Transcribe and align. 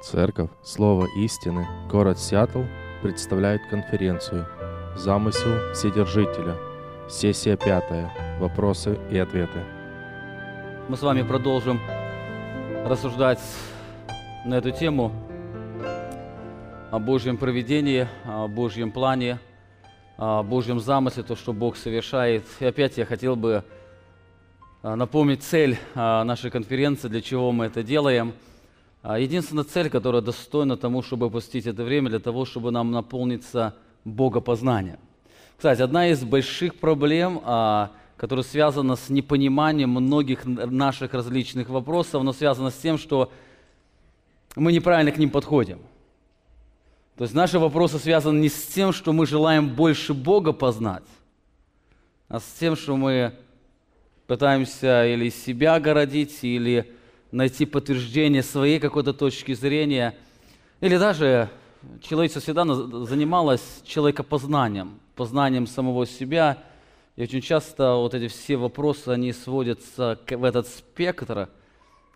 Церковь 0.00 0.48
Слово 0.62 1.06
истины, 1.14 1.66
город 1.90 2.18
Сиэтл 2.18 2.62
представляет 3.02 3.60
конференцию 3.68 4.46
«Замысел 4.96 5.74
Вседержителя». 5.74 6.56
Сессия 7.06 7.54
пятая. 7.54 8.10
Вопросы 8.40 8.98
и 9.10 9.18
ответы. 9.18 9.62
Мы 10.88 10.96
с 10.96 11.02
вами 11.02 11.20
продолжим 11.20 11.78
рассуждать 12.86 13.40
на 14.46 14.54
эту 14.54 14.70
тему 14.70 15.12
о 16.90 16.98
Божьем 16.98 17.36
проведении, 17.36 18.08
о 18.24 18.48
Божьем 18.48 18.92
плане, 18.92 19.38
о 20.16 20.42
Божьем 20.42 20.80
замысле, 20.80 21.24
то, 21.24 21.36
что 21.36 21.52
Бог 21.52 21.76
совершает. 21.76 22.46
И 22.58 22.64
опять 22.64 22.96
я 22.96 23.04
хотел 23.04 23.36
бы 23.36 23.64
а, 24.82 24.96
напомнить 24.96 25.42
цель 25.42 25.76
а, 25.94 26.24
нашей 26.24 26.50
конференции, 26.50 27.08
для 27.08 27.20
чего 27.20 27.52
мы 27.52 27.66
это 27.66 27.82
делаем– 27.82 28.32
единственная 29.02 29.64
цель, 29.64 29.88
которая 29.88 30.22
достойна 30.22 30.76
тому, 30.76 31.02
чтобы 31.02 31.30
посвятить 31.30 31.66
это 31.66 31.84
время, 31.84 32.10
для 32.10 32.18
того, 32.18 32.44
чтобы 32.44 32.70
нам 32.70 32.90
наполниться 32.90 33.74
богопознанием. 34.04 34.98
Кстати, 35.56 35.82
одна 35.82 36.08
из 36.08 36.22
больших 36.22 36.76
проблем, 36.76 37.40
а, 37.44 37.90
которая 38.16 38.44
связана 38.44 38.96
с 38.96 39.08
непониманием 39.08 39.90
многих 39.90 40.44
наших 40.44 41.14
различных 41.14 41.68
вопросов, 41.68 42.20
она 42.20 42.32
связана 42.32 42.70
с 42.70 42.76
тем, 42.76 42.98
что 42.98 43.32
мы 44.56 44.72
неправильно 44.72 45.12
к 45.12 45.18
ним 45.18 45.30
подходим. 45.30 45.80
То 47.16 47.24
есть 47.24 47.34
наши 47.34 47.58
вопросы 47.58 47.98
связаны 47.98 48.40
не 48.40 48.48
с 48.48 48.66
тем, 48.66 48.92
что 48.92 49.12
мы 49.12 49.26
желаем 49.26 49.68
больше 49.68 50.14
Бога 50.14 50.52
познать, 50.52 51.04
а 52.28 52.40
с 52.40 52.44
тем, 52.58 52.76
что 52.76 52.96
мы 52.96 53.34
пытаемся 54.26 55.06
или 55.06 55.28
себя 55.28 55.78
городить, 55.80 56.38
или 56.42 56.90
найти 57.32 57.66
подтверждение 57.66 58.42
своей 58.42 58.78
какой-то 58.78 59.12
точки 59.12 59.52
зрения. 59.54 60.16
Или 60.80 60.98
даже 60.98 61.50
человечество 62.02 62.42
всегда 62.42 62.64
занималось 62.64 63.82
человекопознанием, 63.84 64.98
познанием 65.14 65.66
самого 65.66 66.06
себя. 66.06 66.58
И 67.16 67.22
очень 67.22 67.40
часто 67.40 67.94
вот 67.94 68.14
эти 68.14 68.28
все 68.28 68.56
вопросы, 68.56 69.08
они 69.08 69.32
сводятся 69.32 70.18
в 70.28 70.44
этот 70.44 70.66
спектр, 70.68 71.48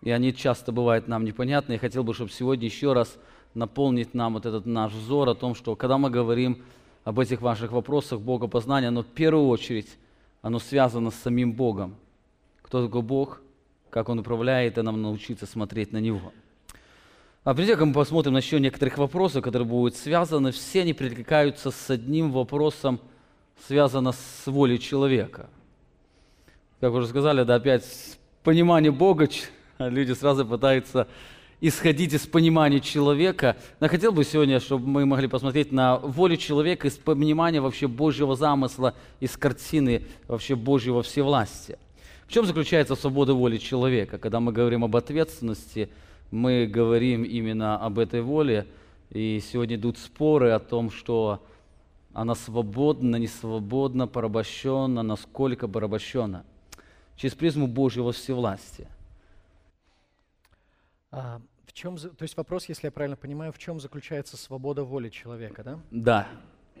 и 0.01 0.11
они 0.11 0.33
часто 0.33 0.71
бывают 0.71 1.07
нам 1.07 1.23
непонятны. 1.25 1.73
Я 1.73 1.79
хотел 1.79 2.03
бы, 2.03 2.13
чтобы 2.13 2.31
сегодня 2.31 2.65
еще 2.65 2.93
раз 2.93 3.17
наполнить 3.53 4.13
нам 4.13 4.33
вот 4.33 4.45
этот 4.45 4.65
наш 4.65 4.91
взор 4.91 5.29
о 5.29 5.35
том, 5.35 5.55
что 5.55 5.75
когда 5.75 5.97
мы 5.97 6.09
говорим 6.09 6.63
об 7.03 7.19
этих 7.19 7.41
ваших 7.41 7.71
вопросах 7.71 8.19
Богопознания, 8.19 8.89
но 8.89 9.03
в 9.03 9.07
первую 9.07 9.47
очередь 9.47 9.97
оно 10.41 10.59
связано 10.59 11.11
с 11.11 11.15
самим 11.15 11.53
Богом. 11.53 11.95
Кто 12.61 12.85
такой 12.85 13.01
Бог? 13.01 13.41
Как 13.95 14.09
Он 14.09 14.19
управляет, 14.19 14.77
и 14.77 14.81
нам 14.81 15.01
научиться 15.01 15.45
смотреть 15.45 15.93
на 15.93 15.99
Него. 15.99 16.33
А 17.45 17.53
прежде 17.53 17.77
чем 17.77 17.87
мы 17.87 17.93
посмотрим 17.93 18.33
на 18.33 18.39
еще 18.39 18.59
некоторых 18.59 18.97
вопросов, 18.97 19.41
которые 19.41 19.65
будут 19.65 19.95
связаны, 19.95 20.51
все 20.51 20.81
они 20.81 20.91
перекликаются 20.91 21.71
с 21.71 21.89
одним 21.89 22.33
вопросом, 22.33 22.99
связанным 23.65 24.11
с 24.11 24.47
волей 24.47 24.79
человека. 24.79 25.49
Как 26.81 26.91
уже 26.91 27.07
сказали, 27.07 27.43
да, 27.43 27.55
опять 27.55 27.85
понимание 28.43 28.91
Бога, 28.91 29.29
люди 29.79 30.11
сразу 30.11 30.45
пытаются 30.45 31.07
исходить 31.61 32.11
из 32.11 32.27
понимания 32.27 32.81
человека. 32.81 33.55
Но 33.79 33.87
хотел 33.87 34.11
бы 34.11 34.25
сегодня, 34.25 34.59
чтобы 34.59 34.89
мы 34.89 35.05
могли 35.05 35.29
посмотреть 35.29 35.71
на 35.71 35.99
волю 35.99 36.35
человека 36.35 36.89
из 36.89 36.97
понимания 36.97 37.61
вообще 37.61 37.87
Божьего 37.87 38.35
замысла, 38.35 38.93
из 39.21 39.37
картины 39.37 40.05
вообще 40.27 40.55
Божьего 40.55 41.01
всевластия. 41.01 41.77
В 42.27 42.31
чем 42.31 42.45
заключается 42.45 42.95
свобода 42.95 43.33
воли 43.33 43.57
человека? 43.57 44.17
Когда 44.17 44.39
мы 44.39 44.51
говорим 44.51 44.83
об 44.83 44.95
ответственности, 44.95 45.89
мы 46.31 46.65
говорим 46.65 47.23
именно 47.23 47.77
об 47.77 47.99
этой 47.99 48.21
воле, 48.21 48.67
и 49.11 49.39
сегодня 49.39 49.75
идут 49.75 49.97
споры 49.97 50.51
о 50.51 50.59
том, 50.59 50.89
что 50.89 51.45
она 52.13 52.33
свободна, 52.33 53.17
не 53.17 53.27
свободна, 53.27 54.07
порабощена, 54.07 55.03
насколько 55.03 55.67
порабощена. 55.67 56.45
Через 57.15 57.35
призму 57.35 57.67
Божьего 57.67 58.11
всевластия. 58.11 58.89
А, 61.11 61.39
в 61.65 61.73
чем, 61.73 61.97
то 61.97 62.23
есть 62.23 62.35
вопрос, 62.35 62.67
если 62.67 62.87
я 62.87 62.91
правильно 62.91 63.15
понимаю, 63.15 63.53
в 63.53 63.57
чем 63.57 63.79
заключается 63.79 64.35
свобода 64.35 64.83
воли 64.83 65.09
человека, 65.09 65.63
да? 65.63 65.79
Да. 65.91 66.27
А, 66.75 66.79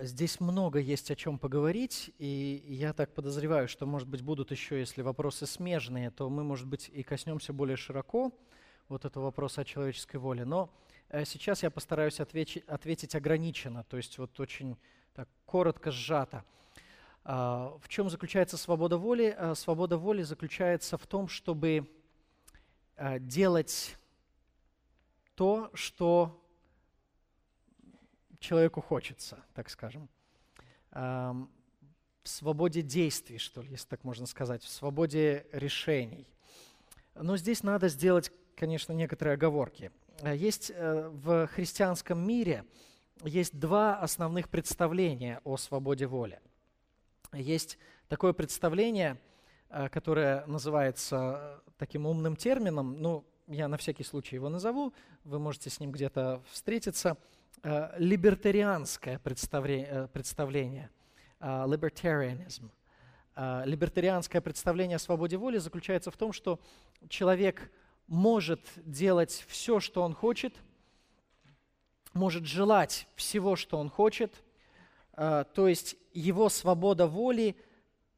здесь 0.00 0.40
много 0.40 0.78
есть 0.78 1.10
о 1.10 1.16
чем 1.16 1.38
поговорить, 1.38 2.12
и 2.18 2.64
я 2.66 2.94
так 2.94 3.12
подозреваю, 3.12 3.68
что, 3.68 3.84
может 3.84 4.08
быть, 4.08 4.22
будут 4.22 4.50
еще, 4.50 4.78
если 4.78 5.02
вопросы 5.02 5.46
смежные, 5.46 6.10
то 6.10 6.30
мы, 6.30 6.44
может 6.44 6.66
быть, 6.66 6.88
и 6.88 7.02
коснемся 7.02 7.52
более 7.52 7.76
широко 7.76 8.32
вот 8.88 9.04
этого 9.04 9.24
вопроса 9.24 9.60
о 9.60 9.64
человеческой 9.64 10.16
воле. 10.16 10.46
Но 10.46 10.70
э, 11.10 11.26
сейчас 11.26 11.62
я 11.62 11.70
постараюсь 11.70 12.20
ответить, 12.20 12.64
ответить 12.64 13.14
ограниченно, 13.14 13.84
то 13.84 13.98
есть 13.98 14.16
вот 14.16 14.40
очень 14.40 14.78
так, 15.14 15.28
коротко, 15.44 15.90
сжато. 15.90 16.44
А, 17.24 17.76
в 17.82 17.88
чем 17.88 18.08
заключается 18.08 18.56
свобода 18.56 18.96
воли? 18.96 19.34
А, 19.36 19.54
свобода 19.54 19.98
воли 19.98 20.22
заключается 20.22 20.96
в 20.96 21.06
том, 21.06 21.28
чтобы 21.28 21.86
делать 23.20 23.96
то, 25.34 25.70
что 25.72 26.38
человеку 28.40 28.80
хочется, 28.80 29.38
так 29.54 29.70
скажем. 29.70 30.08
В 30.92 32.28
свободе 32.28 32.82
действий, 32.82 33.38
что 33.38 33.62
ли, 33.62 33.70
если 33.70 33.86
так 33.86 34.04
можно 34.04 34.26
сказать, 34.26 34.62
в 34.62 34.68
свободе 34.68 35.46
решений. 35.52 36.26
Но 37.14 37.36
здесь 37.36 37.62
надо 37.62 37.88
сделать, 37.88 38.30
конечно, 38.56 38.92
некоторые 38.92 39.34
оговорки. 39.34 39.90
Э, 40.20 40.36
есть 40.36 40.70
э, 40.74 41.08
в 41.08 41.46
христианском 41.48 42.26
мире 42.26 42.64
есть 43.24 43.58
два 43.58 43.98
основных 43.98 44.48
представления 44.48 45.40
о 45.44 45.56
свободе 45.56 46.06
воли. 46.06 46.40
Есть 47.32 47.78
такое 48.08 48.32
представление, 48.32 49.18
э, 49.70 49.88
которое 49.88 50.44
называется 50.46 51.62
таким 51.78 52.06
умным 52.06 52.36
термином, 52.36 53.00
ну, 53.00 53.24
я 53.46 53.66
на 53.66 53.78
всякий 53.78 54.04
случай 54.04 54.36
его 54.36 54.48
назову, 54.48 54.92
вы 55.24 55.38
можете 55.38 55.70
с 55.70 55.80
ним 55.80 55.90
где-то 55.90 56.42
встретиться– 56.50 57.16
либертарианское 57.62 59.18
представление, 59.18 59.88
э, 59.90 60.08
представление 60.12 60.90
э, 61.40 61.46
libertarianism. 61.46 62.70
Либертарианское 63.36 64.42
представление 64.42 64.96
о 64.96 64.98
свободе 64.98 65.38
воли 65.38 65.56
заключается 65.56 66.10
в 66.10 66.16
том, 66.16 66.32
что 66.32 66.60
человек 67.08 67.70
может 68.06 68.60
делать 68.76 69.46
все, 69.48 69.80
что 69.80 70.02
он 70.02 70.14
хочет, 70.14 70.54
может 72.12 72.44
желать 72.44 73.06
всего, 73.14 73.56
что 73.56 73.78
он 73.78 73.88
хочет, 73.88 74.34
то 75.14 75.46
есть 75.56 75.96
его 76.12 76.50
свобода 76.50 77.06
воли 77.06 77.56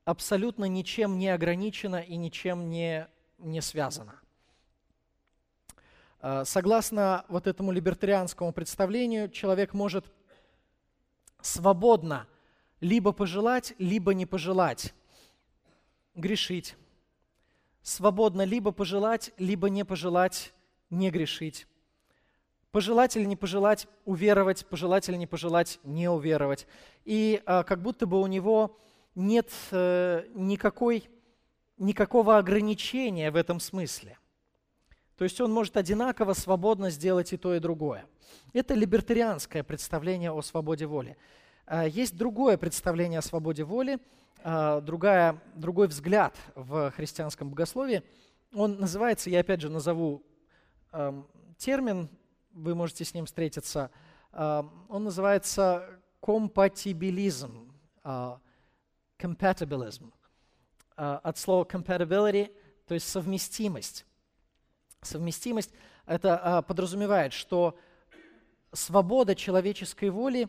абсолютно 0.04 0.64
ничем 0.64 1.18
не 1.18 1.28
ограничена 1.28 2.00
и 2.00 2.16
ничем 2.16 2.68
не, 2.68 3.06
не 3.38 3.60
связана. 3.60 4.21
Э, 6.22 6.44
согласно 6.46 7.24
вот 7.28 7.46
этому 7.48 7.72
либертарианскому 7.72 8.52
представлению, 8.52 9.28
человек 9.28 9.74
может 9.74 10.06
свободно 11.40 12.28
либо 12.80 13.12
пожелать, 13.12 13.74
либо 13.78 14.14
не 14.14 14.24
пожелать 14.24 14.94
грешить. 16.14 16.76
Свободно 17.82 18.42
либо 18.44 18.70
пожелать, 18.70 19.32
либо 19.36 19.68
не 19.68 19.84
пожелать 19.84 20.52
не 20.90 21.10
грешить. 21.10 21.66
Пожелать 22.70 23.16
или 23.16 23.24
не 23.24 23.36
пожелать 23.36 23.88
уверовать, 24.04 24.64
пожелать 24.66 25.08
или 25.08 25.16
не 25.16 25.26
пожелать 25.26 25.80
не 25.82 26.08
уверовать. 26.08 26.66
И 27.04 27.42
а, 27.44 27.64
как 27.64 27.82
будто 27.82 28.06
бы 28.06 28.20
у 28.20 28.26
него 28.26 28.78
нет 29.14 29.50
э, 29.72 30.24
никакой, 30.34 31.10
никакого 31.76 32.38
ограничения 32.38 33.30
в 33.30 33.36
этом 33.36 33.58
смысле. 33.58 34.18
То 35.16 35.24
есть 35.24 35.40
он 35.40 35.52
может 35.52 35.76
одинаково 35.76 36.32
свободно 36.32 36.90
сделать 36.90 37.32
и 37.32 37.36
то, 37.36 37.54
и 37.54 37.58
другое. 37.58 38.06
Это 38.52 38.74
либертарианское 38.74 39.62
представление 39.62 40.30
о 40.32 40.42
свободе 40.42 40.86
воли. 40.86 41.16
А, 41.66 41.86
есть 41.86 42.16
другое 42.16 42.56
представление 42.56 43.18
о 43.18 43.22
свободе 43.22 43.64
воли, 43.64 43.98
а, 44.42 44.80
другая, 44.80 45.40
другой 45.54 45.88
взгляд 45.88 46.36
в 46.54 46.90
христианском 46.92 47.50
богословии. 47.50 48.02
Он 48.54 48.78
называется, 48.78 49.30
я 49.30 49.40
опять 49.40 49.60
же 49.60 49.70
назову 49.70 50.22
термин, 51.56 52.10
вы 52.52 52.74
можете 52.74 53.06
с 53.06 53.14
ним 53.14 53.24
встретиться, 53.24 53.90
он 54.30 55.04
называется 55.04 55.88
компатибилизм, 56.20 57.72
compatibilism, 59.22 60.12
а, 60.96 61.18
от 61.18 61.38
слова 61.38 61.64
compatibility, 61.64 62.54
то 62.86 62.94
есть 62.94 63.08
совместимость. 63.08 64.04
Совместимость 65.02 65.72
это 66.06 66.38
а, 66.38 66.62
подразумевает, 66.62 67.32
что 67.32 67.76
свобода 68.72 69.34
человеческой 69.34 70.10
воли 70.10 70.48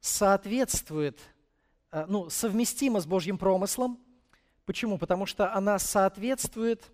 соответствует, 0.00 1.18
а, 1.90 2.04
ну, 2.06 2.28
совместима 2.28 3.00
с 3.00 3.06
Божьим 3.06 3.38
промыслом. 3.38 3.98
Почему? 4.66 4.98
Потому 4.98 5.24
что 5.24 5.54
она 5.54 5.78
соответствует 5.78 6.84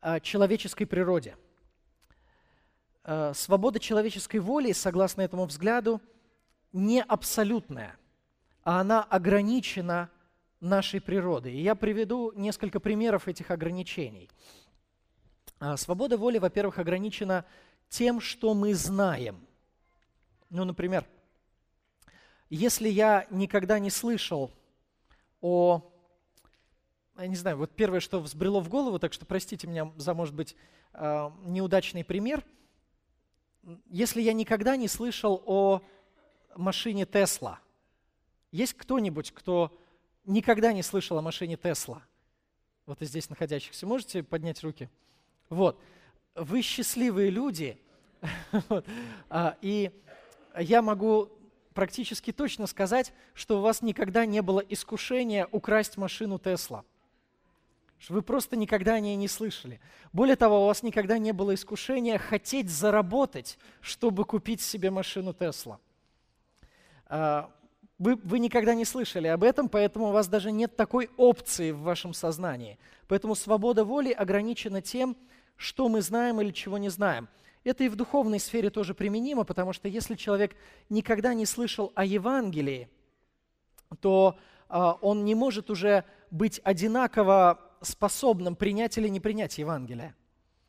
а, 0.00 0.18
человеческой 0.20 0.86
природе. 0.86 1.36
Свобода 3.34 3.78
человеческой 3.78 4.38
воли, 4.38 4.72
согласно 4.72 5.22
этому 5.22 5.44
взгляду, 5.44 6.00
не 6.72 7.00
абсолютная, 7.00 7.94
а 8.64 8.80
она 8.80 9.04
ограничена 9.04 10.10
нашей 10.58 11.00
природой. 11.00 11.52
И 11.52 11.62
я 11.62 11.76
приведу 11.76 12.32
несколько 12.34 12.80
примеров 12.80 13.28
этих 13.28 13.52
ограничений. 13.52 14.28
А, 15.58 15.76
свобода 15.76 16.18
воли, 16.18 16.38
во-первых, 16.38 16.78
ограничена 16.78 17.46
тем, 17.88 18.20
что 18.20 18.52
мы 18.52 18.74
знаем. 18.74 19.46
Ну, 20.50 20.64
например, 20.64 21.06
если 22.50 22.88
я 22.88 23.26
никогда 23.30 23.78
не 23.78 23.90
слышал 23.90 24.50
о... 25.40 25.92
Я 27.16 27.26
не 27.26 27.36
знаю, 27.36 27.56
вот 27.56 27.70
первое, 27.74 28.00
что 28.00 28.20
взбрело 28.20 28.60
в 28.60 28.68
голову, 28.68 28.98
так 28.98 29.14
что 29.14 29.24
простите 29.24 29.66
меня 29.66 29.90
за, 29.96 30.12
может 30.12 30.34
быть, 30.34 30.54
а, 30.92 31.32
неудачный 31.44 32.04
пример. 32.04 32.44
Если 33.86 34.20
я 34.20 34.34
никогда 34.34 34.76
не 34.76 34.88
слышал 34.88 35.42
о 35.46 35.82
машине 36.54 37.06
Тесла, 37.06 37.60
есть 38.52 38.74
кто-нибудь, 38.74 39.32
кто 39.32 39.76
никогда 40.26 40.74
не 40.74 40.82
слышал 40.82 41.16
о 41.16 41.22
машине 41.22 41.56
Тесла? 41.56 42.02
Вот 42.84 43.00
и 43.00 43.06
здесь 43.06 43.30
находящихся. 43.30 43.86
Можете 43.86 44.22
поднять 44.22 44.62
руки? 44.62 44.90
Вот. 45.48 45.80
Вы 46.34 46.62
счастливые 46.62 47.30
люди. 47.30 47.78
А, 49.28 49.56
и 49.60 49.90
я 50.58 50.82
могу 50.82 51.28
практически 51.74 52.32
точно 52.32 52.66
сказать, 52.66 53.12
что 53.34 53.58
у 53.58 53.60
вас 53.60 53.82
никогда 53.82 54.24
не 54.24 54.40
было 54.42 54.60
искушения 54.60 55.46
украсть 55.52 55.96
машину 55.96 56.38
Тесла. 56.38 56.84
Вы 58.08 58.22
просто 58.22 58.56
никогда 58.56 58.94
о 58.94 59.00
ней 59.00 59.16
не 59.16 59.28
слышали. 59.28 59.80
Более 60.12 60.36
того, 60.36 60.64
у 60.64 60.66
вас 60.66 60.82
никогда 60.82 61.18
не 61.18 61.32
было 61.32 61.54
искушения 61.54 62.18
хотеть 62.18 62.70
заработать, 62.70 63.58
чтобы 63.80 64.24
купить 64.24 64.60
себе 64.60 64.90
машину 64.90 65.34
Тесла. 65.34 65.78
А, 67.06 67.50
вы, 67.98 68.16
вы 68.16 68.38
никогда 68.38 68.74
не 68.74 68.84
слышали 68.84 69.28
об 69.28 69.42
этом, 69.42 69.68
поэтому 69.68 70.08
у 70.08 70.12
вас 70.12 70.28
даже 70.28 70.52
нет 70.52 70.76
такой 70.76 71.10
опции 71.16 71.70
в 71.70 71.80
вашем 71.80 72.12
сознании. 72.12 72.78
Поэтому 73.08 73.34
свобода 73.34 73.84
воли 73.84 74.12
ограничена 74.12 74.82
тем, 74.82 75.16
что 75.56 75.88
мы 75.88 76.02
знаем 76.02 76.40
или 76.40 76.50
чего 76.50 76.78
не 76.78 76.88
знаем. 76.88 77.28
Это 77.64 77.84
и 77.84 77.88
в 77.88 77.96
духовной 77.96 78.38
сфере 78.38 78.70
тоже 78.70 78.94
применимо, 78.94 79.44
потому 79.44 79.72
что 79.72 79.88
если 79.88 80.14
человек 80.14 80.54
никогда 80.88 81.34
не 81.34 81.46
слышал 81.46 81.92
о 81.94 82.04
Евангелии, 82.04 82.88
то 84.00 84.38
а, 84.68 84.92
он 85.00 85.24
не 85.24 85.34
может 85.34 85.70
уже 85.70 86.04
быть 86.30 86.60
одинаково 86.62 87.60
способным 87.80 88.56
принять 88.56 88.96
или 88.98 89.08
не 89.08 89.20
принять 89.20 89.58
Евангелие. 89.58 90.14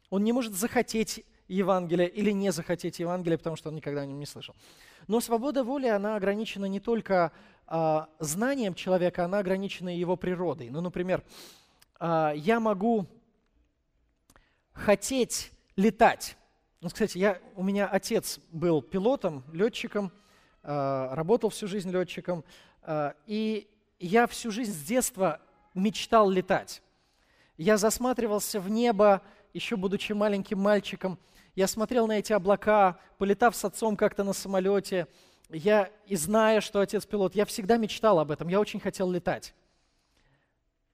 Он 0.09 0.23
не 0.23 0.31
может 0.31 0.53
захотеть 0.53 1.23
Евангелие 1.47 2.09
или 2.09 2.31
не 2.31 2.51
захотеть 2.51 2.99
Евангелие, 2.99 3.37
потому 3.37 3.55
что 3.55 3.69
он 3.69 3.75
никогда 3.75 4.01
о 4.01 4.05
нем 4.05 4.19
не 4.19 4.25
слышал. 4.25 4.55
Но 5.07 5.19
свобода 5.19 5.63
воли, 5.63 5.87
она 5.87 6.15
ограничена 6.15 6.65
не 6.65 6.79
только 6.79 7.31
а, 7.65 8.09
знанием 8.19 8.73
человека, 8.73 9.25
она 9.25 9.39
ограничена 9.39 9.95
его 9.95 10.15
природой. 10.15 10.69
Ну, 10.69 10.81
например, 10.81 11.23
а, 11.99 12.33
я 12.35 12.59
могу 12.59 13.07
хотеть 14.77 15.51
летать. 15.75 16.37
Ну, 16.81 16.89
кстати, 16.89 17.17
я, 17.17 17.39
у 17.55 17.63
меня 17.63 17.87
отец 17.87 18.39
был 18.51 18.81
пилотом, 18.81 19.43
летчиком, 19.51 20.11
э, 20.63 21.09
работал 21.11 21.49
всю 21.49 21.67
жизнь 21.67 21.89
летчиком, 21.91 22.45
э, 22.83 23.13
и 23.25 23.67
я 23.99 24.27
всю 24.27 24.51
жизнь 24.51 24.71
с 24.71 24.81
детства 24.83 25.41
мечтал 25.73 26.29
летать. 26.29 26.83
Я 27.57 27.77
засматривался 27.77 28.59
в 28.59 28.69
небо, 28.69 29.23
еще 29.53 29.75
будучи 29.75 30.13
маленьким 30.13 30.59
мальчиком. 30.59 31.17
Я 31.55 31.67
смотрел 31.67 32.05
на 32.05 32.19
эти 32.19 32.31
облака, 32.31 32.99
полетав 33.17 33.55
с 33.55 33.65
отцом 33.65 33.97
как-то 33.97 34.23
на 34.23 34.33
самолете. 34.33 35.07
Я, 35.49 35.89
и 36.05 36.15
зная, 36.15 36.61
что 36.61 36.81
отец 36.81 37.05
пилот, 37.05 37.33
я 37.33 37.45
всегда 37.45 37.77
мечтал 37.77 38.19
об 38.19 38.29
этом, 38.29 38.47
я 38.47 38.59
очень 38.59 38.79
хотел 38.79 39.09
летать. 39.09 39.55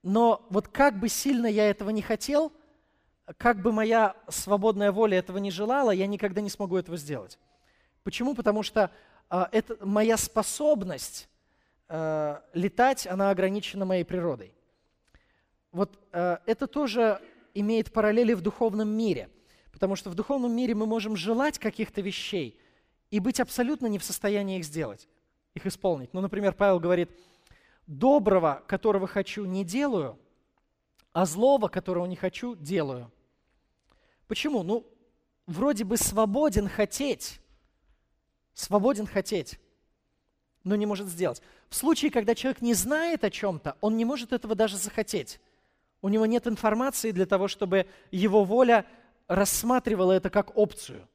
Но 0.03 0.45
вот 0.50 0.69
как 0.69 1.00
бы 1.00 1.09
сильно 1.09 1.47
я 1.47 1.69
этого 1.69 1.89
не 1.89 2.01
хотел– 2.01 2.53
как 3.37 3.61
бы 3.61 3.71
моя 3.71 4.15
свободная 4.27 4.91
воля 4.91 5.17
этого 5.17 5.37
не 5.37 5.51
желала, 5.51 5.91
я 5.91 6.07
никогда 6.07 6.41
не 6.41 6.49
смогу 6.49 6.77
этого 6.77 6.97
сделать. 6.97 7.39
Почему? 8.03 8.35
Потому 8.35 8.63
что 8.63 8.91
э, 9.29 9.45
это, 9.51 9.77
моя 9.85 10.17
способность 10.17 11.29
э, 11.87 12.39
летать, 12.53 13.07
она 13.07 13.29
ограничена 13.29 13.85
моей 13.85 14.03
природой. 14.03 14.53
Вот 15.71 15.97
э, 16.11 16.37
это 16.45 16.67
тоже 16.67 17.21
имеет 17.53 17.93
параллели 17.93 18.33
в 18.33 18.41
духовном 18.41 18.89
мире, 18.89 19.29
потому 19.71 19.95
что 19.95 20.09
в 20.09 20.15
духовном 20.15 20.51
мире 20.53 20.75
мы 20.75 20.85
можем 20.85 21.15
желать 21.15 21.59
каких-то 21.59 22.01
вещей 22.01 22.59
и 23.09 23.19
быть 23.19 23.39
абсолютно 23.39 23.87
не 23.87 23.99
в 23.99 24.03
состоянии 24.03 24.59
их 24.59 24.65
сделать, 24.65 25.07
их 25.53 25.65
исполнить. 25.65 26.13
Ну, 26.13 26.19
например, 26.19 26.53
Павел 26.53 26.79
говорит, 26.79 27.09
доброго, 27.87 28.63
которого 28.67 29.07
хочу, 29.07 29.45
не 29.45 29.63
делаю, 29.63 30.17
а 31.13 31.25
злого, 31.25 31.68
которого 31.68 32.06
не 32.06 32.15
хочу, 32.15 32.56
делаю. 32.56 33.12
Почему? 34.27 34.63
Ну, 34.63 34.86
вроде 35.45 35.83
бы 35.83 35.98
свободен 35.98 36.68
хотеть, 36.68 37.39
свободен 38.54 39.06
хотеть, 39.06 39.60
но 40.63 40.75
не 40.75 40.86
может 40.86 41.07
сделать. 41.07 41.42
В 41.69 41.75
случае, 41.75 42.12
когда 42.12 42.36
человек 42.36 42.62
не 42.62 42.74
знает 42.74 43.24
о 43.24 43.30
чем-то, 43.30 43.77
он 43.81 43.98
не 43.98 44.06
может 44.06 44.33
этого 44.33 44.56
даже 44.56 44.77
захотеть. 44.77 45.39
У 46.01 46.10
него 46.10 46.25
нет 46.25 46.48
информации 46.48 47.12
для 47.12 47.25
того, 47.25 47.48
чтобы 47.48 47.88
его 48.12 48.44
воля 48.44 48.86
рассматривала 49.27 50.12
это 50.13 50.30
как 50.30 50.57
опцию. 50.57 51.07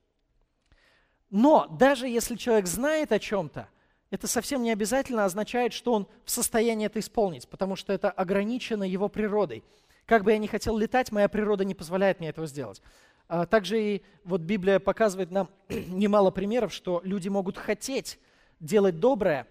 Но 1.31 1.67
даже 1.67 2.09
если 2.09 2.37
человек 2.37 2.67
знает 2.67 3.12
о 3.12 3.19
чем-то, 3.19 3.69
это 4.11 4.27
совсем 4.27 4.62
не 4.62 4.71
обязательно 4.71 5.27
означает, 5.27 5.75
что 5.75 5.93
он 5.93 6.09
в 6.25 6.31
состоянии 6.31 6.87
это 6.87 7.00
исполнить, 7.00 7.47
потому 7.49 7.77
что 7.77 7.93
это 7.93 8.11
ограничено 8.11 8.85
его 8.85 9.09
природой. 9.09 9.62
Как 10.08 10.25
бы 10.25 10.32
я 10.32 10.38
ни 10.38 10.46
хотел 10.46 10.78
летать, 10.78 11.12
моя 11.12 11.28
природа 11.28 11.66
не 11.66 11.75
позволяет 11.75 12.19
мне 12.19 12.31
этого 12.31 12.46
сделать. 12.46 12.81
А 13.28 13.44
также 13.44 13.78
и 13.78 14.02
вот 14.25 14.40
Библия 14.40 14.78
показывает 14.78 15.31
нам 15.31 15.50
немало 15.69 16.31
примеров, 16.31 16.72
что 16.72 17.02
люди 17.05 17.28
могут 17.28 17.58
хотеть 17.58 18.19
делать 18.58 19.00
доброе 19.00 19.46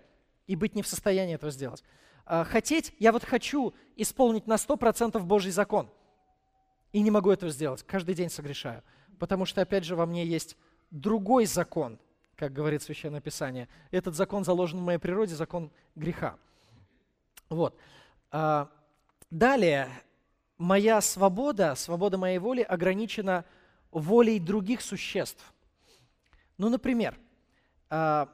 и 0.48 0.56
быть 0.56 0.74
не 0.74 0.82
в 0.82 0.88
состоянии 0.88 1.36
этого 1.36 1.52
сделать. 1.52 1.84
А 2.26 2.44
хотеть, 2.44 2.96
я 2.98 3.12
вот 3.12 3.24
хочу 3.24 3.76
исполнить 3.96 4.48
на 4.48 4.56
100% 4.56 5.20
Божий 5.20 5.52
закон, 5.52 5.92
и 6.92 7.02
не 7.02 7.12
могу 7.12 7.30
этого 7.30 7.52
сделать, 7.52 7.84
каждый 7.84 8.16
день 8.16 8.32
согрешаю, 8.32 8.82
потому 9.20 9.46
что, 9.46 9.62
опять 9.62 9.84
же, 9.84 9.96
во 9.96 10.08
мне 10.08 10.26
есть 10.26 10.58
другой 10.90 11.46
закон, 11.46 12.00
как 12.36 12.52
говорит 12.52 12.82
Священное 12.82 13.22
Писание. 13.22 13.70
Этот 13.92 14.16
закон 14.16 14.44
заложен 14.44 14.80
в 14.80 14.84
моей 14.84 14.98
природе, 14.98 15.36
закон 15.36 15.72
греха. 15.96 16.36
Вот. 17.50 17.78
А, 18.32 18.70
далее, 19.30 19.90
моя 20.58 21.02
свобода, 21.02 21.76
свобода 21.76 22.18
моей 22.18 22.38
воли 22.38 22.62
ограничена 22.62 23.46
волей 23.92 24.40
других 24.40 24.82
существ. 24.82 25.54
Ну, 26.58 26.70
например, 26.70 27.18
а, 27.90 28.30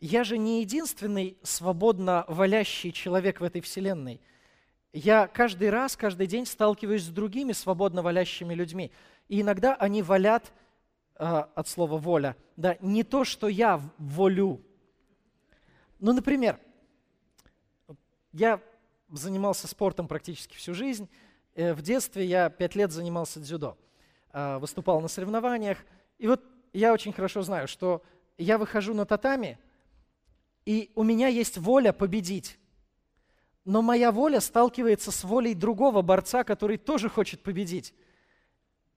я 0.00 0.24
же 0.24 0.38
не 0.38 0.60
единственный 0.60 1.36
свободно 1.42 2.24
валящий 2.28 2.92
человек 2.92 3.40
в 3.40 3.44
этой 3.44 3.60
вселенной. 3.60 4.20
Я 4.92 5.26
каждый 5.26 5.70
раз, 5.70 5.96
каждый 5.96 6.26
день 6.26 6.46
сталкиваюсь 6.46 7.04
с 7.04 7.08
другими 7.08 7.52
свободно 7.52 8.02
валящими 8.02 8.54
людьми. 8.54 8.90
И 9.28 9.40
иногда 9.40 9.74
они 9.74 10.02
валят, 10.02 10.52
а, 11.18 11.50
от 11.54 11.66
слова 11.66 11.96
воля, 11.96 12.36
да, 12.56 12.76
не 12.80 13.02
то, 13.02 13.24
что 13.24 13.48
я 13.48 13.80
волю. 13.96 14.60
Ну, 15.98 16.12
например, 16.12 16.60
я 18.32 18.60
занимался 19.10 19.66
спортом 19.66 20.08
практически 20.08 20.56
всю 20.56 20.74
жизнь, 20.74 21.08
в 21.56 21.82
детстве 21.82 22.24
я 22.24 22.50
пять 22.50 22.74
лет 22.74 22.92
занимался 22.92 23.40
дзюдо, 23.40 23.78
а, 24.30 24.58
выступал 24.58 25.00
на 25.00 25.08
соревнованиях. 25.08 25.78
И 26.18 26.26
вот 26.26 26.42
я 26.72 26.92
очень 26.92 27.12
хорошо 27.12 27.42
знаю, 27.42 27.66
что 27.68 28.02
я 28.36 28.58
выхожу 28.58 28.92
на 28.92 29.06
татами, 29.06 29.58
и 30.66 30.90
у 30.94 31.02
меня 31.02 31.28
есть 31.28 31.56
воля 31.56 31.92
победить. 31.92 32.58
Но 33.64 33.82
моя 33.82 34.12
воля 34.12 34.40
сталкивается 34.40 35.10
с 35.10 35.24
волей 35.24 35.54
другого 35.54 36.02
борца, 36.02 36.44
который 36.44 36.76
тоже 36.76 37.08
хочет 37.08 37.42
победить. 37.42 37.94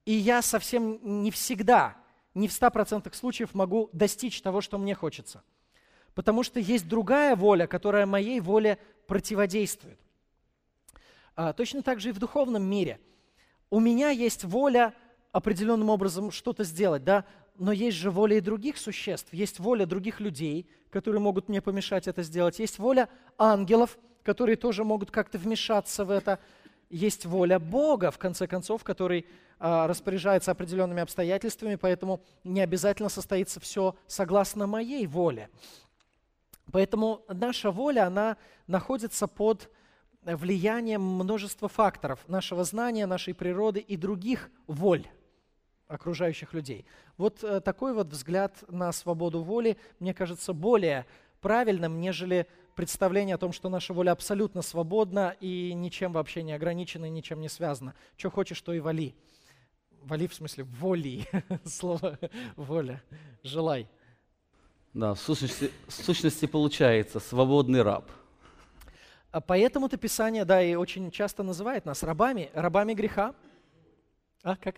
И 0.06 0.12
я 0.12 0.42
совсем 0.42 1.00
не 1.24 1.32
всегда, 1.32 1.96
не 2.34 2.48
в 2.48 2.52
100% 2.52 3.14
случаев 3.16 3.54
могу 3.54 3.90
достичь 3.94 4.42
того, 4.42 4.62
что 4.62 4.78
мне 4.78 4.96
хочется. 4.96 5.44
Потому 6.14 6.44
что 6.44 6.60
есть 6.60 6.88
другая 6.88 7.36
воля, 7.36 7.68
которая 7.68 8.06
моей 8.06 8.40
воле 8.40 8.78
противодействует. 9.08 10.00
А, 11.42 11.54
точно 11.54 11.82
так 11.82 12.02
же 12.02 12.10
и 12.10 12.12
в 12.12 12.20
духовном 12.20 12.64
мире. 12.64 13.00
У 13.70 13.80
меня 13.80 14.10
есть 14.10 14.44
воля 14.44 14.94
определенным 15.32 15.90
образом 15.90 16.32
что-то 16.32 16.66
сделать, 16.66 17.06
да, 17.06 17.24
но 17.58 17.72
есть 17.72 17.96
же 17.96 18.12
воля 18.12 18.36
и 18.36 18.42
других 18.42 18.78
существ, 18.78 19.32
есть 19.32 19.58
воля 19.58 19.86
других 19.86 20.20
людей, 20.20 20.68
которые 20.90 21.22
могут 21.22 21.48
мне 21.48 21.62
помешать 21.62 22.10
это 22.10 22.24
сделать, 22.24 22.60
есть 22.60 22.78
воля 22.78 23.08
ангелов, 23.38 23.98
которые 24.24 24.58
тоже 24.58 24.84
могут 24.84 25.12
как-то 25.12 25.38
вмешаться 25.38 26.04
в 26.04 26.12
это. 26.12 26.40
есть 26.90 27.26
воля 27.26 27.58
Бога, 27.58 28.12
в 28.12 28.18
конце 28.18 28.46
концов, 28.46 28.84
который 28.84 29.26
а, 29.60 29.88
распоряжается 29.88 30.52
определенными 30.52 31.02
обстоятельствами, 31.02 31.76
поэтому 31.76 32.22
не 32.44 32.60
обязательно 32.60 33.08
состоится 33.08 33.62
все 33.62 33.96
согласно 34.08 34.68
моей 34.68 35.08
воле. 35.08 35.50
Поэтому 36.74 37.24
наша 37.30 37.72
воля, 37.72 38.08
она 38.08 38.36
находится 38.68 39.26
под 39.26 39.70
влиянием 40.24 41.02
множества 41.02 41.68
факторов 41.68 42.20
нашего 42.28 42.64
знания, 42.64 43.06
нашей 43.06 43.34
природы 43.34 43.80
и 43.80 43.98
других 43.98 44.50
воль 44.68 45.08
окружающих 45.88 46.54
людей. 46.54 46.86
Вот 47.18 47.44
э, 47.44 47.62
такой 47.62 47.94
вот 47.94 48.08
взгляд 48.08 48.64
на 48.68 48.92
свободу 48.92 49.42
воли, 49.42 49.78
мне 50.00 50.14
кажется, 50.14 50.54
более 50.54 51.06
правильным, 51.42 52.00
нежели 52.00 52.48
представление 52.76 53.36
о 53.36 53.40
том, 53.40 53.52
что 53.52 53.70
наша 53.70 53.94
воля 53.94 54.12
абсолютно 54.12 54.62
свободна 54.62 55.36
и 55.42 55.74
ничем 55.74 56.14
вообще 56.14 56.44
не 56.44 56.54
ограничена 56.54 57.06
и 57.06 57.10
ничем 57.10 57.42
не 57.42 57.50
связана. 57.50 57.96
Что 58.18 58.30
хочешь, 58.30 58.62
то 58.62 58.72
и 58.72 58.80
вали. 58.80 59.16
Вали 60.04 60.28
в 60.28 60.34
смысле 60.34 60.64
воли, 60.64 61.26
слово 61.66 62.20
воля, 62.56 63.02
желай. 63.44 63.88
Да, 64.94 65.14
в 65.14 65.20
сущности, 65.20 65.72
в 65.88 65.94
сущности 65.94 66.46
получается 66.46 67.20
свободный 67.20 67.82
раб. 67.82 68.10
А 69.32 69.42
поэтому-то 69.42 69.98
Писание, 69.98 70.44
да, 70.44 70.62
и 70.62 70.74
очень 70.74 71.12
часто 71.12 71.44
называет 71.44 71.86
нас 71.86 72.02
рабами, 72.02 72.50
рабами 72.54 72.94
греха. 72.94 73.36
А, 74.42 74.56
как? 74.56 74.78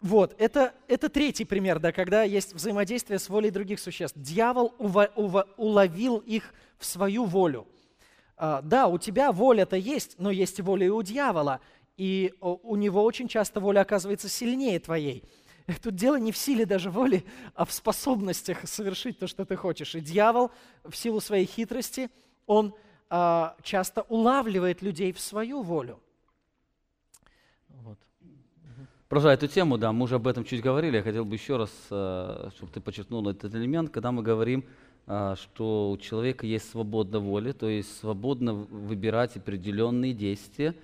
Вот, 0.00 0.34
это, 0.38 0.74
это 0.86 1.08
третий 1.08 1.44
пример, 1.44 1.80
да, 1.80 1.90
когда 1.90 2.22
есть 2.22 2.52
взаимодействие 2.52 3.18
с 3.18 3.28
волей 3.28 3.50
других 3.50 3.80
существ. 3.80 4.16
Дьявол 4.18 4.74
ува, 4.78 5.10
ува, 5.16 5.48
уловил 5.56 6.18
их 6.18 6.52
в 6.78 6.84
свою 6.84 7.24
волю. 7.24 7.66
А, 8.36 8.60
да, 8.62 8.86
у 8.86 8.98
тебя 8.98 9.32
воля-то 9.32 9.76
есть, 9.76 10.16
но 10.18 10.30
есть 10.30 10.60
воля 10.60 10.86
и 10.86 10.90
у 10.90 11.02
дьявола, 11.02 11.60
и 11.96 12.34
у 12.40 12.76
него 12.76 13.02
очень 13.02 13.28
часто 13.28 13.60
воля 13.60 13.80
оказывается 13.80 14.28
сильнее 14.28 14.78
твоей. 14.78 15.24
Тут 15.82 15.94
дело 15.94 16.16
не 16.16 16.32
в 16.32 16.36
силе 16.36 16.66
даже 16.66 16.90
воли, 16.90 17.24
а 17.54 17.64
в 17.64 17.72
способностях 17.72 18.66
совершить 18.68 19.18
то, 19.18 19.26
что 19.26 19.44
ты 19.44 19.56
хочешь. 19.56 19.94
И 19.94 20.00
дьявол 20.00 20.50
в 20.84 20.94
силу 20.94 21.20
своей 21.20 21.46
хитрости, 21.46 22.10
он 22.46 22.74
а, 23.08 23.56
часто 23.62 24.02
улавливает 24.02 24.82
людей 24.82 25.12
в 25.12 25.20
свою 25.20 25.62
волю. 25.62 26.00
Вот. 27.68 27.98
Продолжая 29.08 29.34
эту 29.34 29.46
тему, 29.48 29.78
да, 29.78 29.92
мы 29.92 30.04
уже 30.04 30.16
об 30.16 30.26
этом 30.26 30.44
чуть 30.44 30.62
говорили, 30.62 30.96
я 30.96 31.02
хотел 31.02 31.24
бы 31.24 31.34
еще 31.34 31.56
раз, 31.56 31.70
э, 31.90 32.50
чтобы 32.56 32.72
ты 32.72 32.80
подчеркнул 32.80 33.28
этот 33.28 33.54
элемент, 33.54 33.90
когда 33.90 34.12
мы 34.12 34.22
говорим, 34.22 34.64
э, 35.06 35.34
что 35.36 35.90
у 35.90 35.96
человека 35.98 36.46
есть 36.46 36.70
свобода 36.70 37.20
воли, 37.20 37.52
то 37.52 37.68
есть 37.68 37.96
свободно 37.98 38.54
выбирать 38.54 39.36
определенные 39.36 40.12
действия, 40.12 40.74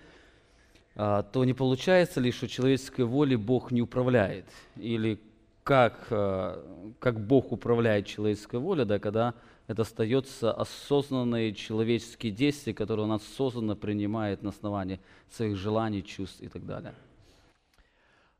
то 0.94 1.44
не 1.44 1.54
получается 1.54 2.20
ли, 2.20 2.32
что 2.32 2.48
человеческой 2.48 3.04
волей 3.04 3.36
Бог 3.36 3.70
не 3.70 3.82
управляет? 3.82 4.46
Или 4.76 5.20
как, 5.62 6.08
как 6.08 7.20
Бог 7.20 7.52
управляет 7.52 8.06
человеческой 8.06 8.60
волей, 8.60 8.84
да, 8.84 8.98
когда 8.98 9.34
это 9.70 9.82
остается 9.82 10.52
осознанные 10.52 11.54
человеческие 11.54 12.32
действия, 12.32 12.74
которые 12.74 13.04
он 13.04 13.12
осознанно 13.12 13.76
принимает 13.76 14.42
на 14.42 14.48
основании 14.48 14.98
своих 15.30 15.56
желаний, 15.56 16.02
чувств 16.02 16.40
и 16.40 16.48
так 16.48 16.66
далее. 16.66 16.92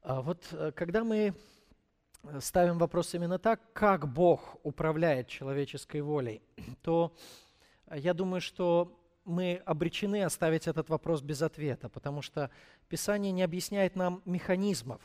А 0.03 0.23
вот 0.23 0.49
э, 0.51 0.73
когда 0.75 1.05
мы 1.05 1.35
ставим 2.41 2.79
вопрос 2.79 3.15
именно 3.15 3.39
так, 3.39 3.61
как 3.73 4.13
Бог 4.13 4.57
управляет 4.65 5.29
человеческой 5.29 6.01
волей, 6.01 6.43
то 6.83 7.15
я 7.95 8.13
думаю, 8.13 8.41
что 8.41 9.00
мы 9.25 9.63
обречены 9.67 10.25
оставить 10.25 10.67
этот 10.67 10.89
вопрос 10.89 11.23
без 11.23 11.43
ответа, 11.43 11.89
потому 11.89 12.23
что 12.23 12.51
Писание 12.89 13.33
не 13.33 13.43
объясняет 13.43 13.97
нам 13.97 14.23
механизмов. 14.25 15.01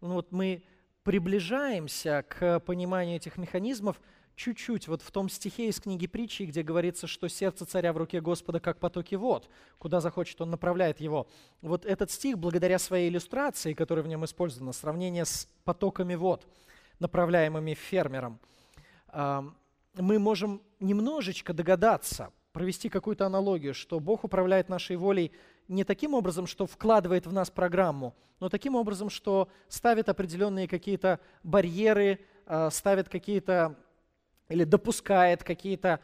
Ну 0.00 0.14
вот 0.14 0.32
мы 0.32 0.64
приближаемся 1.02 2.24
к 2.28 2.60
пониманию 2.60 3.16
этих 3.16 3.36
механизмов– 3.36 4.00
чуть-чуть 4.38 4.86
вот 4.86 5.02
в 5.02 5.10
том 5.10 5.28
стихе 5.28 5.68
из 5.68 5.80
книги 5.80 6.06
притчи, 6.06 6.44
где 6.44 6.62
говорится, 6.62 7.06
что 7.06 7.28
сердце 7.28 7.66
царя 7.66 7.92
в 7.92 7.96
руке 7.96 8.20
Господа 8.20 8.60
как 8.60 8.78
потоки 8.78 9.16
вод, 9.16 9.50
куда 9.78 10.00
захочет, 10.00 10.40
он 10.40 10.50
направляет 10.50 11.00
его. 11.00 11.28
Вот 11.60 11.84
этот 11.84 12.10
стих, 12.10 12.38
благодаря 12.38 12.78
своей 12.78 13.10
иллюстрации, 13.10 13.74
которая 13.74 14.04
в 14.04 14.08
нем 14.08 14.24
использована, 14.24 14.72
сравнение 14.72 15.24
с 15.24 15.48
потоками 15.64 16.14
вод, 16.14 16.46
направляемыми 17.00 17.74
фермером, 17.74 18.38
мы 19.12 20.18
можем 20.18 20.62
немножечко 20.78 21.52
догадаться, 21.52 22.32
провести 22.58 22.88
какую-то 22.88 23.24
аналогию, 23.24 23.72
что 23.72 24.00
Бог 24.00 24.24
управляет 24.24 24.68
нашей 24.68 24.96
волей 24.96 25.30
не 25.68 25.84
таким 25.84 26.12
образом, 26.12 26.48
что 26.48 26.66
вкладывает 26.66 27.24
в 27.24 27.32
нас 27.32 27.50
программу, 27.50 28.16
но 28.40 28.48
таким 28.48 28.74
образом, 28.74 29.10
что 29.10 29.48
ставит 29.68 30.08
определенные 30.08 30.66
какие-то 30.66 31.20
барьеры, 31.44 32.18
а, 32.46 32.68
ставит 32.70 33.08
какие-то 33.08 33.76
или 34.48 34.64
допускает 34.64 35.44
какие-то 35.44 36.00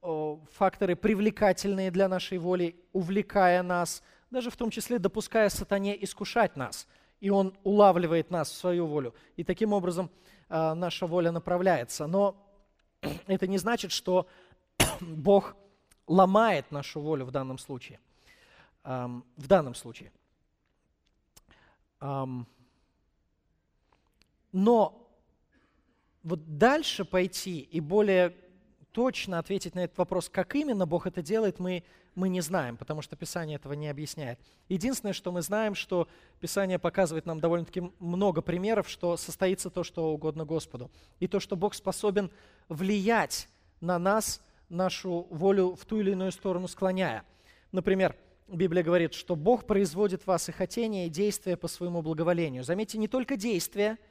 факторы 0.00 0.96
привлекательные 0.96 1.90
для 1.90 2.08
нашей 2.08 2.38
воли, 2.38 2.74
увлекая 2.94 3.62
нас, 3.62 4.02
даже 4.30 4.48
в 4.50 4.56
том 4.56 4.70
числе 4.70 4.98
допуская 4.98 5.50
сатане 5.50 6.02
искушать 6.02 6.56
нас. 6.56 6.88
И 7.20 7.28
он 7.28 7.52
улавливает 7.64 8.30
нас 8.30 8.48
в 8.48 8.54
свою 8.54 8.86
волю. 8.86 9.14
И 9.36 9.44
таким 9.44 9.74
образом 9.74 10.10
э, 10.48 10.72
наша 10.74 11.06
воля 11.06 11.32
направляется. 11.32 12.06
Но 12.06 12.36
это 13.26 13.46
не 13.46 13.58
значит, 13.58 13.90
что 13.90 14.26
Бог 15.00 15.56
ломает 16.08 16.70
нашу 16.72 17.00
волю 17.00 17.24
в 17.26 17.30
данном 17.30 17.58
случае. 17.58 18.00
В 18.82 19.22
данном 19.36 19.74
случае. 19.74 20.10
Но 24.52 25.08
вот 26.22 26.58
дальше 26.58 27.04
пойти 27.04 27.60
и 27.60 27.80
более 27.80 28.34
точно 28.92 29.38
ответить 29.38 29.74
на 29.74 29.80
этот 29.80 29.98
вопрос, 29.98 30.28
как 30.28 30.54
именно 30.56 30.86
Бог 30.86 31.06
это 31.06 31.22
делает, 31.22 31.58
мы, 31.60 31.84
мы 32.14 32.28
не 32.28 32.40
знаем, 32.40 32.76
потому 32.76 33.02
что 33.02 33.14
Писание 33.14 33.56
этого 33.56 33.74
не 33.74 33.88
объясняет. 33.88 34.40
Единственное, 34.68 35.12
что 35.12 35.30
мы 35.30 35.42
знаем, 35.42 35.74
что 35.74 36.08
Писание 36.40 36.78
показывает 36.78 37.26
нам 37.26 37.38
довольно-таки 37.38 37.92
много 38.00 38.40
примеров, 38.40 38.88
что 38.88 39.16
состоится 39.16 39.70
то, 39.70 39.84
что 39.84 40.12
угодно 40.12 40.44
Господу. 40.44 40.90
И 41.20 41.28
то, 41.28 41.38
что 41.38 41.56
Бог 41.56 41.74
способен 41.74 42.30
влиять 42.68 43.48
на 43.80 43.98
нас, 43.98 44.40
нашу 44.68 45.26
волю 45.30 45.74
в 45.74 45.84
ту 45.84 46.00
или 46.00 46.12
иную 46.12 46.32
сторону 46.32 46.68
склоняя. 46.68 47.24
Например, 47.72 48.16
Библия 48.48 48.82
говорит, 48.82 49.14
что 49.14 49.36
Бог 49.36 49.66
производит 49.66 50.22
в 50.22 50.26
вас 50.26 50.48
и 50.48 50.52
хотение, 50.52 51.06
и 51.06 51.10
действия 51.10 51.56
по 51.56 51.68
своему 51.68 52.02
благоволению. 52.02 52.64
Заметьте, 52.64 52.98
не 52.98 53.08
только 53.08 53.36
действия– 53.36 53.98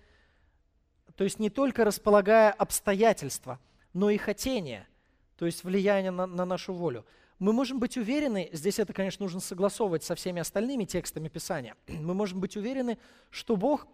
то 1.17 1.23
есть 1.23 1.39
не 1.39 1.49
только 1.49 1.83
располагая 1.83 2.51
обстоятельства, 2.51 3.59
но 3.91 4.11
и 4.11 4.17
хотение, 4.17 4.87
то 5.35 5.47
есть 5.47 5.63
влияние 5.63 6.11
на, 6.11 6.27
на 6.27 6.45
нашу 6.45 6.73
волю. 6.73 7.05
Мы 7.39 7.53
можем 7.53 7.79
быть 7.79 7.97
уверены, 7.97 8.49
здесь 8.53 8.77
это, 8.77 8.93
конечно, 8.93 9.23
нужно 9.23 9.39
согласовывать 9.39 10.03
со 10.03 10.13
всеми 10.13 10.39
остальными 10.39 10.85
текстами 10.85 11.27
Писания, 11.27 11.75
мы 11.87 12.13
можем 12.13 12.39
быть 12.39 12.55
уверены, 12.55 12.99
что 13.31 13.57
Бог 13.57 13.87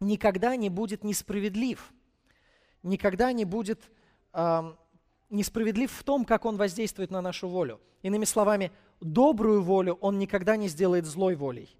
никогда 0.00 0.56
не 0.56 0.70
будет 0.70 1.04
несправедлив, 1.04 1.92
никогда 2.82 3.30
не 3.32 3.44
будет 3.44 3.82
э, 4.32 4.74
несправедлив 5.30 5.90
в 5.90 6.04
том, 6.04 6.24
как 6.24 6.44
Он 6.44 6.56
воздействует 6.56 7.10
на 7.10 7.20
нашу 7.20 7.48
волю. 7.48 7.80
Иными 8.02 8.24
словами, 8.24 8.72
добрую 9.00 9.62
волю 9.62 9.98
Он 10.00 10.18
никогда 10.18 10.56
не 10.56 10.68
сделает 10.68 11.06
злой 11.06 11.34
волей. 11.34 11.76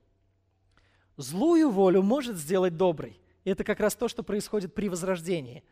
Злую 1.17 1.71
волю 1.71 2.02
может 2.02 2.37
сделать 2.37 2.76
доброй– 2.76 3.21
и 3.49 3.50
это 3.50 3.64
как 3.64 3.81
раз 3.81 3.95
то, 3.95 4.09
что 4.09 4.23
происходит 4.23 4.75
при 4.75 4.90
возрождении. 4.90 5.64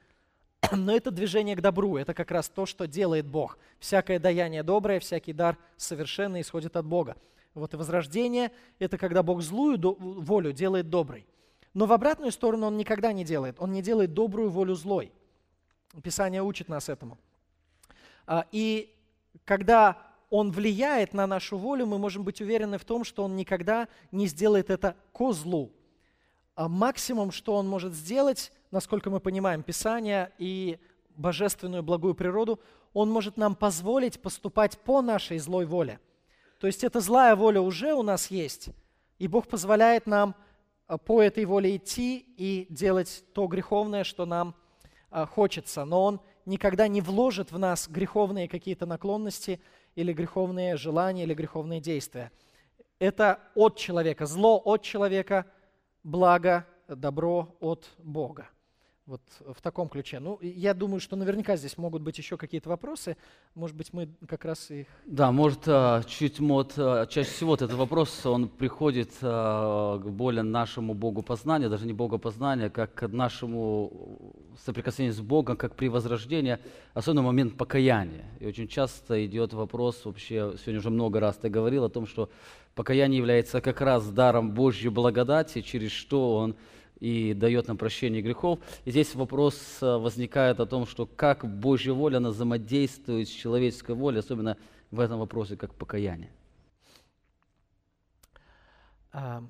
Но 0.73 0.97
это 0.97 1.11
движение 1.11 1.54
к 1.56 1.61
добру, 1.61 1.99
это 1.99 2.14
как 2.14 2.30
раз 2.30 2.49
то, 2.49 2.64
что 2.64 2.87
делает 2.87 3.26
Бог. 3.26 3.59
Всякое 3.78 4.18
даяние 4.18 4.62
доброе, 4.62 4.99
всякий 4.99 5.35
дар 5.35 5.59
совершенно 5.76 6.40
исходит 6.40 6.75
от 6.76 6.87
Бога. 6.87 7.16
Вот 7.52 7.75
и 7.75 7.76
возрождение– 7.76 8.50
это 8.78 8.97
когда 8.97 9.23
Бог 9.23 9.42
злую 9.42 9.78
волю 9.99 10.52
делает 10.52 10.88
доброй. 10.88 11.26
Но 11.75 11.85
в 11.85 11.92
обратную 11.92 12.33
сторону 12.33 12.68
Он 12.68 12.78
никогда 12.78 13.12
не 13.12 13.26
делает. 13.26 13.56
Он 13.59 13.73
не 13.73 13.83
делает 13.83 14.14
добрую 14.14 14.49
волю 14.49 14.75
злой. 14.75 15.12
Писание 16.02 16.42
учит 16.42 16.71
нас 16.71 16.88
этому. 16.88 17.18
А, 18.26 18.47
и 18.52 18.95
когда 19.45 19.97
Он 20.30 20.50
влияет 20.50 21.14
на 21.14 21.26
нашу 21.26 21.59
волю, 21.59 21.87
мы 21.87 21.99
можем 21.99 22.25
быть 22.25 22.40
уверены 22.40 22.78
в 22.78 22.85
том, 22.85 23.04
что 23.04 23.25
Он 23.25 23.37
никогда 23.37 23.88
не 24.12 24.26
сделает 24.26 24.71
это 24.71 24.97
ко 25.12 25.33
злу, 25.33 25.73
а 26.56 26.71
максимум, 26.71 27.33
что 27.33 27.54
он 27.54 27.68
может 27.68 27.92
сделать, 27.92 28.50
насколько 28.71 29.11
мы 29.11 29.21
понимаем 29.21 29.62
Писание 29.62 30.33
и 30.38 30.78
божественную 31.14 31.83
благую 31.83 32.14
природу, 32.14 32.59
он 32.95 33.11
может 33.11 33.37
нам 33.37 33.54
позволить 33.54 34.23
поступать 34.23 34.78
по 34.78 35.02
нашей 35.02 35.37
злой 35.37 35.66
воле. 35.66 36.00
То 36.59 36.66
есть 36.66 36.83
эта 36.83 37.00
злая 37.00 37.37
воля 37.37 37.61
уже 37.61 37.92
у 37.92 38.02
нас 38.02 38.30
есть, 38.30 38.71
и 39.18 39.28
Бог 39.28 39.49
позволяет 39.49 40.06
нам 40.06 40.35
а, 40.87 40.97
по 40.97 41.21
этой 41.21 41.45
воле 41.45 41.76
идти 41.76 42.25
и 42.38 42.66
делать 42.71 43.23
то 43.35 43.47
греховное, 43.47 44.02
что 44.02 44.25
нам 44.25 44.54
а, 45.11 45.26
хочется. 45.26 45.85
Но 45.85 46.04
Он 46.04 46.21
никогда 46.47 46.88
не 46.88 47.00
вложит 47.00 47.53
в 47.53 47.59
нас 47.59 47.88
греховные 47.88 48.49
какие-то 48.49 48.87
наклонности 48.87 49.61
или 49.95 50.12
греховные 50.12 50.76
желания, 50.76 51.25
или 51.25 51.35
греховные 51.35 51.81
действия. 51.81 52.33
Это 52.99 53.41
от 53.55 53.76
человека, 53.76 54.25
зло 54.25 54.61
от 54.65 54.83
человека, 54.83 55.45
благо, 56.03 56.67
добро 56.88 57.55
от 57.61 57.91
Бога. 57.99 58.49
Вот 59.07 59.21
в 59.39 59.63
таком 59.63 59.89
ключе. 59.89 60.19
Ну, 60.19 60.37
я 60.43 60.75
думаю, 60.75 60.99
что 60.99 61.15
наверняка 61.15 61.57
здесь 61.57 61.79
могут 61.79 62.03
быть 62.03 62.19
еще 62.19 62.37
какие-то 62.37 62.69
вопросы. 62.69 63.17
Может 63.55 63.77
быть, 63.77 63.93
мы 63.93 64.09
как 64.27 64.45
раз 64.45 64.69
их... 64.73 64.89
Да, 65.05 65.31
может, 65.31 65.61
а, 65.69 66.03
чуть 66.03 66.41
мод, 66.41 66.73
а, 66.77 67.07
чаще 67.07 67.31
всего 67.31 67.55
этот 67.55 67.73
вопрос, 67.73 68.27
он 68.27 68.49
приходит 68.49 69.13
а, 69.23 70.01
к 70.01 70.11
более 70.11 70.43
нашему 70.43 70.93
Богу 70.93 71.23
познанию, 71.23 71.71
даже 71.71 71.87
не 71.87 71.93
Богу 71.93 72.19
познания, 72.19 72.69
как 72.69 72.95
к 72.95 73.07
нашему 73.07 74.35
соприкосновению 74.65 75.17
с 75.17 75.21
Богом, 75.21 75.57
как 75.57 75.77
при 75.77 75.89
возрождении, 75.89 76.59
особенно 76.93 77.23
момент 77.23 77.57
покаяния. 77.57 78.25
И 78.41 78.47
очень 78.47 78.67
часто 78.67 79.25
идет 79.25 79.53
вопрос, 79.53 80.05
вообще, 80.05 80.55
сегодня 80.59 80.81
уже 80.81 80.91
много 80.91 81.21
раз 81.21 81.37
ты 81.37 81.49
говорил 81.49 81.85
о 81.85 81.89
том, 81.89 82.09
что 82.09 82.29
покаяние 82.75 83.19
является 83.19 83.61
как 83.61 83.81
раз 83.81 84.11
даром 84.11 84.51
Божьей 84.51 84.89
благодати, 84.89 85.63
через 85.63 85.93
что 85.93 86.39
Он 86.39 86.57
и 87.00 87.35
дает 87.35 87.69
нам 87.69 87.76
прощение 87.76 88.23
грехов. 88.23 88.59
И 88.85 88.91
здесь 88.91 89.15
вопрос 89.15 89.79
э, 89.81 89.97
возникает 89.97 90.61
о 90.61 90.67
том, 90.67 90.87
что 90.87 91.07
как 91.07 91.47
Божья 91.47 91.93
воля, 91.93 92.17
она 92.19 92.31
взаимодействует 92.31 93.29
с 93.29 93.33
человеческой 93.33 93.95
волей, 93.95 94.19
особенно 94.21 94.57
в 94.91 95.00
этом 95.00 95.19
вопросе, 95.19 95.57
как 95.57 95.75
покаяние. 95.75 96.31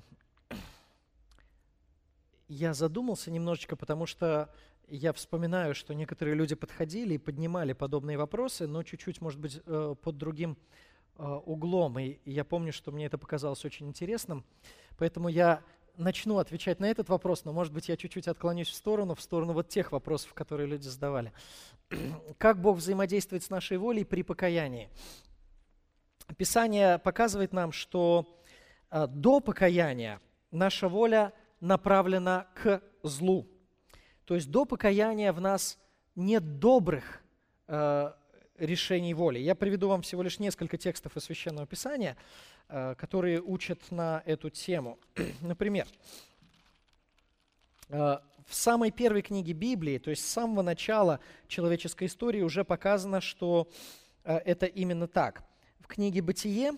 Я 2.47 2.73
задумался 2.73 3.29
немножечко, 3.31 3.75
потому 3.75 4.05
что 4.05 4.49
я 4.89 5.11
вспоминаю, 5.11 5.75
что 5.75 5.93
некоторые 5.93 6.35
люди 6.35 6.55
подходили 6.55 7.15
и 7.15 7.17
поднимали 7.17 7.73
подобные 7.73 8.17
вопросы, 8.17 8.67
но 8.67 8.83
чуть-чуть, 8.83 9.19
может 9.19 9.37
быть, 9.37 9.59
э, 9.65 9.95
под 10.01 10.17
другим 10.17 10.57
э, 11.17 11.23
углом. 11.23 11.99
И 11.99 12.19
я 12.23 12.45
помню, 12.45 12.71
что 12.71 12.93
мне 12.93 13.07
это 13.07 13.17
показалось 13.17 13.65
очень 13.65 13.87
интересным. 13.87 14.45
Поэтому 14.97 15.27
я 15.27 15.61
начну 15.97 16.37
отвечать 16.37 16.79
на 16.79 16.85
этот 16.85 17.09
вопрос, 17.09 17.43
но, 17.45 17.53
может 17.53 17.73
быть, 17.73 17.89
я 17.89 17.97
чуть-чуть 17.97 18.27
отклонюсь 18.27 18.69
в 18.69 18.73
сторону, 18.75 19.15
в 19.15 19.21
сторону 19.21 19.53
вот 19.53 19.69
тех 19.69 19.91
вопросов, 19.91 20.33
которые 20.33 20.67
люди 20.67 20.87
задавали. 20.87 21.33
Как 22.37 22.61
Бог 22.61 22.77
взаимодействует 22.77 23.43
с 23.43 23.49
нашей 23.49 23.77
волей 23.77 24.05
при 24.05 24.23
покаянии? 24.23 24.89
Писание 26.37 26.99
показывает 26.99 27.53
нам, 27.53 27.71
что 27.71 28.41
а, 28.89 29.07
до 29.07 29.39
покаяния 29.39 30.21
наша 30.51 30.87
воля 30.87 31.33
направлена 31.59 32.47
к 32.53 32.81
злу. 33.03 33.47
То 34.25 34.35
есть 34.35 34.51
до 34.51 34.65
покаяния 34.65 35.33
в 35.33 35.41
нас 35.41 35.79
нет 36.15 36.59
добрых 36.59 37.21
э, 37.67 38.11
решений 38.57 39.13
воли. 39.13 39.39
Я 39.39 39.55
приведу 39.55 39.87
вам 39.87 40.01
всего 40.01 40.23
лишь 40.23 40.39
несколько 40.39 40.77
текстов 40.77 41.15
из 41.15 41.23
Священного 41.23 41.65
Писания, 41.65 42.17
которые 42.95 43.41
учат 43.41 43.79
на 43.91 44.21
эту 44.25 44.49
тему. 44.49 44.99
Например, 45.41 45.87
э, 47.89 48.17
в 48.45 48.53
самой 48.53 48.91
первой 48.91 49.21
книге 49.21 49.53
Библии, 49.53 49.97
то 49.97 50.09
есть 50.09 50.25
с 50.25 50.29
самого 50.29 50.61
начала 50.61 51.19
человеческой 51.47 52.07
истории 52.07 52.41
уже 52.41 52.65
показано, 52.65 53.21
что 53.21 53.69
э, 54.23 54.37
это 54.37 54.65
именно 54.65 55.07
так. 55.07 55.43
В 55.79 55.87
книге 55.87 56.21
«Бытие», 56.21 56.73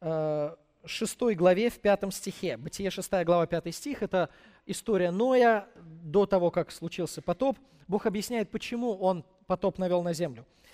6 0.00 1.20
главе, 1.34 1.70
в 1.70 1.80
5 1.80 2.14
стихе. 2.14 2.56
Бытие 2.56 2.90
6 2.90 3.24
глава, 3.24 3.46
5 3.46 3.74
стих– 3.74 4.02
это 4.04 4.30
история 4.64 5.10
Ноя 5.10 5.68
до 5.76 6.24
того, 6.24 6.50
как 6.52 6.70
случился 6.70 7.20
потоп. 7.20 7.58
Бог 7.88 8.06
объясняет, 8.06 8.50
почему 8.50 8.94
он 8.94 9.24
потоп 9.46 9.78
навел 9.78 10.02
на 10.02 10.12
землю– 10.12 10.46
Э, 10.56 10.67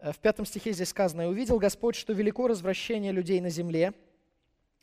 в 0.00 0.18
пятом 0.18 0.44
стихе 0.44 0.72
здесь 0.72 0.90
сказано, 0.90 1.22
«И 1.22 1.26
увидел 1.26 1.58
Господь, 1.58 1.96
что 1.96 2.12
велико 2.12 2.48
развращение 2.48 3.12
людей 3.12 3.40
на 3.40 3.50
земле, 3.50 3.94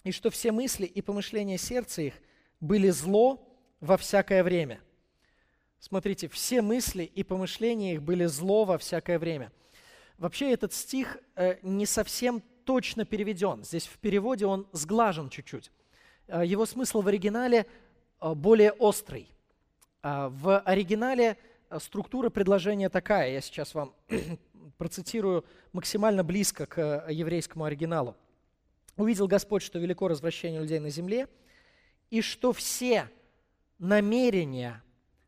и 0.04 0.12
что 0.12 0.30
все 0.30 0.52
мысли 0.52 0.86
и 0.86 1.02
помышления 1.02 1.58
сердца 1.58 2.02
их 2.02 2.14
были 2.60 2.90
зло 2.90 3.48
во 3.80 3.98
всякое 3.98 4.44
время». 4.44 4.82
Смотрите, 5.80 6.30
все 6.30 6.62
мысли 6.62 7.04
и 7.04 7.24
помышления 7.24 7.96
их 7.96 8.02
были 8.02 8.26
зло 8.26 8.64
во 8.64 8.78
всякое 8.78 9.20
время. 9.20 9.52
Вообще 10.18 10.52
этот 10.54 10.72
стих 10.72 11.18
э, 11.36 11.58
не 11.62 11.86
совсем 11.86 12.42
точно 12.64 13.04
переведен. 13.04 13.66
Здесь 13.66 13.88
в 13.88 13.98
переводе 14.00 14.46
он 14.46 14.66
сглажен 14.72 15.30
чуть-чуть. 15.30 15.72
Э, 16.28 16.46
его 16.46 16.66
смысл 16.66 17.02
в 17.02 17.10
оригинале 17.10 17.66
более 18.22 18.72
острый. 18.72 19.28
В 20.02 20.60
оригинале 20.60 21.38
структура 21.80 22.30
предложения 22.30 22.88
такая, 22.88 23.32
я 23.32 23.42
сейчас 23.42 23.74
вам 23.74 23.94
процитирую 24.78 25.46
максимально 25.72 26.24
близко 26.24 26.66
к 26.66 26.78
э, 26.78 27.14
еврейскому 27.14 27.66
оригиналу. 27.66 28.16
«Увидел 28.96 29.28
Господь, 29.28 29.64
что 29.64 29.80
велико 29.80 30.08
развращение 30.08 30.62
людей 30.62 30.80
на 30.80 30.90
земле, 30.90 31.28
и 32.10 32.22
что 32.22 32.54
все 32.54 33.10
намерения, 33.80 34.84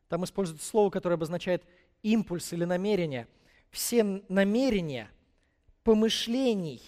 там 0.08 0.24
используется 0.24 0.66
слово, 0.66 0.90
которое 0.90 1.14
обозначает 1.14 1.64
импульс 2.02 2.52
или 2.52 2.64
намерение, 2.64 3.26
все 3.70 4.22
намерения 4.28 5.10
помышлений 5.82 6.82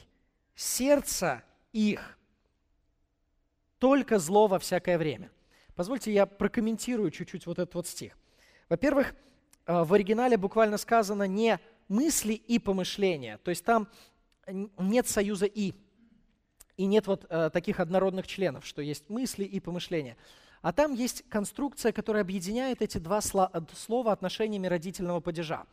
сердца 0.55 1.43
их 1.73 2.19
только 3.79 4.19
зло 4.19 4.47
во 4.47 4.59
всякое 4.59 4.99
время. 4.99 5.31
Позвольте 5.75 6.13
я 6.13 6.27
прокомментирую 6.27 7.11
чуть-чуть 7.11 7.47
вот 7.47 7.59
этот 7.59 7.75
вот 7.75 7.87
стих. 7.87 8.19
Во-первых, 8.69 9.15
э, 9.67 9.85
в 9.85 9.95
оригинале 9.95 10.37
буквально 10.37 10.77
сказано 10.77 11.25
не 11.25 11.61
мысли 11.89 12.35
и 12.35 12.59
помышления. 12.59 13.39
То 13.39 13.51
есть 13.51 13.65
там 13.65 13.89
нет 14.47 15.09
союза 15.09 15.47
«и». 15.47 15.75
И 16.77 16.87
нет 16.87 17.09
вот 17.09 17.27
э, 17.29 17.51
таких 17.53 17.81
однородных 17.81 18.29
членов, 18.29 18.65
что 18.65 18.83
есть 18.83 19.11
мысли 19.11 19.45
и 19.45 19.59
помышления. 19.59 20.17
А 20.63 20.73
там 20.73 20.95
есть 20.95 21.29
конструкция, 21.29 21.91
которая 21.91 22.23
объединяет 22.23 22.83
эти 22.83 22.99
два 22.99 23.19
э, 23.19 23.61
слова 23.75 24.13
отношениями 24.13 24.69
родительного 24.69 25.21
падежа. 25.21 25.67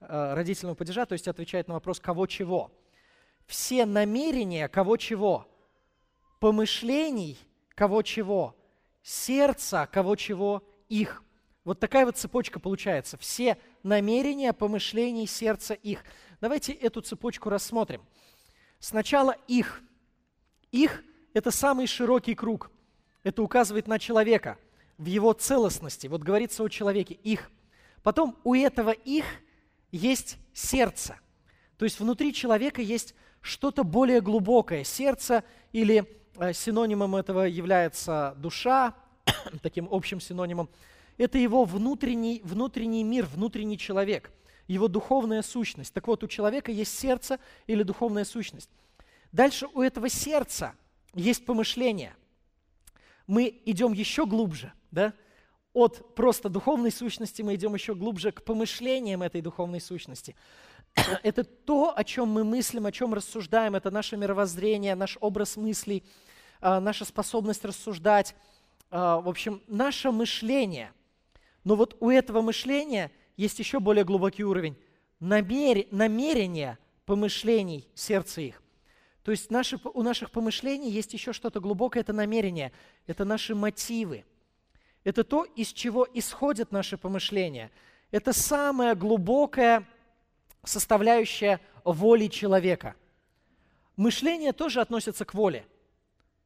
Э, 0.00 0.32
родительного 0.34 0.74
падежа, 0.74 1.04
то 1.04 1.12
есть 1.12 1.28
отвечает 1.28 1.68
на 1.68 1.74
вопрос 1.74 2.00
«кого 2.00 2.26
чего?». 2.26 2.72
Все 3.46 3.84
намерения 3.84 4.68
«кого 4.68 4.96
чего?», 4.96 5.46
помышлений 6.40 7.38
«кого 7.74 8.00
чего?», 8.02 8.56
сердца 9.02 9.86
«кого 9.92 10.16
чего?» 10.16 10.62
их. 10.88 11.22
Вот 11.64 11.80
такая 11.80 12.06
вот 12.06 12.16
цепочка 12.16 12.60
получается. 12.60 13.18
Все 13.18 13.58
намерения, 13.86 14.52
помышлений, 14.52 15.26
сердца 15.26 15.74
их. 15.74 16.04
Давайте 16.40 16.72
эту 16.72 17.00
цепочку 17.00 17.48
рассмотрим. 17.48 18.02
Сначала 18.78 19.36
их. 19.46 19.80
Их– 20.72 21.02
это 21.34 21.50
самый 21.50 21.86
широкий 21.86 22.34
круг. 22.34 22.70
Это 23.22 23.42
указывает 23.42 23.86
на 23.86 23.98
человека 23.98 24.58
в 24.98 25.06
его 25.06 25.32
целостности. 25.32 26.08
Вот 26.08 26.22
говорится 26.22 26.62
о 26.62 26.68
человеке– 26.68 27.14
их. 27.22 27.50
Потом 28.02 28.36
у 28.44 28.54
этого 28.54 28.90
их 28.90 29.24
есть 29.92 30.38
сердце. 30.52 31.18
То 31.78 31.84
есть 31.84 32.00
внутри 32.00 32.34
человека 32.34 32.82
есть 32.82 33.14
что-то 33.40 33.84
более 33.84 34.20
глубокое. 34.20 34.84
Сердце 34.84 35.44
или 35.72 36.04
э, 36.36 36.52
синонимом 36.52 37.14
этого 37.14 37.42
является 37.42 38.34
душа, 38.36 38.94
таким 39.62 39.88
общим 39.90 40.20
синонимом– 40.20 40.68
это 41.18 41.38
его 41.38 41.64
внутренний, 41.64 42.40
внутренний 42.44 43.02
мир, 43.02 43.26
внутренний 43.26 43.78
человек, 43.78 44.30
его 44.66 44.88
духовная 44.88 45.42
сущность. 45.42 45.92
Так 45.92 46.06
вот, 46.08 46.22
у 46.22 46.26
человека 46.26 46.70
есть 46.72 46.98
сердце 46.98 47.38
или 47.66 47.82
духовная 47.82 48.24
сущность. 48.24 48.70
Дальше 49.32 49.66
у 49.72 49.80
этого 49.80 50.08
сердца 50.08 50.74
есть 51.14 51.46
помышление. 51.46 52.14
Мы 53.26 53.62
идем 53.64 53.92
еще 53.92 54.26
глубже, 54.26 54.72
да? 54.90 55.14
От 55.72 56.14
просто 56.14 56.48
духовной 56.48 56.90
сущности 56.90 57.42
мы 57.42 57.54
идем 57.54 57.74
еще 57.74 57.94
глубже 57.94 58.32
к 58.32 58.42
помышлениям 58.44 59.22
этой 59.22 59.40
духовной 59.40 59.80
сущности. 59.80 60.34
Это 61.22 61.44
то, 61.44 61.92
о 61.96 62.04
чем 62.04 62.28
мы 62.28 62.44
мыслим, 62.44 62.86
о 62.86 62.92
чем 62.92 63.12
рассуждаем, 63.12 63.74
это 63.74 63.90
наше 63.90 64.16
мировоззрение, 64.16 64.94
наш 64.94 65.18
образ 65.20 65.56
мыслей, 65.56 66.02
а, 66.60 66.80
наша 66.80 67.04
способность 67.04 67.64
рассуждать, 67.66 68.34
а, 68.90 69.20
в 69.20 69.28
общем, 69.28 69.60
наше 69.66 70.10
мышление– 70.10 70.92
но 71.66 71.74
вот 71.74 71.96
у 71.98 72.10
этого 72.10 72.42
мышления 72.42 73.10
есть 73.36 73.58
еще 73.58 73.80
более 73.80 74.04
глубокий 74.04 74.44
уровень 74.44 74.76
намер... 75.18 75.86
намерения 75.90 76.78
помышлений 77.06 77.88
сердца 77.92 78.40
их. 78.40 78.62
То 79.24 79.32
есть 79.32 79.50
наши, 79.50 79.76
у 79.82 80.02
наших 80.04 80.30
помышлений 80.30 80.88
есть 80.88 81.12
еще 81.12 81.32
что-то 81.32 81.58
глубокое, 81.58 82.02
это 82.02 82.12
намерение, 82.12 82.70
это 83.08 83.24
наши 83.24 83.56
мотивы. 83.56 84.24
Это 85.02 85.24
то, 85.24 85.42
из 85.42 85.72
чего 85.72 86.06
исходят 86.14 86.70
наши 86.70 86.96
помышления. 86.96 87.72
Это 88.12 88.32
самая 88.32 88.94
глубокая 88.94 89.88
составляющая 90.62 91.60
воли 91.82 92.28
человека. 92.28 92.94
Мышление 93.96 94.52
тоже 94.52 94.80
относится 94.80 95.24
к 95.24 95.34
воле. 95.34 95.66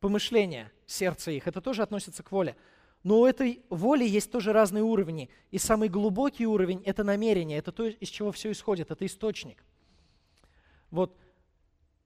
Помышления, 0.00 0.72
сердце 0.86 1.32
их, 1.32 1.46
это 1.46 1.60
тоже 1.60 1.82
относится 1.82 2.22
к 2.22 2.32
воле. 2.32 2.56
Но 3.02 3.20
у 3.20 3.26
этой 3.26 3.62
воли 3.70 4.04
есть 4.04 4.30
тоже 4.30 4.52
разные 4.52 4.82
уровни. 4.82 5.30
И 5.50 5.58
самый 5.58 5.88
глубокий 5.88 6.46
уровень– 6.46 6.82
это 6.84 7.02
намерение, 7.02 7.58
это 7.58 7.72
то, 7.72 7.86
из 7.86 8.08
чего 8.08 8.30
все 8.30 8.50
исходит, 8.52 8.90
это 8.90 9.06
источник. 9.06 9.64
Вот 10.90 11.16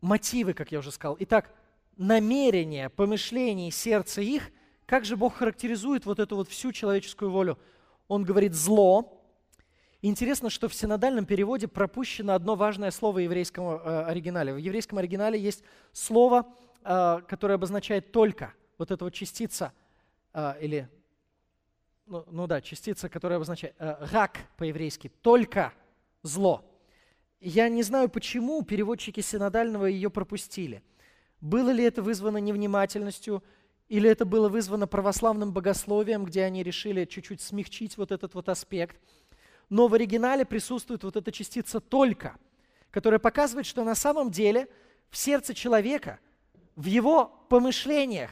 мотивы, 0.01 0.55
как 0.55 0.71
я 0.71 0.79
уже 0.79 0.93
сказал. 0.93 1.17
Итак, 1.21 1.53
намерения, 1.97 2.91
помышления, 2.91 3.71
сердце 3.71 4.21
их, 4.21 4.51
как 4.87 5.05
же 5.05 5.17
Бог 5.17 5.35
характеризует 5.35 6.07
вот 6.07 6.19
эту 6.19 6.37
вот 6.37 6.49
всю 6.49 6.71
человеческую 6.71 7.31
волю? 7.31 7.59
Он 8.07 8.23
говорит 8.23 8.55
«зло». 8.55 9.21
Интересно, 10.03 10.51
что 10.51 10.69
в 10.69 10.75
синодальном 10.75 11.25
переводе 11.25 11.67
пропущено 11.67 12.35
одно 12.35 12.57
важное 12.57 12.91
слово 12.91 13.17
в 13.17 13.21
еврейском 13.21 13.65
э, 13.65 14.05
оригинале. 14.05 14.53
В 14.53 14.59
еврейском 14.59 14.99
оригинале 14.99 15.41
есть 15.41 15.65
слово, 15.93 16.47
э, 16.85 17.21
которое 17.27 17.55
обозначает 17.55 18.13
«только». 18.13 18.53
Вот 18.77 18.91
эта 18.91 19.05
вот 19.05 19.15
частица, 19.15 19.73
или, 20.35 20.89
ну, 22.07 22.25
ну 22.31 22.47
да, 22.47 22.61
частица, 22.61 23.09
которая 23.09 23.37
обозначает 23.37 23.75
э, 23.79 23.97
«рак» 24.13 24.39
по-еврейски, 24.57 25.11
«только 25.23 25.73
зло». 26.23 26.65
Я 27.41 27.69
не 27.69 27.83
знаю, 27.83 28.09
почему 28.09 28.63
переводчики 28.63 29.21
синодального 29.21 29.87
ее 29.87 30.11
пропустили. 30.11 30.83
Было 31.41 31.71
ли 31.71 31.85
это 31.85 32.03
вызвано 32.03 32.39
невнимательностью, 32.39 33.45
или 33.89 34.09
это 34.09 34.25
было 34.25 34.49
вызвано 34.49 34.87
православным 34.87 35.53
богословием, 35.53 36.25
где 36.25 36.43
они 36.45 36.63
решили 36.63 37.05
чуть-чуть 37.05 37.43
смягчить 37.43 37.99
вот 37.99 38.13
этот 38.13 38.35
вот 38.35 38.49
аспект. 38.49 38.97
Но 39.69 39.89
в 39.89 39.95
оригинале 39.95 40.45
присутствует 40.45 41.05
вот 41.05 41.17
эта 41.17 41.31
частица 41.33 41.81
«только», 41.81 42.37
которая 42.91 43.21
показывает, 43.21 43.67
что 43.67 43.85
на 43.85 43.95
самом 43.95 44.31
деле 44.31 44.69
в 45.11 45.17
сердце 45.17 45.55
человека, 45.55 46.19
в 46.77 46.87
его 46.87 47.27
помышлениях 47.49 48.31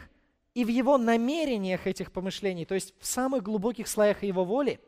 и 0.54 0.64
в 0.64 0.68
его 0.68 0.98
намерениях 0.98 1.86
этих 1.86 2.12
помышлений, 2.12 2.64
то 2.64 2.74
есть 2.74 2.94
в 2.98 3.06
самых 3.06 3.42
глубоких 3.42 3.88
слоях 3.88 4.22
его 4.22 4.44
воли, 4.44 4.80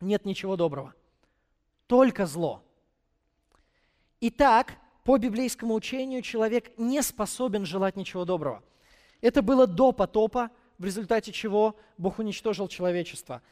нет 0.00 0.24
ничего 0.24 0.56
доброго. 0.56 0.94
Только 1.86 2.26
зло– 2.26 2.62
Итак, 4.24 4.74
по 5.02 5.18
библейскому 5.18 5.74
учению 5.74 6.22
человек 6.22 6.70
не 6.78 7.02
способен 7.02 7.66
желать 7.66 7.96
ничего 7.96 8.24
доброго. 8.24 8.62
Это 9.20 9.42
было 9.42 9.66
до 9.66 9.90
потопа, 9.90 10.50
в 10.78 10.84
результате 10.84 11.32
чего 11.32 11.74
Бог 11.98 12.20
уничтожил 12.20 12.68
человечество. 12.68 13.42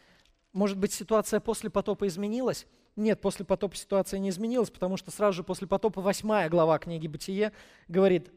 Может 0.53 0.79
быть, 0.79 0.92
ситуация 0.92 1.40
после 1.40 1.70
потопа 1.70 2.07
изменилась? 2.07 2.68
Нет, 2.94 3.20
после 3.20 3.44
потопа 3.44 3.74
ситуация 3.74 4.20
не 4.20 4.29
изменилась, 4.29 4.70
потому 4.70 4.96
что 4.96 5.11
сразу 5.11 5.38
же 5.38 5.42
после 5.42 5.66
потопа 5.66 6.00
8 6.00 6.48
глава 6.48 6.79
книги 6.79 7.09
«Бытие» 7.09 7.50
говорит, 7.88 8.31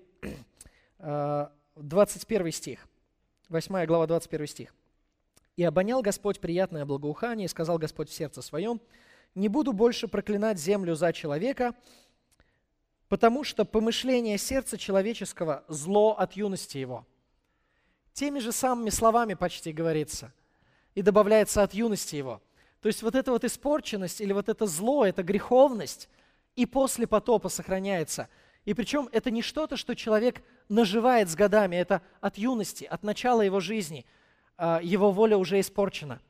21 0.98 2.48
э, 2.48 2.52
стих, 2.52 2.88
8 3.54 3.86
глава, 3.86 4.08
21 4.08 4.48
стих. 4.48 4.76
«И 5.58 5.64
обонял 5.64 6.02
Господь 6.02 6.40
приятное 6.40 6.86
благоухание, 6.86 7.46
и 7.46 7.48
сказал 7.48 7.78
Господь 7.78 8.10
в 8.10 8.14
сердце 8.14 8.42
своем, 8.42 8.82
не 9.36 9.48
буду 9.48 9.74
больше 9.74 10.08
проклинать 10.08 10.60
землю 10.60 10.96
за 10.96 11.14
человека, 11.14 11.76
потому 13.10 13.44
что 13.44 13.64
помышление 13.64 14.40
сердца 14.40 14.76
человеческого– 14.78 15.64
зло 15.68 16.14
от 16.18 16.34
юности 16.34 16.80
его. 16.80 17.06
Теми 18.14 18.40
же 18.40 18.52
самыми 18.52 18.90
словами 18.90 19.36
почти 19.36 19.72
говорится. 19.72 20.34
И 20.96 21.04
добавляется 21.04 21.62
от 21.62 21.76
юности 21.76 22.16
его. 22.16 22.42
То 22.82 22.88
есть 22.88 23.04
вот 23.04 23.14
эта 23.14 23.32
вот 23.32 23.44
испорченность 23.44 24.20
или 24.20 24.34
вот 24.34 24.50
это 24.50 24.66
зло, 24.66 25.06
эта 25.06 25.22
греховность 25.22 26.10
и 26.56 26.66
после 26.66 27.06
потопа 27.06 27.50
сохраняется. 27.50 28.30
И 28.66 28.74
причем 28.74 29.10
это 29.12 29.30
не 29.32 29.42
что-то, 29.42 29.76
что 29.78 29.96
человек 29.96 30.42
наживает 30.70 31.30
с 31.30 31.36
годами, 31.36 31.76
это 31.76 32.02
от 32.22 32.38
юности, 32.38 32.86
от 32.86 33.04
начала 33.04 33.42
его 33.42 33.60
жизни. 33.60 34.06
А, 34.58 34.80
его 34.82 35.12
воля 35.12 35.38
уже 35.38 35.60
испорчена. 35.60 36.22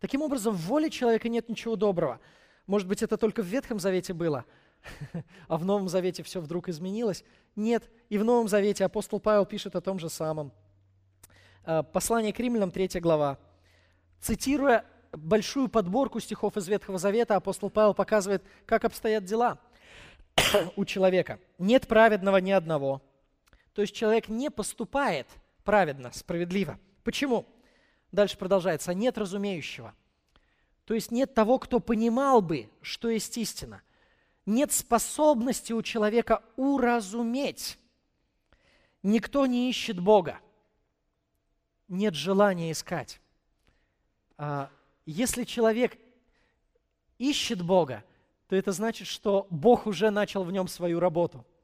Таким 0.00 0.22
образом, 0.22 0.54
в 0.54 0.60
воле 0.66 0.90
человека 0.90 1.28
нет 1.28 1.48
ничего 1.48 1.76
доброго. 1.76 2.20
Может 2.66 2.88
быть, 2.88 3.02
это 3.02 3.16
только 3.16 3.42
в 3.42 3.46
Ветхом 3.46 3.78
Завете 3.78 4.12
было– 4.12 4.44
а 5.48 5.56
в 5.56 5.64
Новом 5.64 5.88
Завете 5.88 6.22
все 6.22 6.40
вдруг 6.40 6.68
изменилось? 6.68 7.24
Нет. 7.56 7.90
И 8.08 8.18
в 8.18 8.24
Новом 8.24 8.48
Завете 8.48 8.84
апостол 8.84 9.20
Павел 9.20 9.44
пишет 9.46 9.76
о 9.76 9.80
том 9.80 9.98
же 9.98 10.08
самом. 10.08 10.52
А, 11.64 11.82
послание 11.82 12.32
к 12.32 12.38
римлянам, 12.38 12.70
3 12.70 13.00
глава. 13.00 13.38
Цитируя 14.20 14.84
большую 15.12 15.68
подборку 15.68 16.20
стихов 16.20 16.56
из 16.56 16.68
Ветхого 16.68 16.98
Завета, 16.98 17.36
апостол 17.36 17.70
Павел 17.70 17.94
показывает, 17.94 18.42
как 18.66 18.84
обстоят 18.84 19.24
дела 19.24 19.58
у 20.76 20.84
человека. 20.84 21.38
Нет 21.58 21.86
праведного 21.86 22.38
ни 22.38 22.50
одного. 22.50 23.02
То 23.72 23.82
есть 23.82 23.94
человек 23.94 24.28
не 24.28 24.50
поступает 24.50 25.26
праведно, 25.64 26.10
справедливо. 26.12 26.78
Почему? 27.04 27.46
Дальше 28.12 28.36
продолжается. 28.36 28.94
Нет 28.94 29.18
разумеющего. 29.18 29.94
То 30.84 30.94
есть 30.94 31.10
нет 31.10 31.34
того, 31.34 31.58
кто 31.58 31.80
понимал 31.80 32.40
бы, 32.40 32.70
что 32.82 33.08
есть 33.08 33.36
истина 33.36 33.82
нет 34.48 34.72
способности 34.72 35.72
у 35.72 35.82
человека 35.82 36.42
уразуметь. 36.56 37.78
Никто 39.02 39.44
не 39.46 39.68
ищет 39.68 40.00
Бога. 40.00 40.40
Нет 41.86 42.14
желания 42.14 42.72
искать. 42.72 43.20
А, 44.38 44.70
если 45.04 45.44
человек 45.44 45.98
ищет 47.18 47.62
Бога, 47.62 48.04
то 48.48 48.56
это 48.56 48.72
значит, 48.72 49.06
что 49.06 49.46
Бог 49.50 49.86
уже 49.86 50.10
начал 50.10 50.44
в 50.44 50.52
нем 50.52 50.68
свою 50.68 51.00
работу– 51.00 51.44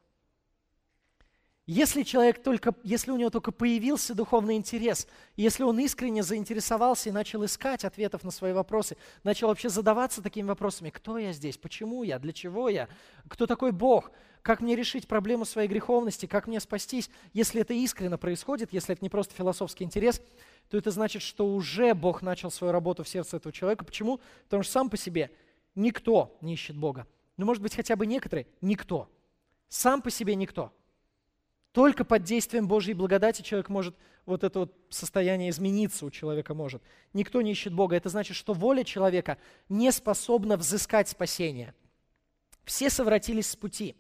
если 1.67 2.03
человек 2.03 2.43
только, 2.43 2.75
если 2.83 3.11
у 3.11 3.17
него 3.17 3.31
только 3.31 3.51
появился 3.51 4.15
духовный 4.15 4.57
интерес, 4.57 5.09
если 5.35 5.63
он 5.63 5.79
искренне 5.79 6.23
заинтересовался 6.23 7.09
и 7.09 7.13
начал 7.13 7.43
искать 7.47 7.87
ответов 7.87 8.23
на 8.23 8.31
свои 8.31 8.53
вопросы, 8.53 8.99
начал 9.23 9.49
вообще 9.49 9.71
задаваться 9.71 10.21
такими 10.21 10.47
вопросами, 10.47 10.91
кто 10.91 11.17
я 11.17 11.33
здесь, 11.33 11.57
почему 11.57 12.03
я, 12.03 12.19
для 12.19 12.35
чего 12.35 12.69
я, 12.69 12.87
кто 13.29 13.47
такой 13.47 13.73
Бог, 13.73 14.11
как 14.43 14.61
мне 14.61 14.77
решить 14.77 15.09
проблему 15.09 15.47
своей 15.47 15.67
греховности, 15.67 16.27
как 16.27 16.49
мне 16.49 16.61
спастись, 16.61 17.09
если 17.33 17.63
это 17.63 17.73
искренне 17.73 18.19
происходит, 18.19 18.75
если 18.75 18.93
это 18.93 19.03
не 19.03 19.09
просто 19.09 19.35
философский 19.35 19.85
интерес, 19.85 20.21
то 20.69 20.77
это 20.77 20.91
значит, 20.91 21.23
что 21.23 21.47
уже 21.47 21.95
Бог 21.95 22.21
начал 22.21 22.51
свою 22.51 22.75
работу 22.75 23.05
в 23.05 23.09
сердце 23.09 23.39
этого 23.39 23.55
человека. 23.55 23.87
Почему? 23.87 24.21
Потому 24.45 24.65
что 24.65 24.73
сам 24.73 24.91
по 24.91 24.99
себе 24.99 25.31
никто 25.75 26.37
не 26.41 26.55
ищет 26.55 26.77
Бога. 26.77 27.07
Ну, 27.37 27.47
может 27.47 27.63
быть, 27.63 27.75
хотя 27.75 27.97
бы 27.97 28.07
некоторые, 28.07 28.47
никто. 28.61 29.11
Сам 29.69 30.03
по 30.03 30.11
себе 30.11 30.35
никто– 30.35 30.73
только 31.75 32.05
под 32.05 32.23
действием 32.23 32.69
Божьей 32.69 32.95
благодати 32.95 33.43
человек 33.43 33.69
может, 33.69 33.97
вот 34.27 34.45
это 34.45 34.61
вот 34.61 34.73
состояние 34.91 35.51
измениться 35.51 36.07
у 36.07 36.11
человека 36.11 36.55
может. 36.55 36.81
Никто 37.13 37.43
не 37.43 37.51
ищет 37.51 37.75
Бога. 37.75 37.97
Это 37.97 38.09
значит, 38.09 38.37
что 38.37 38.55
воля 38.55 38.85
человека 38.85 39.39
не 39.69 39.91
способна 39.91 40.57
взыскать 40.57 41.09
спасение. 41.09 41.75
Все 42.63 42.91
совратились 42.91 43.49
с 43.49 43.57
пути. 43.57 43.97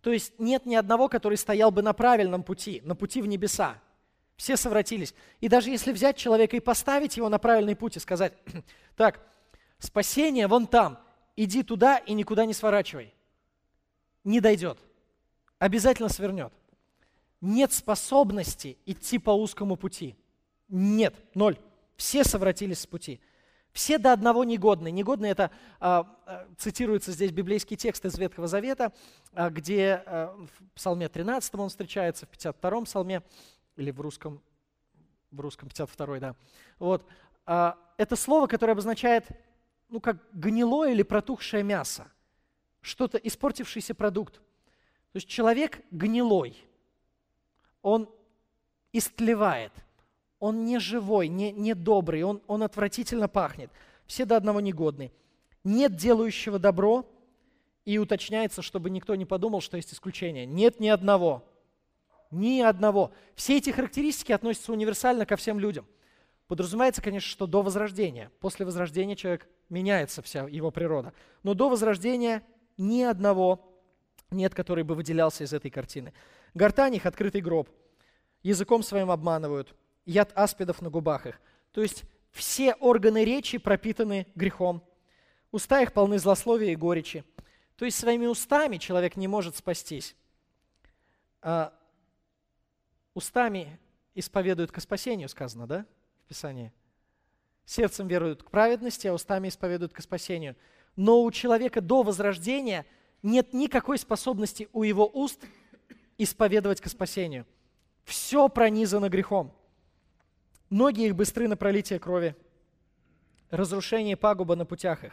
То 0.00 0.12
есть 0.12 0.38
нет 0.38 0.64
ни 0.64 0.76
одного, 0.76 1.08
который 1.08 1.36
стоял 1.36 1.72
бы 1.72 1.82
на 1.82 1.92
правильном 1.92 2.44
пути, 2.44 2.80
на 2.84 2.94
пути 2.94 3.20
в 3.20 3.26
небеса. 3.26 3.82
Все 4.36 4.56
совратились. 4.56 5.12
И 5.40 5.48
даже 5.48 5.70
если 5.70 5.90
взять 5.90 6.16
человека 6.16 6.56
и 6.56 6.60
поставить 6.60 7.16
его 7.16 7.28
на 7.28 7.40
правильный 7.40 7.74
путь 7.74 7.96
и 7.96 8.00
сказать, 8.00 8.32
так, 8.96 9.26
спасение 9.78 10.46
вон 10.46 10.66
там, 10.66 10.98
иди 11.36 11.62
туда 11.62 11.98
и 11.98 12.12
никуда 12.14 12.46
не 12.46 12.54
сворачивай. 12.54 13.14
Не 14.24 14.40
дойдет. 14.40 14.78
Обязательно 15.58 16.08
свернет 16.08 16.52
нет 17.40 17.72
способности 17.72 18.78
идти 18.86 19.18
по 19.18 19.30
узкому 19.30 19.76
пути. 19.76 20.16
Нет, 20.68 21.14
ноль. 21.34 21.58
Все 21.96 22.24
совратились 22.24 22.80
с 22.80 22.86
пути. 22.86 23.20
Все 23.72 23.98
до 23.98 24.12
одного 24.12 24.44
негодны. 24.44 24.90
Негодны– 24.90 25.26
это, 25.26 25.50
а, 25.80 26.06
а, 26.26 26.46
цитируется 26.56 27.12
здесь 27.12 27.30
библейский 27.30 27.76
текст 27.76 28.04
из 28.06 28.18
Ветхого 28.18 28.48
Завета, 28.48 28.92
а, 29.32 29.50
где 29.50 30.02
в 30.06 30.74
Псалме 30.74 31.08
13 31.08 31.54
он 31.56 31.68
встречается, 31.68 32.26
в 32.26 32.30
52-м 32.30 32.84
Псалме, 32.84 33.22
или 33.76 33.90
в 33.90 34.00
русском, 34.00 34.42
в 35.30 35.40
русском 35.40 35.68
52-й, 35.68 36.20
да. 36.20 36.34
Вот. 36.78 37.06
Это 37.44 38.16
слово, 38.16 38.46
которое 38.48 38.72
обозначает, 38.72 39.26
ну, 39.88 40.00
как 40.00 40.18
гнилое 40.32 40.92
или 40.92 41.02
протухшее 41.02 41.62
мясо. 41.62 42.10
Что-то, 42.80 43.18
испортившийся 43.18 43.94
продукт. 43.94 44.34
То 44.34 45.16
есть 45.16 45.28
человек 45.28 45.80
гнилой– 45.90 46.56
он 47.86 48.08
истлевает, 48.92 49.70
он 50.40 50.64
не 50.64 50.80
живой, 50.80 51.28
не, 51.28 51.52
не 51.52 51.72
добрый, 51.72 52.24
он, 52.24 52.42
он 52.48 52.64
отвратительно 52.64 53.28
пахнет. 53.28 53.70
Все 54.08 54.24
до 54.24 54.36
одного 54.36 54.60
негодны. 54.60 55.12
Нет 55.62 55.94
делающего 55.94 56.58
добро, 56.58 57.08
и 57.84 57.98
уточняется, 57.98 58.60
чтобы 58.60 58.90
никто 58.90 59.14
не 59.14 59.24
подумал, 59.24 59.60
что 59.60 59.76
есть 59.76 59.94
исключение. 59.94 60.46
Нет 60.46 60.80
ни 60.80 60.88
одного. 60.88 61.48
Ни 62.32 62.60
одного. 62.60 63.12
Все 63.36 63.58
эти 63.58 63.70
характеристики 63.70 64.32
относятся 64.32 64.72
универсально 64.72 65.24
ко 65.24 65.36
всем 65.36 65.60
людям. 65.60 65.86
Подразумевается, 66.48 67.02
конечно, 67.02 67.28
что 67.28 67.46
до 67.46 67.62
возрождения. 67.62 68.30
После 68.40 68.64
возрождения 68.64 69.16
человек 69.16 69.48
меняется 69.68 70.22
вся 70.22 70.46
его 70.48 70.70
природа. 70.70 71.12
Но 71.42 71.54
до 71.54 71.68
возрождения 71.68 72.42
ни 72.76 73.02
одного 73.02 73.76
нет, 74.30 74.54
который 74.54 74.84
бы 74.84 74.94
выделялся 74.94 75.44
из 75.44 75.52
этой 75.52 75.70
картины. 75.70 76.12
Гортань 76.54 76.94
их 76.94 77.06
открытый 77.06 77.40
гроб. 77.40 77.68
Языком 78.42 78.82
своим 78.82 79.10
обманывают. 79.10 79.74
Яд 80.04 80.32
аспидов 80.34 80.80
на 80.82 80.90
губах 80.90 81.26
их. 81.26 81.40
То 81.72 81.82
есть 81.82 82.04
все 82.30 82.74
органы 82.74 83.24
речи 83.24 83.58
пропитаны 83.58 84.26
грехом. 84.34 84.84
Уста 85.50 85.80
их 85.80 85.92
полны 85.92 86.18
злословия 86.18 86.72
и 86.72 86.76
горечи. 86.76 87.24
То 87.76 87.84
есть 87.84 87.98
своими 87.98 88.26
устами 88.26 88.76
человек 88.76 89.16
не 89.16 89.28
может 89.28 89.56
спастись. 89.56 90.16
А, 91.42 91.72
устами 93.14 93.78
исповедуют 94.14 94.72
к 94.72 94.80
спасению, 94.80 95.28
сказано, 95.28 95.66
да, 95.66 95.86
в 96.26 96.28
Писании? 96.28 96.72
Сердцем 97.64 98.08
веруют 98.08 98.42
к 98.42 98.50
праведности, 98.50 99.06
а 99.06 99.14
устами 99.14 99.48
исповедуют 99.48 99.92
к 99.92 100.00
спасению. 100.00 100.56
Но 100.96 101.22
у 101.22 101.30
человека 101.30 101.80
до 101.80 102.02
возрождения 102.02 102.84
нет 103.22 103.52
никакой 103.52 103.98
способности 103.98 104.68
у 104.72 104.82
его 104.82 105.08
уст 105.08 105.40
исповедовать 106.18 106.80
к 106.80 106.88
спасению. 106.88 107.46
Все 108.04 108.48
пронизано 108.48 109.08
грехом. 109.08 109.54
Ноги 110.68 111.06
их 111.06 111.14
быстры 111.14 111.46
на 111.46 111.56
пролитие 111.56 112.00
крови, 112.00 112.34
разрушение 113.50 114.16
пагуба 114.16 114.56
на 114.56 114.64
путях 114.64 115.04
их. 115.04 115.12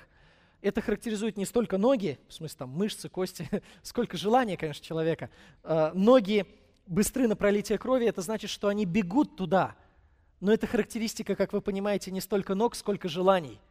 Это 0.61 0.81
характеризует 0.81 1.37
не 1.37 1.45
столько 1.45 1.77
ноги, 1.77 2.17
в 2.27 2.33
смысле 2.33 2.57
там 2.57 2.69
мышцы, 2.69 3.07
кости, 3.07 3.47
сколько 3.83 4.17
желания, 4.17 4.57
конечно, 4.57 4.83
человека. 4.83 5.29
А, 5.63 5.91
ноги 5.93 6.47
быстры 6.87 7.27
на 7.27 7.35
пролитие 7.35 7.77
крови, 7.77 8.07
это 8.07 8.21
значит, 8.21 8.49
что 8.49 8.67
они 8.67 8.85
бегут 8.85 9.35
туда. 9.35 9.75
Но 10.43 10.51
это 10.51 10.67
характеристика, 10.67 11.37
как 11.37 11.53
вы 11.53 11.61
понимаете, 11.61 12.11
не 12.11 12.19
столько 12.19 12.53
ног, 12.53 12.75
сколько 12.75 13.07
желаний. 13.07 13.61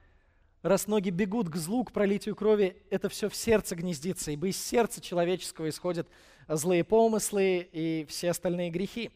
Раз 0.62 0.87
ноги 0.87 1.11
бегут 1.11 1.50
к 1.50 1.56
злу, 1.56 1.85
к 1.85 1.92
пролитию 1.92 2.35
крови, 2.35 2.78
это 2.88 3.11
все 3.11 3.28
в 3.28 3.37
сердце 3.37 3.76
гнездится, 3.76 4.30
ибо 4.30 4.46
из 4.46 4.56
сердца 4.56 5.02
человеческого 5.02 5.68
исходят 5.68 6.08
злые 6.48 6.82
помыслы 6.82 7.68
и 7.72 8.06
все 8.08 8.30
остальные 8.30 8.70
грехи. 8.70 9.11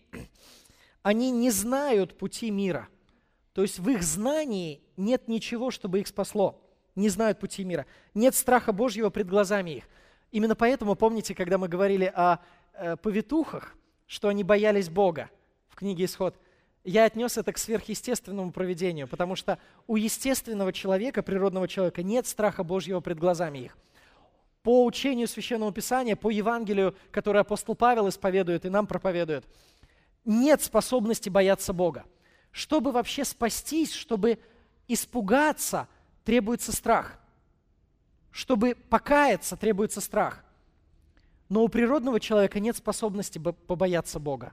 Они 1.03 1.31
не 1.31 1.51
знают 1.51 2.19
пути 2.19 2.51
мира. 2.51 2.89
То 3.55 3.63
есть 3.63 3.79
в 3.79 3.89
их 3.89 4.03
знании 4.03 4.83
нет 4.99 5.27
ничего, 5.27 5.71
чтобы 5.71 6.01
их 6.01 6.09
спасло. 6.09 6.63
Не 6.95 7.09
знают 7.09 7.41
пути 7.41 7.65
мира. 7.65 7.87
Нет 8.13 8.35
страха 8.35 8.73
Божьего 8.75 9.09
пред 9.09 9.29
глазами 9.29 9.77
их. 9.77 9.85
Именно 10.31 10.57
поэтому, 10.57 10.95
помните, 10.95 11.35
когда 11.35 11.57
мы 11.57 11.69
говорили 11.69 12.13
о 12.15 12.37
э, 12.75 12.99
повитухах, 12.99 13.75
что 14.07 14.29
они 14.29 14.45
боялись 14.45 14.91
Бога 14.91 15.31
в 15.71 15.77
книге 15.77 16.05
«Исход», 16.05 16.37
я 16.87 17.05
отнес 17.05 17.37
это 17.37 17.53
к 17.53 17.59
сверхъестественному 17.59 18.53
проведению, 18.53 19.09
потому 19.09 19.35
что 19.35 19.59
у 19.89 19.97
естественного 19.97 20.73
человека, 20.73 21.23
природного 21.23 21.67
человека, 21.67 22.05
нет 22.05 22.29
страха 22.29 22.63
Божьего 22.63 23.01
пред 23.01 23.19
глазами 23.19 23.59
их. 23.59 23.77
По 24.63 24.85
учению 24.85 25.27
Священного 25.27 25.73
Писания, 25.73 26.15
по 26.15 26.31
Евангелию, 26.31 26.97
которое 27.11 27.41
апостол 27.41 27.75
Павел 27.75 28.09
исповедует 28.09 28.65
и 28.65 28.69
нам 28.71 28.87
проповедует, 28.87 29.45
нет 30.25 30.63
способности 30.63 31.29
бояться 31.29 31.73
Бога. 31.73 32.05
Чтобы 32.53 32.93
вообще 32.93 33.25
спастись, 33.25 33.93
чтобы 33.93 34.39
испугаться, 34.87 35.89
требуется 36.25 36.71
страх. 36.71 37.19
Чтобы 38.31 38.77
покаяться, 38.77 39.57
требуется 39.57 40.01
страх. 40.01 40.45
Но 41.49 41.65
у 41.65 41.69
природного 41.69 42.21
человека 42.21 42.61
нет 42.61 42.77
способности 42.77 43.39
побояться 43.39 44.21
Бога. 44.21 44.53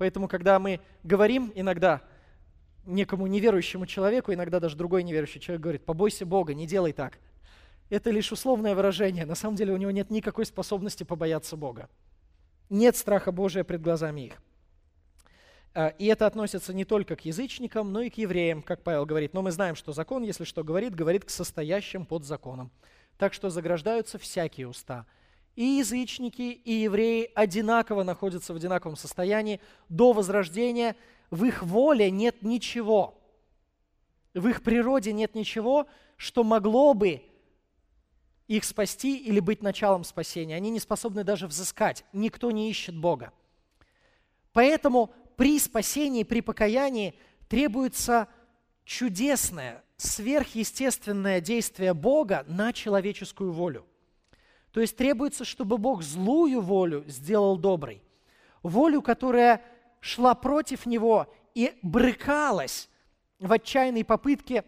Поэтому, 0.00 0.28
когда 0.28 0.58
мы 0.58 0.80
говорим 1.02 1.52
иногда 1.54 2.00
некому 2.86 3.26
неверующему 3.26 3.84
человеку, 3.84 4.32
иногда 4.32 4.58
даже 4.58 4.74
другой 4.74 5.02
неверующий 5.02 5.40
человек 5.40 5.60
говорит, 5.60 5.84
побойся 5.84 6.24
Бога, 6.24 6.54
не 6.54 6.66
делай 6.66 6.94
так. 6.94 7.18
Это 7.90 8.10
лишь 8.10 8.32
условное 8.32 8.74
выражение. 8.74 9.26
На 9.26 9.34
самом 9.34 9.56
деле 9.56 9.74
у 9.74 9.76
него 9.76 9.90
нет 9.90 10.08
никакой 10.08 10.46
способности 10.46 11.04
побояться 11.04 11.54
Бога. 11.58 11.90
Нет 12.70 12.96
страха 12.96 13.30
Божия 13.30 13.62
пред 13.62 13.82
глазами 13.82 14.22
их. 14.28 14.42
А, 15.74 15.88
и 15.88 16.06
это 16.06 16.26
относится 16.26 16.72
не 16.72 16.86
только 16.86 17.14
к 17.14 17.26
язычникам, 17.26 17.92
но 17.92 18.00
и 18.00 18.08
к 18.08 18.16
евреям, 18.16 18.62
как 18.62 18.82
Павел 18.82 19.04
говорит. 19.04 19.34
Но 19.34 19.42
мы 19.42 19.50
знаем, 19.50 19.74
что 19.74 19.92
закон, 19.92 20.22
если 20.22 20.44
что 20.44 20.64
говорит, 20.64 20.94
говорит 20.94 21.26
к 21.26 21.28
состоящим 21.28 22.06
под 22.06 22.24
законом. 22.24 22.70
Так 23.18 23.34
что 23.34 23.50
заграждаются 23.50 24.16
всякие 24.16 24.66
уста– 24.66 25.04
и 25.60 25.76
язычники, 25.76 26.40
и 26.40 26.72
евреи 26.72 27.30
одинаково 27.34 28.02
находятся 28.02 28.54
в 28.54 28.56
одинаковом 28.56 28.96
состоянии. 28.96 29.60
До 29.90 30.14
возрождения 30.14 30.96
в 31.30 31.44
их 31.44 31.62
воле 31.62 32.10
нет 32.10 32.42
ничего. 32.42 33.22
В 34.32 34.48
их 34.48 34.62
природе 34.62 35.12
нет 35.12 35.34
ничего, 35.34 35.86
что 36.16 36.44
могло 36.44 36.94
бы 36.94 37.22
их 38.48 38.64
спасти 38.64 39.18
или 39.18 39.38
быть 39.38 39.62
началом 39.62 40.04
спасения. 40.04 40.56
Они 40.56 40.70
не 40.70 40.80
способны 40.80 41.24
даже 41.24 41.46
взыскать. 41.46 42.06
Никто 42.14 42.50
не 42.50 42.70
ищет 42.70 42.96
Бога. 42.96 43.30
Поэтому 44.54 45.12
при 45.36 45.58
спасении, 45.58 46.22
при 46.22 46.40
покаянии 46.40 47.14
требуется 47.50 48.28
чудесное, 48.86 49.84
сверхъестественное 49.98 51.42
действие 51.42 51.92
Бога 51.92 52.46
на 52.48 52.72
человеческую 52.72 53.52
волю. 53.52 53.86
То 54.72 54.80
есть 54.80 54.96
требуется, 54.96 55.44
чтобы 55.44 55.78
Бог 55.78 56.02
злую 56.02 56.60
волю 56.60 57.04
сделал 57.06 57.56
доброй. 57.56 58.02
Волю, 58.62 59.02
которая 59.02 59.62
шла 60.00 60.34
против 60.34 60.86
Него 60.86 61.26
и 61.54 61.78
брыкалась 61.82 62.88
в 63.38 63.50
отчаянной 63.50 64.04
попытке, 64.04 64.64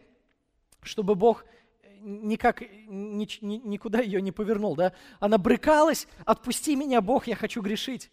чтобы 0.80 1.14
Бог 1.14 1.44
никак, 2.00 2.62
ни, 2.62 3.28
ни, 3.44 3.56
никуда 3.56 4.00
ее 4.00 4.20
не 4.20 4.32
повернул. 4.32 4.74
Да? 4.74 4.92
Она 5.20 5.38
брыкалась, 5.38 6.08
отпусти 6.24 6.74
меня, 6.74 7.00
Бог, 7.00 7.28
я 7.28 7.36
хочу 7.36 7.62
грешить. 7.62 8.10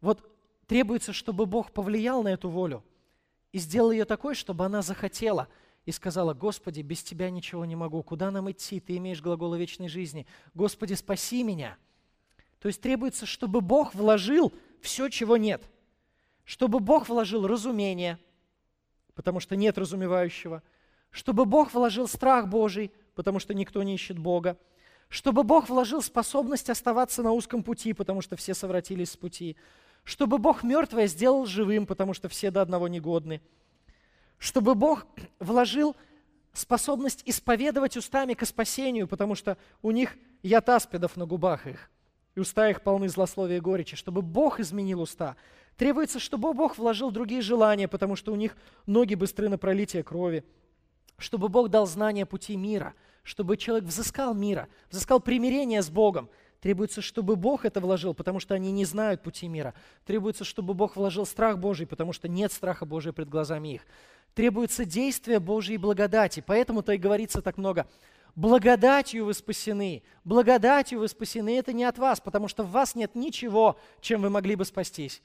Вот 0.00 0.30
требуется, 0.68 1.12
чтобы 1.12 1.46
Бог 1.46 1.72
повлиял 1.72 2.22
на 2.22 2.28
эту 2.28 2.48
волю 2.48 2.84
и 3.50 3.58
сделал 3.58 3.90
ее 3.90 4.04
такой, 4.04 4.34
чтобы 4.34 4.64
она 4.64 4.82
захотела– 4.82 5.48
и 5.86 5.92
сказала, 5.92 6.34
Господи, 6.34 6.80
без 6.80 7.02
Тебя 7.02 7.30
ничего 7.30 7.64
не 7.64 7.76
могу, 7.76 8.02
куда 8.02 8.30
нам 8.30 8.50
идти, 8.50 8.80
Ты 8.80 8.96
имеешь 8.96 9.20
глаголы 9.20 9.58
вечной 9.58 9.88
жизни, 9.88 10.26
Господи, 10.54 10.94
спаси 10.94 11.42
меня. 11.42 11.76
То 12.58 12.68
есть 12.68 12.80
требуется, 12.80 13.26
чтобы 13.26 13.60
Бог 13.60 13.94
вложил 13.94 14.52
все, 14.80 15.08
чего 15.08 15.36
нет. 15.36 15.62
Чтобы 16.44 16.80
Бог 16.80 17.08
вложил 17.08 17.46
разумение, 17.46 18.18
потому 19.14 19.40
что 19.40 19.56
нет 19.56 19.76
разумевающего. 19.76 20.62
Чтобы 21.10 21.44
Бог 21.44 21.74
вложил 21.74 22.08
страх 22.08 22.48
Божий, 22.48 22.90
потому 23.14 23.38
что 23.38 23.54
никто 23.54 23.82
не 23.82 23.94
ищет 23.94 24.18
Бога. 24.18 24.58
Чтобы 25.08 25.42
Бог 25.42 25.68
вложил 25.68 26.02
способность 26.02 26.70
оставаться 26.70 27.22
на 27.22 27.32
узком 27.32 27.62
пути, 27.62 27.92
потому 27.92 28.22
что 28.22 28.36
все 28.36 28.54
совратились 28.54 29.12
с 29.12 29.16
пути. 29.16 29.56
Чтобы 30.02 30.38
Бог 30.38 30.62
мертвое 30.62 31.06
сделал 31.06 31.46
живым, 31.46 31.86
потому 31.86 32.14
что 32.14 32.28
все 32.28 32.50
до 32.50 32.62
одного 32.62 32.88
негодны 32.88 33.42
чтобы 34.38 34.74
Бог 34.74 35.06
вложил 35.38 35.96
способность 36.52 37.22
исповедовать 37.26 37.96
устами 37.96 38.34
к 38.34 38.44
спасению, 38.46 39.08
потому 39.08 39.34
что 39.34 39.58
у 39.82 39.90
них 39.90 40.16
яд 40.42 40.68
аспидов 40.68 41.16
на 41.16 41.26
губах 41.26 41.66
их, 41.66 41.90
и 42.34 42.40
уста 42.40 42.68
их 42.68 42.82
полны 42.82 43.08
злословия 43.08 43.58
и 43.58 43.60
горечи, 43.60 43.96
чтобы 43.96 44.22
Бог 44.22 44.60
изменил 44.60 45.00
уста. 45.00 45.36
Требуется, 45.76 46.20
чтобы 46.20 46.52
Бог 46.52 46.78
вложил 46.78 47.10
другие 47.10 47.42
желания, 47.42 47.88
потому 47.88 48.14
что 48.14 48.32
у 48.32 48.36
них 48.36 48.56
ноги 48.86 49.14
быстры 49.14 49.48
на 49.48 49.58
пролитие 49.58 50.04
крови, 50.04 50.44
чтобы 51.18 51.48
Бог 51.48 51.68
дал 51.68 51.86
знание 51.86 52.26
пути 52.26 52.56
мира, 52.56 52.94
чтобы 53.22 53.56
человек 53.56 53.84
взыскал 53.84 54.34
мира, 54.34 54.68
взыскал 54.90 55.20
примирение 55.20 55.82
с 55.82 55.90
Богом, 55.90 56.28
Требуется, 56.64 57.00
чтобы 57.00 57.36
Бог 57.36 57.64
это 57.64 57.80
вложил, 57.80 58.14
потому 58.14 58.40
что 58.40 58.54
они 58.54 58.72
не 58.72 58.84
знают 58.84 59.22
пути 59.22 59.46
мира. 59.46 59.74
Требуется, 60.04 60.42
чтобы 60.42 60.74
Бог 60.74 60.96
вложил 60.96 61.26
страх 61.26 61.58
Божий, 61.58 61.86
потому 61.86 62.12
что 62.12 62.26
нет 62.26 62.52
страха 62.52 62.86
Божия 62.86 63.12
пред 63.12 63.28
глазами 63.28 63.74
их 63.74 63.82
требуется 64.34 64.84
действие 64.84 65.40
Божьей 65.40 65.78
благодати. 65.78 66.42
Поэтому-то 66.44 66.92
и 66.92 66.98
говорится 66.98 67.40
так 67.40 67.56
много. 67.56 67.88
Благодатью 68.34 69.26
вы 69.26 69.34
спасены. 69.34 70.02
Благодатью 70.24 70.98
вы 70.98 71.08
спасены. 71.08 71.56
Это 71.56 71.72
не 71.72 71.84
от 71.84 71.98
вас, 71.98 72.20
потому 72.20 72.48
что 72.48 72.64
в 72.64 72.70
вас 72.70 72.94
нет 72.94 73.14
ничего, 73.14 73.78
чем 74.00 74.22
вы 74.22 74.30
могли 74.30 74.56
бы 74.56 74.64
спастись. 74.64 75.22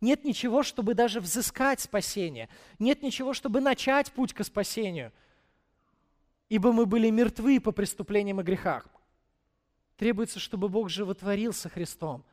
Нет 0.00 0.24
ничего, 0.24 0.62
чтобы 0.62 0.94
даже 0.94 1.20
взыскать 1.20 1.80
спасение. 1.80 2.48
Нет 2.78 3.02
ничего, 3.02 3.32
чтобы 3.32 3.60
начать 3.60 4.12
путь 4.12 4.32
к 4.32 4.44
спасению. 4.44 5.12
Ибо 6.48 6.72
мы 6.72 6.86
были 6.86 7.10
мертвы 7.10 7.60
по 7.60 7.72
преступлениям 7.72 8.40
и 8.40 8.44
грехах. 8.44 8.86
Требуется, 9.98 10.38
чтобы 10.38 10.70
Бог 10.70 10.88
животворился 10.88 11.68
Христом. 11.68 12.24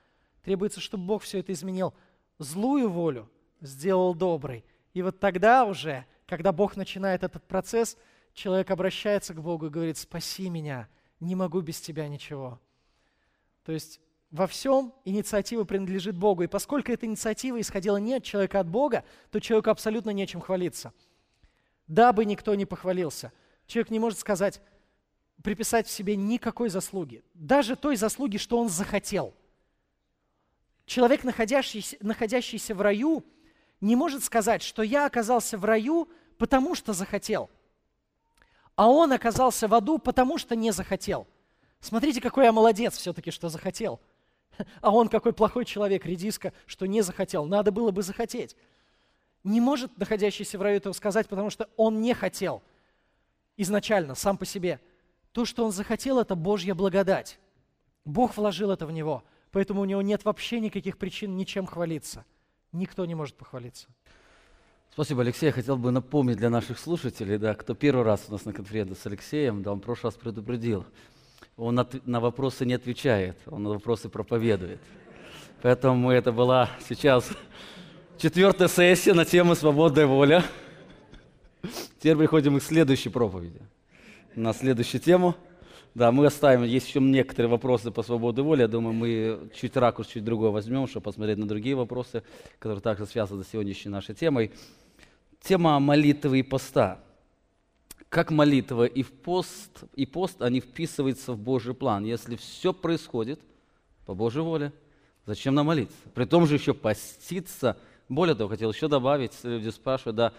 Требуется, 0.41 0.80
чтобы 0.80 1.04
Бог 1.06 1.23
все 1.23 1.39
это 1.39 1.51
изменил. 1.51 1.93
Злую 2.39 2.89
волю 2.89 3.30
сделал 3.60 4.15
доброй– 4.15 4.63
и 4.95 5.01
вот 5.01 5.19
тогда 5.19 5.65
уже, 5.65 6.06
когда 6.25 6.54
Бог 6.54 6.78
начинает 6.78 7.21
этот 7.21 7.43
процесс, 7.43 7.97
человек 8.34 8.71
обращается 8.71 9.34
к 9.34 9.41
Богу 9.41 9.67
и 9.67 9.69
говорит, 9.69 9.97
спаси 9.97 10.49
меня, 10.49 10.88
не 11.19 11.36
могу 11.36 11.60
без 11.60 11.82
тебя 11.82 12.08
ничего. 12.08 12.62
То 13.65 13.73
есть 13.73 13.99
во 14.32 14.47
всем 14.47 14.93
инициатива 15.04 15.65
принадлежит 15.65 16.15
Богу. 16.15 16.43
И 16.43 16.47
поскольку 16.47 16.93
эта 16.93 17.06
инициатива 17.06 17.60
исходила 17.60 17.97
не 17.97 18.15
от 18.15 18.23
человека, 18.23 18.60
а 18.60 18.62
от 18.62 18.69
Бога, 18.69 19.04
то 19.32 19.41
человеку 19.41 19.69
абсолютно 19.69 20.12
нечем 20.12 20.39
хвалиться. 20.39 20.93
Дабы 21.88 22.23
никто 22.23 22.56
не 22.56 22.65
похвалился. 22.65 23.34
Человек 23.67 23.91
не 23.91 23.99
может 23.99 24.17
сказать, 24.17 24.62
приписать 25.45 25.86
в 25.86 25.91
себе 25.91 26.15
никакой 26.15 26.69
заслуги. 26.69 27.23
Даже 27.36 27.75
той 27.75 27.95
заслуги, 27.97 28.38
что 28.38 28.58
он 28.58 28.67
захотел. 28.67 29.31
Человек, 30.88 31.23
находящийся, 31.23 31.97
находящийся 32.01 32.73
в 32.73 32.81
раю, 32.81 33.23
не 33.79 33.95
может 33.95 34.23
сказать, 34.23 34.63
что 34.63 34.81
я 34.81 35.05
оказался 35.05 35.60
в 35.60 35.63
раю, 35.63 36.10
потому 36.39 36.73
что 36.73 36.93
захотел, 36.93 37.51
а 38.75 38.89
он 38.89 39.13
оказался 39.13 39.67
в 39.67 39.75
аду, 39.75 39.99
потому 39.99 40.39
что 40.39 40.55
не 40.55 40.71
захотел. 40.71 41.27
Смотрите, 41.79 42.21
какой 42.21 42.45
я 42.45 42.51
молодец 42.51 42.97
все-таки, 42.97 43.29
что 43.29 43.49
захотел. 43.49 44.01
А 44.81 44.89
он 44.89 45.10
какой 45.10 45.31
плохой 45.31 45.65
человек, 45.65 46.08
редиска, 46.08 46.53
что 46.65 46.88
не 46.88 47.03
захотел. 47.03 47.45
Надо 47.45 47.71
было 47.71 47.91
бы 47.91 48.01
захотеть. 48.01 48.55
Не 49.43 49.62
может 49.62 49.95
находящийся 49.99 50.58
в 50.58 50.63
раю 50.63 50.77
этого 50.77 50.93
сказать, 50.93 51.27
потому 51.27 51.51
что 51.51 51.69
он 51.77 52.01
не 52.01 52.15
хотел 52.15 52.63
изначально, 53.58 54.15
сам 54.15 54.39
по 54.39 54.45
себе. 54.45 54.79
То, 55.36 55.43
что 55.43 55.65
он 55.65 55.74
захотел, 55.74 56.17
это 56.17 56.34
Божья 56.34 56.74
благодать. 56.74 57.39
Бог 58.06 58.38
вложил 58.38 58.71
это 58.71 58.86
в 58.86 58.93
него, 58.93 59.21
поэтому 59.52 59.82
у 59.82 59.86
него 59.86 60.02
нет 60.02 60.24
вообще 60.24 60.62
никаких 60.62 60.98
причин 60.98 61.36
ничем 61.36 61.65
хвалиться. 61.65 62.24
Никто 62.71 63.06
не 63.06 63.15
может 63.15 63.36
похвалиться. 63.36 63.89
Спасибо, 64.93 65.24
Алексей. 65.24 65.48
Я 65.48 65.52
хотел 65.52 65.76
бы 65.76 65.91
напомнить 65.91 66.38
для 66.38 66.50
наших 66.50 66.80
слушателей, 66.80 67.38
да, 67.38 67.54
кто 67.54 67.76
первый 67.76 68.06
раз 68.06 68.24
у 68.30 68.32
нас 68.32 68.45
на 68.45 68.54
конференции 68.54 68.93
с 68.93 69.06
Алексеем, 69.08 69.62
да, 69.62 69.74
он 69.74 69.80
в 69.80 69.82
прошлый 69.82 70.13
раз 70.13 70.17
предупредил. 70.17 70.86
Он 71.58 71.78
от, 71.80 72.08
на 72.08 72.21
вопросы 72.21 72.65
не 72.65 72.76
отвечает, 72.76 73.38
он 73.48 73.63
на 73.63 73.71
вопросы 73.71 74.08
проповедует. 74.08 74.80
Поэтому 75.62 76.12
это 76.12 76.32
была 76.32 76.69
сейчас 76.88 77.30
четвертая 78.17 78.69
сессия 78.69 79.13
на 79.13 79.26
тему 79.26 79.56
«Свободная 79.56 80.08
воля». 80.08 80.45
Теперь 81.98 82.15
приходим 82.15 82.58
к 82.58 82.63
следующей 82.63 83.10
проповеди. 83.10 83.60
На 84.36 84.52
следующую 84.52 85.00
тему. 85.00 85.34
Да, 85.93 86.12
мы 86.12 86.26
оставим, 86.26 86.63
есть 86.63 86.89
еще 86.89 87.00
некоторые 87.00 87.50
вопросы 87.50 87.89
по 87.89 88.04
свободе 88.04 88.41
воли. 88.41 88.62
Я 88.62 88.67
думаю, 88.67 88.93
мы 88.93 89.50
чуть 89.56 89.78
ракурс, 89.78 90.10
чуть 90.10 90.26
другой 90.26 90.50
возьмем, 90.50 90.88
чтобы 90.88 91.06
посмотреть 91.06 91.38
на 91.38 91.48
другие 91.48 91.74
вопросы, 91.74 92.21
которые 92.60 92.82
также 92.82 93.06
связаны 93.06 93.45
с 93.45 93.48
сегодняшней 93.48 93.91
нашей 93.91 94.13
темой. 94.13 94.52
Тема 95.39 95.80
молитвы 95.80 96.39
и 96.39 96.43
поста. 96.43 97.00
Как 98.10 98.30
молитва 98.30 98.84
и 98.84 99.04
в 99.04 99.13
пост, 99.13 99.86
и 99.93 100.06
пост, 100.06 100.41
они 100.41 100.60
вписываются 100.60 101.32
в 101.32 101.38
Божий 101.38 101.74
план. 101.74 102.04
Если 102.04 102.36
все 102.36 102.74
происходит 102.74 103.39
по 104.06 104.13
Божьей 104.13 104.41
воле, 104.41 104.74
зачем 105.26 105.56
нам 105.56 105.67
молиться? 105.67 105.95
При 106.13 106.26
том 106.26 106.45
же 106.45 106.56
еще 106.56 106.74
поститься. 106.74 107.78
Более 108.10 108.36
того, 108.36 108.50
хотел 108.50 108.69
еще 108.69 108.89
добавить, 108.89 109.32
люди 109.43 109.69
спрашивают, 109.69 110.17
да, 110.17 110.34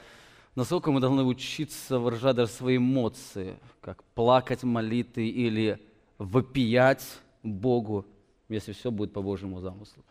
насколько 0.56 0.90
мы 0.90 1.00
должны 1.00 1.22
учиться 1.22 2.00
выражать 2.00 2.34
даже 2.34 2.50
свои 2.50 2.78
эмоции, 2.78 3.56
как 3.80 4.02
плакать 4.02 4.64
молитвы 4.64 5.28
или 5.28 5.80
вопиять 6.18 7.06
Богу, 7.44 8.04
если 8.48 8.72
все 8.72 8.90
будет 8.90 9.12
по 9.12 9.22
Божьему 9.22 9.60
замыслу? 9.60 10.02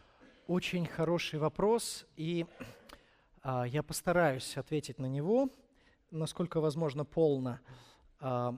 Очень 0.47 0.85
хороший 0.85 1.39
вопрос, 1.39 2.05
и 2.15 2.45
а, 3.41 3.65
я 3.65 3.83
постараюсь 3.83 4.55
ответить 4.55 4.99
на 4.99 5.07
него– 5.07 5.49
насколько 6.15 6.59
возможно, 6.59 7.05
полно. 7.05 7.59
А, 8.19 8.55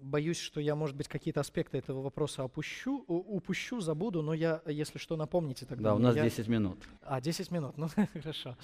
боюсь, 0.00 0.38
что 0.38 0.60
я, 0.60 0.74
может 0.74 0.96
быть, 0.96 1.08
какие-то 1.08 1.40
аспекты 1.40 1.78
этого 1.78 2.02
вопроса 2.02 2.44
опущу, 2.44 3.04
упущу, 3.06 3.80
забуду, 3.80 4.22
но 4.22 4.34
я, 4.34 4.62
если 4.66 4.98
что, 4.98 5.16
напомните 5.16 5.66
тогда. 5.66 5.90
Да, 5.90 5.94
у 5.96 5.98
нас 5.98 6.16
я... 6.16 6.22
10 6.22 6.48
минут. 6.48 6.78
А, 7.02 7.20
10 7.20 7.50
минут, 7.50 7.76
ну 7.76 7.88
хорошо. 8.12 8.56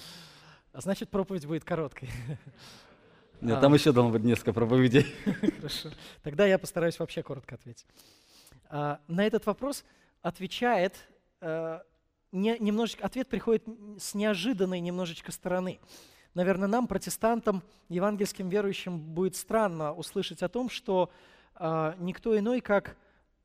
Значит, 0.73 1.09
проповедь 1.09 1.45
будет 1.45 1.63
короткой. 1.63 2.09
Нет, 3.41 3.57
а, 3.57 3.61
там 3.61 3.73
еще 3.73 3.91
должно 3.91 4.11
быть 4.11 4.23
несколько 4.23 4.53
проповедей. 4.53 5.05
Хорошо. 5.57 5.89
Тогда 6.23 6.45
я 6.45 6.57
постараюсь 6.57 6.99
вообще 6.99 7.23
коротко 7.23 7.55
ответить. 7.55 7.85
А, 8.69 8.99
на 9.07 9.25
этот 9.25 9.45
вопрос 9.45 9.83
отвечает 10.21 10.95
а, 11.41 11.81
не, 12.31 12.57
немножечко, 12.59 13.05
ответ 13.05 13.27
приходит 13.27 13.63
с 13.99 14.13
неожиданной 14.13 14.79
немножечко 14.79 15.31
стороны 15.31 15.79
наверное, 16.33 16.67
нам, 16.67 16.87
протестантам, 16.87 17.63
евангельским 17.89 18.49
верующим, 18.49 18.99
будет 18.99 19.35
странно 19.35 19.93
услышать 19.93 20.41
о 20.43 20.49
том, 20.49 20.69
что 20.69 21.11
э, 21.55 21.93
никто 21.99 22.37
иной, 22.37 22.61
как 22.61 22.95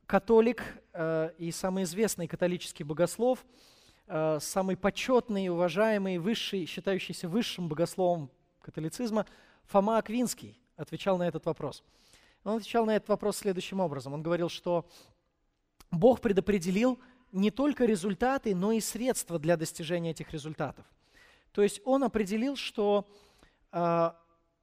католик 0.06 0.62
э, 0.92 1.30
и 1.38 1.50
самый 1.50 1.84
известный 1.84 2.28
католический 2.28 2.84
богослов, 2.84 3.44
э, 3.44 3.75
самый 4.08 4.76
почетный, 4.76 5.48
уважаемый, 5.48 6.18
высший, 6.18 6.66
считающийся 6.66 7.28
высшим 7.28 7.68
богословом 7.68 8.30
католицизма, 8.62 9.26
Фома 9.64 9.98
Аквинский 9.98 10.60
отвечал 10.76 11.18
на 11.18 11.26
этот 11.26 11.46
вопрос. 11.46 11.82
Он 12.44 12.56
отвечал 12.56 12.86
на 12.86 12.94
этот 12.94 13.08
вопрос 13.08 13.38
следующим 13.38 13.80
образом. 13.80 14.14
Он 14.14 14.22
говорил, 14.22 14.48
что 14.48 14.88
Бог 15.90 16.20
предопределил 16.20 17.00
не 17.32 17.50
только 17.50 17.84
результаты, 17.84 18.54
но 18.54 18.72
и 18.72 18.80
средства 18.80 19.38
для 19.38 19.56
достижения 19.56 20.10
этих 20.12 20.32
результатов. 20.32 20.86
То 21.52 21.62
есть 21.62 21.80
он 21.84 22.04
определил, 22.04 22.56
что 22.56 23.06
э, 23.72 24.10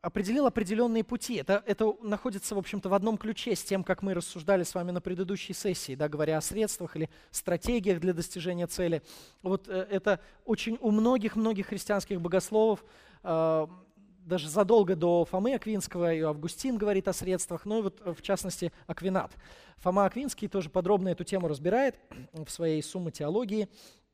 определил 0.03 0.45
определенные 0.45 1.05
пути. 1.05 1.35
Это, 1.35 1.63
это 1.65 1.95
находится, 2.01 2.55
в 2.55 2.57
общем-то, 2.57 2.89
в 2.89 2.93
одном 2.93 3.17
ключе 3.17 3.55
с 3.55 3.63
тем, 3.63 3.85
как 3.85 4.03
мы 4.03 4.13
рассуждали 4.13 4.63
с 4.63 4.75
вами 4.75 4.91
на 4.91 4.99
предыдущей 4.99 5.53
сессии, 5.53 5.95
да, 5.95 6.09
говоря 6.09 6.37
о 6.37 6.41
средствах 6.41 6.97
или 6.97 7.09
стратегиях 7.31 8.01
для 8.01 8.13
достижения 8.13 8.67
цели. 8.67 9.01
Вот 9.41 9.69
э, 9.69 9.87
это 9.89 10.19
очень 10.43 10.77
у 10.81 10.91
многих-многих 10.91 11.67
христианских 11.67 12.19
богословов, 12.19 12.83
э, 13.23 13.67
даже 14.25 14.49
задолго 14.49 14.97
до 14.97 15.23
Фомы 15.23 15.53
Аквинского 15.55 16.13
и 16.13 16.19
Августин 16.19 16.77
говорит 16.77 17.07
о 17.07 17.13
средствах, 17.13 17.65
ну 17.65 17.79
и 17.79 17.81
вот 17.83 18.01
в 18.05 18.21
частности 18.21 18.73
Аквинат. 18.87 19.31
Фома 19.77 20.05
Аквинский 20.05 20.49
тоже 20.49 20.69
подробно 20.69 21.09
эту 21.09 21.23
тему 21.23 21.47
разбирает 21.47 21.97
в 22.33 22.49
своей 22.49 22.83
«Сумме 22.83 23.11
теологии», 23.11 23.69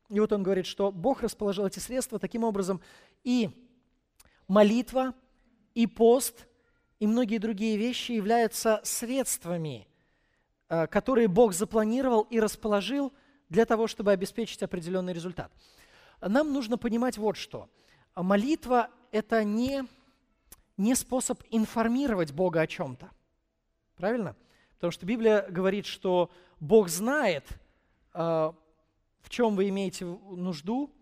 и 0.08 0.20
вот 0.20 0.32
он 0.32 0.42
говорит, 0.44 0.66
что 0.66 0.92
Бог 0.92 1.22
расположил 1.22 1.66
эти 1.66 1.78
средства 1.80 2.18
таким 2.20 2.42
образом, 2.42 2.80
и 3.22 3.50
молитва, 4.48 5.14
и 5.82 5.86
пост, 5.86 6.46
и 6.98 7.06
многие 7.06 7.38
другие 7.38 7.78
вещи 7.78 8.12
являются 8.12 8.80
средствами, 8.84 9.88
э, 10.68 10.86
которые 10.86 11.28
Бог 11.28 11.54
запланировал 11.54 12.22
и 12.22 12.38
расположил 12.38 13.12
для 13.48 13.64
того, 13.64 13.86
чтобы 13.86 14.12
обеспечить 14.12 14.62
определенный 14.62 15.14
результат. 15.14 15.50
Нам 16.20 16.52
нужно 16.52 16.76
понимать 16.76 17.16
вот 17.16 17.36
что. 17.36 17.70
Молитва– 18.14 18.90
это 19.12 19.42
не, 19.42 19.84
не 20.76 20.94
способ 20.94 21.42
информировать 21.50 22.32
Бога 22.32 22.60
о 22.60 22.66
чем-то. 22.66 23.10
Правильно? 23.96 24.36
Потому 24.74 24.90
что 24.90 25.06
Библия 25.06 25.46
говорит, 25.48 25.86
что 25.86 26.30
Бог 26.60 26.90
знает, 26.90 27.48
э, 28.12 28.18
в 28.20 29.30
чем 29.30 29.56
вы 29.56 29.70
имеете 29.70 30.04
нужду 30.04 30.92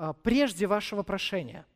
а, 0.00 0.12
прежде 0.12 0.68
вашего 0.68 1.02
прошения. 1.02 1.66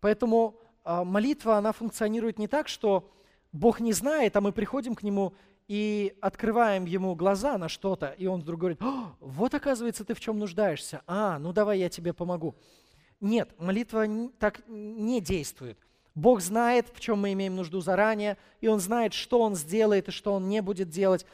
Поэтому 0.00 0.59
молитва, 0.84 1.56
она 1.56 1.72
функционирует 1.72 2.38
не 2.38 2.48
так, 2.48 2.68
что 2.68 3.10
Бог 3.52 3.80
не 3.80 3.92
знает, 3.92 4.36
а 4.36 4.40
мы 4.40 4.52
приходим 4.52 4.94
к 4.94 5.02
Нему 5.02 5.34
и 5.68 6.16
открываем 6.20 6.84
Ему 6.84 7.14
глаза 7.14 7.58
на 7.58 7.68
что-то, 7.68 8.14
и 8.18 8.26
Он 8.26 8.40
вдруг 8.40 8.60
говорит, 8.60 8.80
вот 9.20 9.54
оказывается 9.54 10.04
ты 10.04 10.14
в 10.14 10.20
чем 10.20 10.38
нуждаешься, 10.38 11.02
а, 11.06 11.38
ну 11.38 11.52
давай 11.52 11.78
я 11.78 11.88
тебе 11.88 12.12
помогу. 12.12 12.54
Нет, 13.20 13.50
молитва 13.58 14.06
так 14.38 14.62
не 14.68 15.20
действует. 15.20 15.78
Бог 16.14 16.40
знает, 16.40 16.88
в 16.92 17.00
чем 17.00 17.20
мы 17.20 17.32
имеем 17.32 17.56
нужду 17.56 17.80
заранее, 17.80 18.36
и 18.60 18.68
Он 18.68 18.80
знает, 18.80 19.12
что 19.12 19.40
Он 19.40 19.54
сделает 19.54 20.08
и 20.08 20.12
что 20.12 20.34
Он 20.34 20.48
не 20.48 20.62
будет 20.62 20.88
делать. 20.88 21.26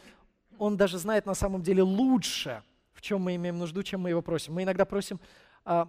Он 0.59 0.77
даже 0.77 0.99
знает 0.99 1.27
на 1.27 1.35
самом 1.35 1.63
деле 1.63 1.83
лучше– 1.83 2.63
в 2.97 3.03
чем 3.03 3.21
мы 3.21 3.37
имеем 3.37 3.59
нужду, 3.59 3.83
чем 3.83 4.01
мы 4.01 4.11
его 4.11 4.23
просим. 4.23 4.55
Мы 4.55 4.63
иногда 4.63 4.85
просим 4.85 5.21
а, 5.65 5.89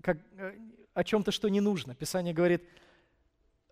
как, 0.00 0.16
э, 0.38 0.54
о 0.94 1.04
чем-то, 1.04 1.30
что 1.30 1.48
не 1.48 1.60
нужно. 1.60 1.94
Писание 1.94 2.34
говорит, 2.34 2.64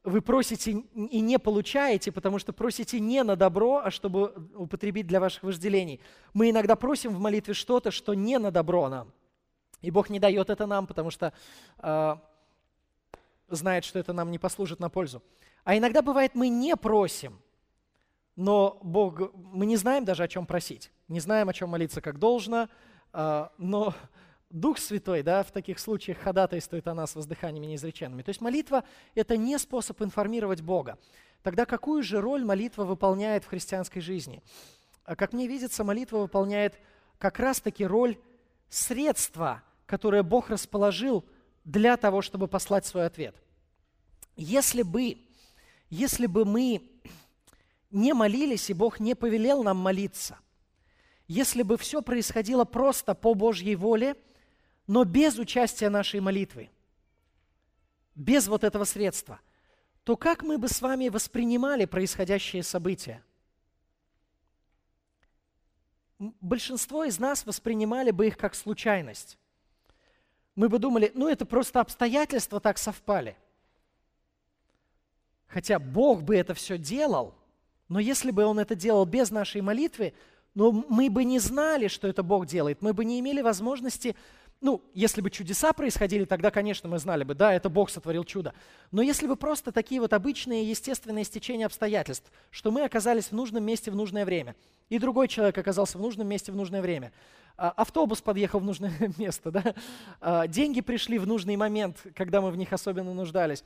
вы 0.05 0.23
просите 0.23 0.71
и 0.73 1.21
не 1.21 1.39
получаете, 1.39 2.13
потому 2.13 2.39
что 2.39 2.53
просите 2.53 3.01
не 3.01 3.23
на 3.23 3.37
добро, 3.37 3.83
а 3.85 3.91
чтобы 3.91 4.51
употребить 4.55 5.07
для 5.07 5.21
ваших 5.21 5.43
вожделений. 5.43 6.01
Мы 6.33 6.51
иногда 6.51 6.77
просим 6.77 7.15
в 7.15 7.21
молитве 7.21 7.55
что-то, 7.55 7.91
что 7.91 8.15
не 8.15 8.39
на 8.39 8.51
добро 8.51 8.89
нам. 8.89 9.13
И 9.81 9.91
Бог 9.91 10.11
не 10.11 10.19
дает 10.19 10.51
это 10.51 10.67
нам, 10.67 10.87
потому 10.87 11.11
что 11.11 11.33
э, 11.79 12.17
знает, 13.49 13.85
что 13.85 13.99
это 13.99 14.13
нам 14.13 14.31
не 14.31 14.39
послужит 14.39 14.81
на 14.81 14.89
пользу. 14.89 15.23
А 15.65 15.77
иногда 15.77 16.03
бывает, 16.03 16.35
мы 16.35 16.49
не 16.49 16.77
просим– 16.77 17.41
но 18.39 18.79
Бог, 18.83 19.35
мы 19.35 19.67
не 19.67 19.75
знаем 19.75 20.05
даже, 20.05 20.23
о 20.23 20.29
чем 20.29 20.47
просить, 20.47 20.93
не 21.09 21.19
знаем, 21.19 21.49
о 21.49 21.53
чем 21.53 21.71
молиться 21.71 22.01
как 22.01 22.21
должно, 22.21 22.69
а, 23.13 23.51
но 23.59 23.95
Дух 24.51 24.79
Святой 24.79 25.23
да, 25.23 25.43
в 25.43 25.51
таких 25.51 25.79
случаях 25.79 26.19
ходатайствует 26.19 26.89
о 26.89 26.95
нас 26.95 27.15
воздыханиями 27.15 27.67
неизреченными. 27.67 28.23
То 28.23 28.31
есть 28.31 28.41
молитва– 28.41 28.85
это 29.15 29.37
не 29.37 29.59
способ 29.59 30.01
информировать 30.03 30.63
Бога. 30.63 30.99
Тогда 31.43 31.67
какую 31.67 32.03
же 32.03 32.21
роль 32.21 32.45
молитва 32.45 32.85
выполняет 32.85 33.45
в 33.45 33.49
христианской 33.49 34.01
жизни? 34.01 34.43
А 35.05 35.17
как 35.17 35.33
мне 35.33 35.47
видится, 35.47 35.85
молитва 35.85 36.19
выполняет 36.19 36.79
как 37.19 37.39
раз-таки 37.39 37.85
роль 37.85 38.19
средства, 38.69 39.63
которое 39.87 40.23
Бог 40.23 40.51
расположил 40.51 41.25
для 41.65 41.97
того, 41.97 42.23
чтобы 42.23 42.49
послать 42.49 42.87
свой 42.87 43.07
ответ. 43.07 43.37
Если 44.37 44.83
бы, 44.83 45.19
если 45.91 46.27
бы 46.27 46.45
мы 46.45 46.83
не 47.91 48.15
молились, 48.15 48.71
и 48.71 48.75
Бог 48.75 49.01
не 49.01 49.15
повелел 49.15 49.63
нам 49.63 49.77
молиться. 49.79 50.39
Если 51.27 51.63
бы 51.63 51.77
все 51.77 52.03
происходило 52.03 52.65
просто 52.65 53.15
по 53.15 53.35
Божьей 53.35 53.75
воле, 53.77 54.17
но 54.89 55.05
без 55.05 55.39
участия 55.39 55.89
нашей 55.89 56.19
молитвы, 56.19 56.71
без 58.17 58.49
вот 58.49 58.65
этого 58.65 58.83
средства, 58.83 59.39
то 60.03 60.17
как 60.17 60.43
мы 60.43 60.59
бы 60.59 60.67
с 60.67 60.83
вами 60.83 61.09
воспринимали 61.09 61.85
происходящие 61.85 62.65
события? 62.65 63.23
большинство 66.19 67.05
из 67.05 67.19
нас 67.19 67.47
воспринимали 67.47 68.11
бы 68.11 68.27
их 68.27 68.37
как 68.37 68.55
случайность. 68.55 69.39
Мы 70.57 70.69
бы 70.69 70.79
думали, 70.79 71.13
ну 71.15 71.29
это 71.29 71.47
просто 71.47 71.81
обстоятельства 71.81 72.61
так 72.61 72.79
совпали. 72.79 73.37
Хотя 75.47 75.79
Бог 75.79 76.23
бы 76.23 76.37
это 76.37 76.55
все 76.55 76.77
делал, 76.77 77.35
но 77.89 78.01
если 78.01 78.31
бы 78.31 78.45
Он 78.45 78.59
это 78.59 78.75
делал 78.75 79.07
без 79.07 79.31
нашей 79.31 79.61
молитвы, 79.61 80.13
но 80.55 80.73
мы 80.73 81.09
бы 81.09 81.25
не 81.25 81.39
знали, 81.39 81.87
что 81.89 82.09
это 82.09 82.23
Бог 82.23 82.47
делает, 82.47 82.83
мы 82.83 82.93
бы 82.93 83.05
не 83.05 83.21
имели 83.21 83.41
возможности, 83.41 84.17
ну, 84.61 84.83
если 84.93 85.21
бы 85.21 85.31
чудеса 85.31 85.73
происходили, 85.73 86.25
тогда, 86.25 86.51
конечно, 86.51 86.89
мы 86.89 86.99
знали 86.99 87.23
бы, 87.23 87.35
да, 87.35 87.53
это 87.53 87.69
Бог 87.69 87.91
сотворил 87.91 88.25
чудо. 88.25 88.55
Но 88.91 89.03
если 89.03 89.27
бы 89.29 89.37
просто 89.37 89.71
такие 89.71 90.01
вот 90.01 90.13
обычные 90.13 90.69
естественные 90.69 91.25
стечения 91.25 91.67
обстоятельств, 91.67 92.31
что 92.51 92.73
мы 92.73 92.83
оказались 92.83 93.27
в 93.27 93.33
нужном 93.33 93.65
месте 93.65 93.91
в 93.91 93.95
нужное 93.95 94.25
время, 94.25 94.57
и 94.89 94.99
другой 94.99 95.29
человек 95.29 95.57
оказался 95.59 95.99
в 95.99 96.01
нужном 96.01 96.27
месте 96.27 96.51
в 96.51 96.57
нужное 96.57 96.83
время, 96.83 97.13
а, 97.57 97.71
автобус 97.71 98.21
подъехал 98.21 98.59
в 98.59 98.65
нужное 98.65 98.93
место, 99.19 99.53
да, 99.53 99.75
а, 100.21 100.49
деньги 100.49 100.81
пришли 100.81 101.19
в 101.19 101.27
нужный 101.27 101.57
момент, 101.57 102.05
когда 102.17 102.41
мы 102.41 102.51
в 102.51 102.57
них 102.57 102.73
особенно 102.73 103.15
нуждались, 103.15 103.63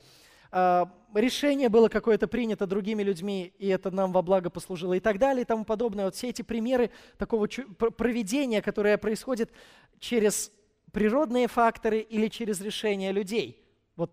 а, 0.51 0.93
решение 1.15 1.71
было 1.71 1.89
какое-то 1.89 2.29
принято 2.29 2.67
другими 2.67 3.03
людьми, 3.03 3.55
и 3.59 3.69
это 3.69 3.91
нам 3.91 4.13
во 4.13 4.21
благо 4.21 4.51
послужило, 4.51 4.93
и 4.93 5.01
так 5.01 5.19
далее, 5.19 5.43
и 5.43 5.47
тому 5.47 5.65
подобное. 5.65 6.05
Вот 6.05 6.17
все 6.17 6.29
эти 6.29 6.43
примеры 6.43 6.91
такого 7.17 7.47
проведения, 7.47 8.61
которое 8.61 8.99
происходит 8.99 9.51
через 9.99 10.53
природные 10.93 11.49
факторы 11.49 12.01
или 12.01 12.29
через 12.29 12.61
решение 12.61 13.13
людей. 13.13 13.63
Вот 13.97 14.13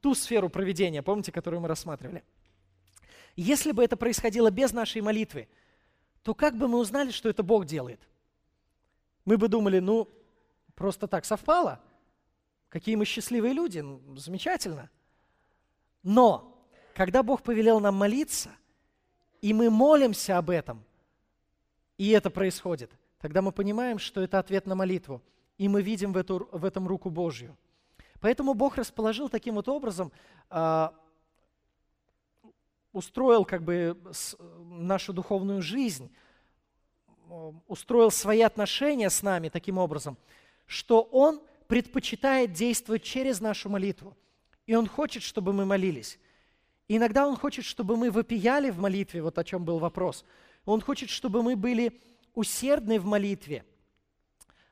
ту 0.00 0.14
сферу 0.14 0.48
проведения, 0.48 1.02
помните, 1.02 1.32
которую 1.32 1.60
мы 1.60 1.68
рассматривали. 1.68 2.22
Если 3.36 3.72
бы 3.72 3.82
это 3.82 3.96
происходило 3.96 4.50
без 4.50 4.72
нашей 4.72 5.00
молитвы, 5.00 5.48
то 6.22 6.34
как 6.34 6.56
бы 6.56 6.68
мы 6.68 6.78
узнали, 6.78 7.10
что 7.10 7.28
это 7.28 7.42
Бог 7.42 7.64
делает? 7.64 8.00
Мы 9.24 9.38
бы 9.38 9.48
думали, 9.48 9.78
ну, 9.78 10.08
просто 10.74 11.06
так 11.06 11.24
совпало– 11.24 11.80
Какие 12.70 12.94
мы 12.94 13.04
счастливые 13.04 13.52
люди, 13.52 13.80
ну, 13.80 14.16
замечательно. 14.16 14.88
Но, 16.04 16.64
когда 16.94 17.22
Бог 17.24 17.42
повелел 17.42 17.80
нам 17.80 17.96
молиться, 17.96 18.50
и 19.42 19.52
мы 19.52 19.70
молимся 19.70 20.38
об 20.38 20.50
этом, 20.50 20.84
и 21.98 22.10
это 22.10 22.30
происходит, 22.30 22.92
тогда 23.20 23.42
мы 23.42 23.52
понимаем, 23.52 23.98
что 23.98 24.20
это 24.22 24.38
ответ 24.38 24.66
на 24.66 24.74
молитву, 24.74 25.22
и 25.58 25.68
мы 25.68 25.82
видим 25.82 26.12
в, 26.12 26.16
эту, 26.16 26.48
в 26.50 26.64
этом 26.64 26.88
руку 26.88 27.10
Божью. 27.10 27.56
Поэтому 28.20 28.54
Бог 28.54 28.76
расположил 28.76 29.28
таким 29.28 29.54
вот 29.54 29.68
образом, 29.68 30.10
э, 30.50 30.88
устроил 32.92 33.44
как 33.44 33.62
бы 33.62 33.96
с, 34.10 34.36
нашу 34.58 35.12
духовную 35.12 35.62
жизнь, 35.62 36.10
устроил 37.68 38.10
свои 38.10 38.40
отношения 38.40 39.08
с 39.08 39.22
нами 39.22 39.48
таким 39.48 39.78
образом, 39.78 40.16
что 40.66 41.02
Он 41.02 41.40
предпочитает 41.68 42.52
действовать 42.52 43.04
через 43.04 43.40
нашу 43.40 43.68
молитву. 43.68 44.16
И 44.66 44.74
Он 44.74 44.86
хочет, 44.86 45.22
чтобы 45.22 45.52
мы 45.52 45.64
молились. 45.64 46.18
И 46.88 46.96
иногда 46.96 47.28
Он 47.28 47.36
хочет, 47.36 47.64
чтобы 47.64 47.96
мы 47.96 48.10
вопияли 48.10 48.70
в 48.70 48.78
молитве, 48.78 49.22
вот 49.22 49.38
о 49.38 49.44
чем 49.44 49.64
был 49.64 49.78
вопрос. 49.78 50.24
Он 50.64 50.80
хочет, 50.80 51.08
чтобы 51.08 51.42
мы 51.42 51.54
были 51.54 52.00
усердны 52.34 52.98
в 52.98 53.04
молитве, 53.04 53.64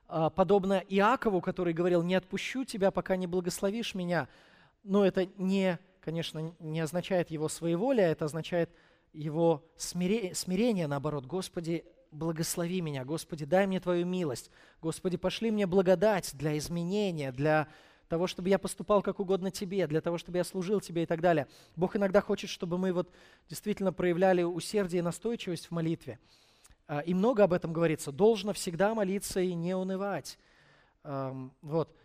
а, 0.07 0.31
подобно 0.31 0.83
Иакову, 0.89 1.41
который 1.41 1.73
говорил, 1.73 2.03
не 2.03 2.15
отпущу 2.15 2.65
тебя, 2.65 2.91
пока 2.91 3.17
не 3.17 3.27
благословишь 3.27 3.95
меня. 3.95 4.29
Но 4.83 5.05
это 5.05 5.27
не, 5.37 5.79
конечно, 6.01 6.55
не 6.59 6.81
означает 6.81 7.31
его 7.31 7.49
своеволие, 7.49 8.07
это 8.07 8.25
означает 8.25 8.71
его 9.13 9.65
смирение, 9.77 10.87
наоборот. 10.87 11.27
Господи, 11.27 11.85
благослови 12.11 12.81
меня, 12.81 13.05
Господи, 13.05 13.45
дай 13.45 13.67
мне 13.67 13.81
Твою 13.81 14.07
милость, 14.07 14.51
Господи, 14.81 15.17
пошли 15.17 15.51
мне 15.51 15.67
благодать 15.67 16.31
для 16.35 16.57
изменения, 16.57 17.33
для 17.33 17.69
того, 18.09 18.27
чтобы 18.27 18.49
я 18.49 18.59
поступал 18.59 19.03
как 19.03 19.21
угодно 19.21 19.51
Тебе, 19.51 19.87
для 19.87 20.01
того, 20.01 20.17
чтобы 20.17 20.39
я 20.39 20.45
служил 20.45 20.81
Тебе 20.81 21.03
и 21.03 21.07
так 21.07 21.21
далее. 21.21 21.47
Бог 21.77 21.97
иногда 21.97 22.21
хочет, 22.23 22.49
чтобы 22.49 22.79
мы 22.79 22.93
вот 22.93 23.13
действительно 23.49 23.93
проявляли 23.93 24.43
усердие 24.43 25.01
и 25.01 25.03
настойчивость 25.03 25.67
в 25.67 25.71
молитве. 25.73 26.19
А, 26.89 27.01
и 27.01 27.15
много 27.15 27.45
об 27.45 27.53
этом 27.53 27.73
говорится. 27.73 28.11
Должно 28.11 28.53
всегда 28.53 28.95
молиться 28.95 29.41
и 29.41 29.55
не 29.55 29.77
унывать. 29.77 30.39
Вот. 31.63 31.97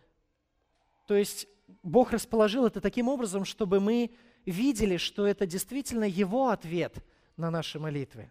То 1.06 1.14
есть 1.14 1.48
Бог 1.82 2.12
расположил 2.12 2.66
это 2.66 2.80
таким 2.80 3.08
образом, 3.08 3.44
чтобы 3.44 3.80
мы 3.80 4.14
видели, 4.46 4.96
что 4.96 5.26
это 5.26 5.46
действительно 5.46 6.04
Его 6.04 6.48
ответ 6.48 7.04
на 7.36 7.50
наши 7.50 7.78
молитвы. 7.78 8.30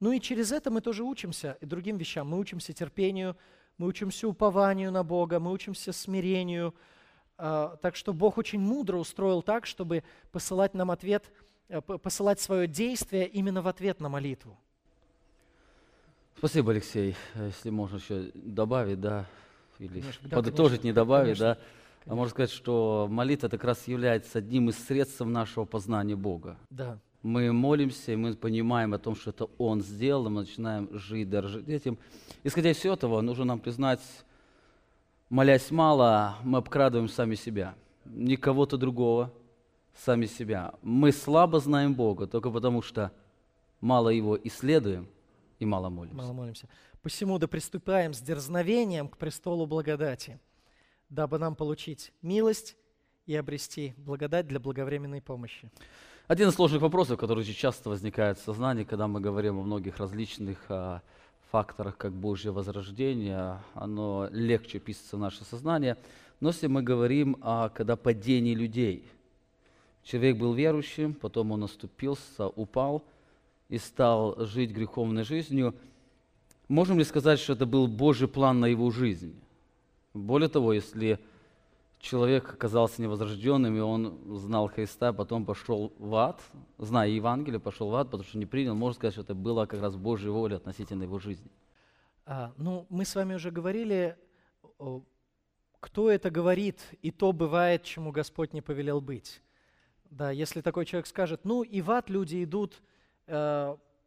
Ну 0.00 0.12
и 0.12 0.20
через 0.20 0.52
это 0.52 0.70
мы 0.70 0.80
тоже 0.80 1.02
учимся 1.02 1.58
и 1.60 1.66
другим 1.66 1.96
вещам. 1.96 2.28
Мы 2.28 2.38
учимся 2.38 2.72
терпению, 2.72 3.36
мы 3.78 3.88
учимся 3.88 4.28
упованию 4.28 4.92
на 4.92 5.02
Бога, 5.02 5.40
мы 5.40 5.50
учимся 5.50 5.92
смирению. 5.92 6.74
А, 7.36 7.76
так 7.82 7.96
что 7.96 8.12
Бог 8.12 8.38
очень 8.38 8.60
мудро 8.60 8.96
устроил 8.98 9.42
так, 9.42 9.66
чтобы 9.66 10.04
посылать 10.30 10.74
нам 10.74 10.90
ответ, 10.90 11.32
э, 11.68 11.80
посылать 11.80 12.40
свое 12.40 12.66
действие 12.66 13.26
именно 13.26 13.62
в 13.62 13.68
ответ 13.68 14.00
на 14.00 14.08
молитву. 14.08 14.58
Спасибо, 16.38 16.72
Алексей. 16.72 17.16
Если 17.34 17.70
можно 17.70 17.96
еще 17.96 18.30
добавить, 18.34 19.00
да, 19.00 19.26
или 19.78 20.00
конечно, 20.00 20.28
подытожить, 20.28 20.82
да, 20.82 20.88
не 20.88 20.92
добавить, 20.92 21.38
конечно, 21.38 21.46
да. 21.46 21.54
Конечно. 21.54 22.12
А 22.12 22.14
можно 22.14 22.30
сказать, 22.30 22.50
что 22.50 23.08
молитва 23.10 23.48
как 23.48 23.64
раз 23.64 23.86
является 23.88 24.38
одним 24.38 24.70
из 24.70 24.78
средств 24.78 25.20
нашего 25.20 25.64
познания 25.64 26.16
Бога. 26.16 26.56
Да 26.70 26.98
мы 27.22 27.52
молимся, 27.52 28.12
и 28.12 28.16
мы 28.16 28.34
понимаем 28.34 28.94
о 28.94 28.98
том, 28.98 29.16
что 29.16 29.30
это 29.30 29.48
Он 29.58 29.80
сделал, 29.80 30.26
и 30.26 30.30
мы 30.30 30.40
начинаем 30.42 30.88
жить, 30.96 31.28
дорожить 31.28 31.68
этим. 31.68 31.98
Исходя 32.44 32.70
из 32.70 32.76
всего 32.76 32.94
этого, 32.94 33.20
нужно 33.20 33.44
нам 33.44 33.58
признать, 33.58 34.00
молясь 35.28 35.70
мало, 35.70 36.36
мы 36.44 36.58
обкрадываем 36.58 37.08
сами 37.08 37.34
себя. 37.34 37.74
Не 38.04 38.36
кого-то 38.36 38.76
другого, 38.76 39.32
сами 39.96 40.26
себя. 40.26 40.74
Мы 40.82 41.12
слабо 41.12 41.58
знаем 41.58 41.94
Бога, 41.94 42.26
только 42.26 42.50
потому 42.50 42.82
что 42.82 43.10
мало 43.80 44.10
Его 44.10 44.38
исследуем 44.44 45.08
и 45.58 45.66
мало 45.66 45.88
молимся. 45.88 46.16
Мало 46.16 46.32
молимся. 46.32 46.68
Посему 47.02 47.38
да 47.38 47.48
приступаем 47.48 48.14
с 48.14 48.20
дерзновением 48.20 49.08
к 49.08 49.16
престолу 49.16 49.66
благодати, 49.66 50.38
дабы 51.08 51.38
нам 51.38 51.54
получить 51.54 52.12
милость 52.22 52.76
и 53.26 53.34
обрести 53.34 53.94
благодать 53.96 54.46
для 54.46 54.60
благовременной 54.60 55.20
помощи. 55.20 55.70
Один 56.26 56.48
из 56.48 56.54
сложных 56.54 56.82
вопросов, 56.82 57.18
который 57.18 57.40
очень 57.40 57.54
часто 57.54 57.88
возникает 57.88 58.38
в 58.38 58.42
сознании, 58.42 58.84
когда 58.84 59.08
мы 59.08 59.20
говорим 59.20 59.58
о 59.58 59.62
многих 59.62 59.96
различных 59.96 60.58
а, 60.68 61.00
факторах, 61.50 61.96
как 61.96 62.12
Божье 62.12 62.50
возрождение, 62.50 63.58
оно 63.74 64.28
легче 64.30 64.78
писается 64.78 65.16
в 65.16 65.20
наше 65.20 65.44
сознание. 65.44 65.96
Но 66.40 66.50
если 66.50 66.66
мы 66.66 66.82
говорим 66.82 67.38
о 67.40 67.70
когда 67.70 67.96
падении 67.96 68.54
людей, 68.54 69.10
человек 70.02 70.36
был 70.36 70.52
верующим, 70.52 71.14
потом 71.14 71.52
он 71.52 71.64
оступился, 71.64 72.46
упал 72.46 73.02
и 73.68 73.78
стал 73.78 74.46
жить 74.46 74.70
греховной 74.70 75.24
жизнью, 75.24 75.74
можем 76.68 76.98
ли 76.98 77.04
сказать, 77.04 77.38
что 77.38 77.52
это 77.52 77.66
был 77.66 77.86
Божий 77.86 78.28
план 78.28 78.60
на 78.60 78.66
его 78.66 78.90
жизнь? 78.90 79.38
Более 80.14 80.48
того, 80.48 80.72
если 80.72 81.18
человек 82.00 82.54
оказался 82.54 83.02
невозрожденным, 83.02 83.76
и 83.76 83.80
он 83.80 84.36
знал 84.38 84.68
Христа, 84.68 85.12
потом 85.12 85.44
пошел 85.44 85.92
в 85.98 86.14
ад, 86.14 86.40
зная 86.78 87.08
Евангелие, 87.08 87.60
пошел 87.60 87.90
в 87.90 87.94
ад, 87.94 88.06
потому 88.06 88.24
что 88.24 88.38
не 88.38 88.46
принял, 88.46 88.74
можно 88.74 88.94
сказать, 88.94 89.14
что 89.14 89.22
это 89.22 89.34
было 89.34 89.66
как 89.66 89.80
раз 89.80 89.96
Божьей 89.96 90.30
волей 90.30 90.56
относительно 90.56 91.02
его 91.02 91.18
жизни. 91.18 91.50
А, 92.24 92.52
ну, 92.56 92.86
мы 92.88 93.04
с 93.04 93.14
вами 93.14 93.34
уже 93.34 93.50
говорили, 93.50 94.16
кто 95.80 96.10
это 96.10 96.30
говорит, 96.30 96.80
и 97.02 97.10
то 97.10 97.32
бывает, 97.32 97.84
чему 97.84 98.12
Господь 98.12 98.52
не 98.52 98.62
повелел 98.62 99.00
быть. 99.00 99.42
Да, 100.10 100.30
если 100.30 100.60
такой 100.60 100.86
человек 100.86 101.06
скажет, 101.06 101.44
ну 101.44 101.62
и 101.62 101.80
в 101.80 101.90
ад 101.90 102.08
люди 102.08 102.42
идут 102.42 102.80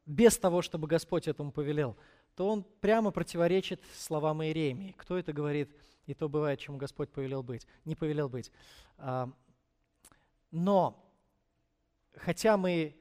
без 0.06 0.38
того, 0.38 0.62
чтобы 0.62 0.88
Господь 0.88 1.28
этому 1.28 1.52
повелел, 1.52 1.96
то 2.36 2.48
он 2.48 2.64
прямо 2.82 3.12
противоречит 3.12 3.82
словам 3.96 4.44
Иеремии. 4.44 4.96
Кто 4.98 5.18
это 5.18 5.32
говорит? 5.32 5.70
и 6.06 6.14
то 6.14 6.28
бывает, 6.28 6.60
чему 6.60 6.78
Господь 6.78 7.10
повелел 7.10 7.44
быть, 7.44 7.68
не 7.86 7.96
повелел 7.96 8.30
быть. 8.30 8.52
А, 8.98 9.30
но, 10.52 11.02
хотя 12.16 12.58
мы 12.58 12.98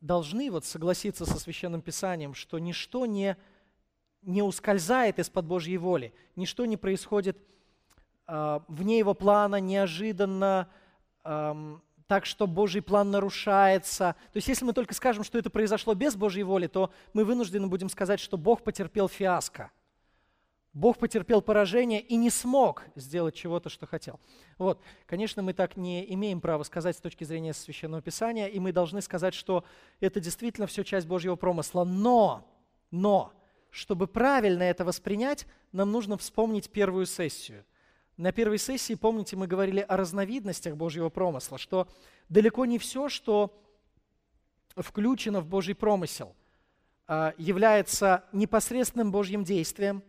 должны 0.00 0.50
вот 0.50 0.64
согласиться 0.64 1.24
со 1.24 1.38
Священным 1.38 1.82
Писанием, 1.82 2.34
что 2.34 2.58
ничто 2.58 3.06
не, 3.06 3.36
не 4.22 4.42
ускользает 4.42 5.18
из-под 5.18 5.46
Божьей 5.46 5.78
воли, 5.78 6.12
ничто 6.36 6.66
не 6.66 6.76
происходит 6.76 7.38
а, 8.26 8.64
вне 8.68 8.98
Его 8.98 9.14
плана, 9.14 9.56
неожиданно, 9.56 10.68
так 12.10 12.26
что 12.26 12.48
Божий 12.48 12.82
план 12.82 13.12
нарушается. 13.12 14.16
То 14.32 14.36
есть 14.38 14.48
если 14.48 14.64
мы 14.64 14.72
только 14.72 14.94
скажем, 14.94 15.22
что 15.22 15.38
это 15.38 15.48
произошло 15.48 15.94
без 15.94 16.16
Божьей 16.16 16.42
воли, 16.42 16.66
то 16.66 16.92
мы 17.12 17.24
вынуждены 17.24 17.68
будем 17.68 17.88
сказать, 17.88 18.18
что 18.18 18.36
Бог 18.36 18.64
потерпел 18.64 19.08
фиаско– 19.08 19.70
Бог 20.72 20.98
потерпел 20.98 21.40
поражение 21.40 22.00
и 22.00 22.16
не 22.16 22.30
смог 22.30 22.84
сделать 22.94 23.34
чего-то, 23.34 23.68
что 23.68 23.86
хотел. 23.86 24.20
Вот, 24.58 24.80
конечно, 25.06 25.42
мы 25.42 25.52
так 25.52 25.76
не 25.76 26.12
имеем 26.14 26.40
права 26.40 26.62
сказать 26.62 26.96
с 26.96 27.00
точки 27.00 27.24
зрения 27.24 27.52
Священного 27.52 28.02
Писания, 28.02 28.46
и 28.46 28.60
мы 28.60 28.72
должны 28.72 29.02
сказать, 29.02 29.34
что 29.34 29.64
это 29.98 30.20
действительно 30.20 30.68
все 30.68 30.84
часть 30.84 31.08
Божьего 31.08 31.34
промысла. 31.36 31.84
Но 31.84 32.44
Но, 32.92 33.32
чтобы 33.70 34.06
правильно 34.06 34.62
это 34.62 34.84
воспринять, 34.84 35.46
нам 35.72 35.90
нужно 35.90 36.16
вспомнить 36.16 36.70
первую 36.70 37.06
сессию. 37.06 37.64
На 38.20 38.32
первой 38.32 38.58
сессии, 38.58 38.92
помните, 38.96 39.34
мы 39.34 39.46
говорили 39.46 39.80
о 39.80 39.96
разновидностях 39.96 40.76
Божьего 40.76 41.08
промысла, 41.08 41.56
что 41.56 41.88
далеко 42.28 42.66
не 42.66 42.78
все, 42.78 43.08
что 43.08 43.58
включено 44.76 45.40
в 45.40 45.46
Божий 45.46 45.74
промысел, 45.74 46.36
а, 47.06 47.32
является 47.38 48.24
непосредственным 48.32 49.10
Божьим 49.10 49.42
действием. 49.42 50.02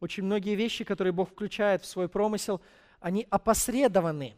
Очень 0.00 0.22
многие 0.22 0.54
вещи, 0.54 0.82
которые 0.82 1.12
Бог 1.12 1.28
включает 1.28 1.82
в 1.82 1.86
свой 1.86 2.08
промысел, 2.08 2.62
они 3.00 3.26
опосредованы. 3.28 4.34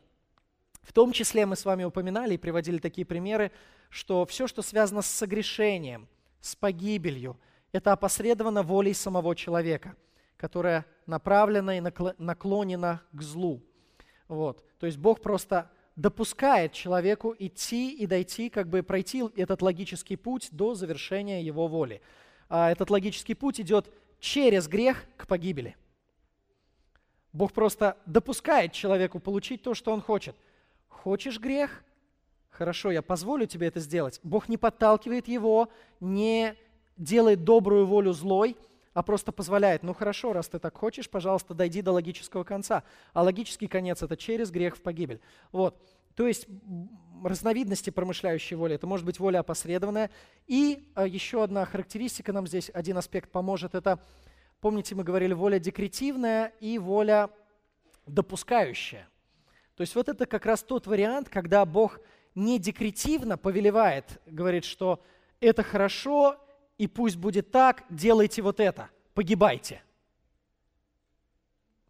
В 0.83 0.93
том 0.93 1.13
числе 1.13 1.47
мы 1.47 1.55
с 1.55 1.65
вами 1.65 1.85
упоминали 1.85 2.35
и 2.35 2.37
приводили 2.37 2.79
такие 2.79 3.07
примеры, 3.07 3.53
что 3.91 4.27
все, 4.27 4.49
что 4.49 4.63
связано 4.63 5.03
с 5.03 5.07
согрешением, 5.07 6.09
с 6.41 6.57
погибелью, 6.57 7.39
это 7.71 7.93
опосредовано 7.93 8.65
волей 8.65 8.93
самого 8.93 9.37
человека– 9.37 9.95
которая 10.37 10.87
направлена 11.07 11.79
и 11.79 11.81
наклонена 11.81 13.03
к 13.13 13.23
злу. 13.23 13.63
Вот. 14.29 14.65
То 14.79 14.87
есть 14.87 14.99
Бог 14.99 15.21
просто 15.21 15.71
допускает 15.95 16.73
человеку 16.73 17.35
идти 17.39 17.93
и 17.95 18.07
дойти, 18.07 18.51
как 18.51 18.69
бы 18.69 18.83
пройти 18.83 19.25
этот 19.37 19.63
логический 19.63 20.17
путь 20.17 20.49
до 20.53 20.75
завершения 20.75 21.43
его 21.43 21.69
воли. 21.69 22.03
А 22.49 22.71
этот 22.71 22.91
логический 22.91 23.35
путь 23.35 23.61
идет 23.61 23.91
через 24.21 24.69
грех 24.69 25.05
к 25.17 25.27
погибели. 25.27 25.77
Бог 27.33 27.53
просто 27.53 27.97
допускает 28.07 28.73
человеку 28.73 29.21
получить 29.21 29.63
то, 29.63 29.75
что 29.75 29.93
он 29.93 30.01
хочет. 30.01 30.37
Хочешь 30.89 31.39
грех? 31.39 31.83
Хорошо, 32.51 32.91
я 32.91 33.03
позволю 33.03 33.47
тебе 33.47 33.67
это 33.67 33.81
сделать. 33.81 34.21
Бог 34.23 34.49
не 34.49 34.57
подталкивает 34.57 35.29
его, 35.29 35.69
не 36.01 36.57
делает 36.97 37.45
добрую 37.45 37.87
волю 37.87 38.13
злой, 38.13 38.57
а 38.97 39.03
просто 39.03 39.31
позволяет, 39.31 39.83
ну 39.83 39.93
хорошо, 39.93 40.33
раз 40.33 40.49
ты 40.49 40.59
так 40.59 40.75
хочешь, 40.75 41.11
пожалуйста, 41.11 41.53
дойди 41.53 41.83
до 41.83 41.93
логического 41.93 42.45
конца. 42.45 42.83
А 43.13 43.23
логический 43.23 43.69
конец– 43.69 44.03
это 44.03 44.17
через 44.17 44.51
грех 44.51 44.79
в 44.79 44.81
погибель. 44.81 45.21
Вот. 45.53 45.79
То 46.15 46.27
есть 46.27 46.47
разновидности 47.23 47.91
промышляющей 47.91 48.57
воли– 48.57 48.75
это 48.77 48.87
может 48.87 49.05
быть 49.05 49.21
воля 49.21 49.41
опосредованная. 49.41 50.11
И 50.47 50.91
а, 50.95 51.07
еще 51.07 51.45
одна 51.45 51.67
характеристика 51.67 52.33
нам 52.33 52.47
здесь, 52.47 52.71
один 52.73 52.97
аспект 52.97 53.31
поможет– 53.31 53.75
это, 53.75 53.99
помните, 54.63 54.95
мы 54.95 55.05
говорили, 55.05 55.35
воля 55.35 55.59
декретивная 55.59 56.55
и 56.61 56.79
воля 56.79 57.29
допускающая. 58.07 59.07
То 59.75 59.83
есть 59.83 59.95
вот 59.95 60.09
это 60.09 60.25
как 60.25 60.47
раз 60.47 60.63
тот 60.63 60.87
вариант, 60.87 61.29
когда 61.29 61.67
Бог 61.67 62.01
не 62.35 62.59
декретивно 62.59 63.37
повелевает, 63.37 64.23
говорит, 64.25 64.65
что 64.65 65.03
это 65.41 65.63
хорошо, 65.63 66.39
и 66.79 66.87
пусть 66.87 67.17
будет 67.17 67.51
так, 67.51 67.85
делайте 67.91 68.43
вот 68.43 68.61
это, 68.61 68.91
погибайте. 69.15 69.83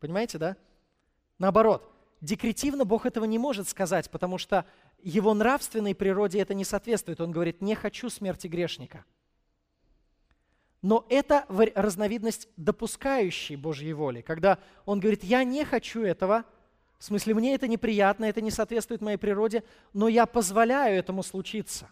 Понимаете, 0.01 0.39
да? 0.39 0.57
Наоборот, 1.39 1.93
декретивно 2.21 2.85
Бог 2.85 3.07
этого 3.07 3.25
не 3.25 3.39
может 3.39 3.69
сказать, 3.69 4.11
потому 4.11 4.39
что 4.39 4.65
его 5.03 5.35
нравственной 5.35 5.95
природе 5.95 6.41
это 6.41 6.55
не 6.55 6.65
соответствует. 6.65 7.21
Он 7.21 7.31
говорит, 7.31 7.61
не 7.61 7.75
хочу 7.75 8.09
смерти 8.09 8.47
грешника. 8.47 9.05
Но 10.83 11.05
это 11.09 11.47
разновидность 11.49 12.49
допускающей 12.57 13.57
Божьей 13.57 13.93
воли, 13.93 14.21
когда 14.21 14.59
он 14.85 15.01
говорит, 15.01 15.25
я 15.25 15.43
не 15.43 15.65
хочу 15.65 16.03
этого, 16.03 16.45
в 16.99 17.05
смысле, 17.05 17.35
мне 17.35 17.55
это 17.55 17.67
неприятно, 17.67 18.25
это 18.27 18.41
не 18.41 18.51
соответствует 18.51 19.01
моей 19.01 19.17
природе, 19.17 19.65
но 19.93 20.09
я 20.09 20.27
позволяю 20.27 20.97
этому 20.97 21.23
случиться. 21.23 21.91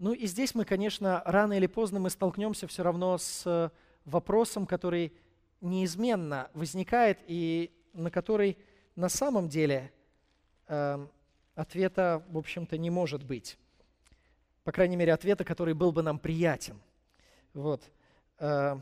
Ну 0.00 0.14
и 0.14 0.24
здесь 0.26 0.54
мы, 0.54 0.64
конечно, 0.64 1.22
рано 1.26 1.52
или 1.52 1.66
поздно 1.66 2.00
мы 2.00 2.08
столкнемся 2.08 2.66
все 2.66 2.82
равно 2.82 3.18
с 3.18 3.42
э, 3.44 3.68
вопросом, 4.06 4.66
который 4.66 5.12
неизменно 5.60 6.50
возникает 6.54 7.18
и 7.26 7.70
на 7.92 8.10
который 8.10 8.56
на 8.96 9.10
самом 9.10 9.50
деле 9.50 9.92
э, 10.68 11.06
ответа, 11.54 12.24
в 12.30 12.38
общем-то, 12.38 12.78
не 12.78 12.88
может 12.88 13.24
быть. 13.24 13.58
По 14.64 14.72
крайней 14.72 14.96
мере, 14.96 15.12
ответа, 15.12 15.44
который 15.44 15.74
был 15.74 15.92
бы 15.92 16.00
нам 16.00 16.18
приятен. 16.18 16.80
Вот. 17.52 17.82
Э, 18.38 18.80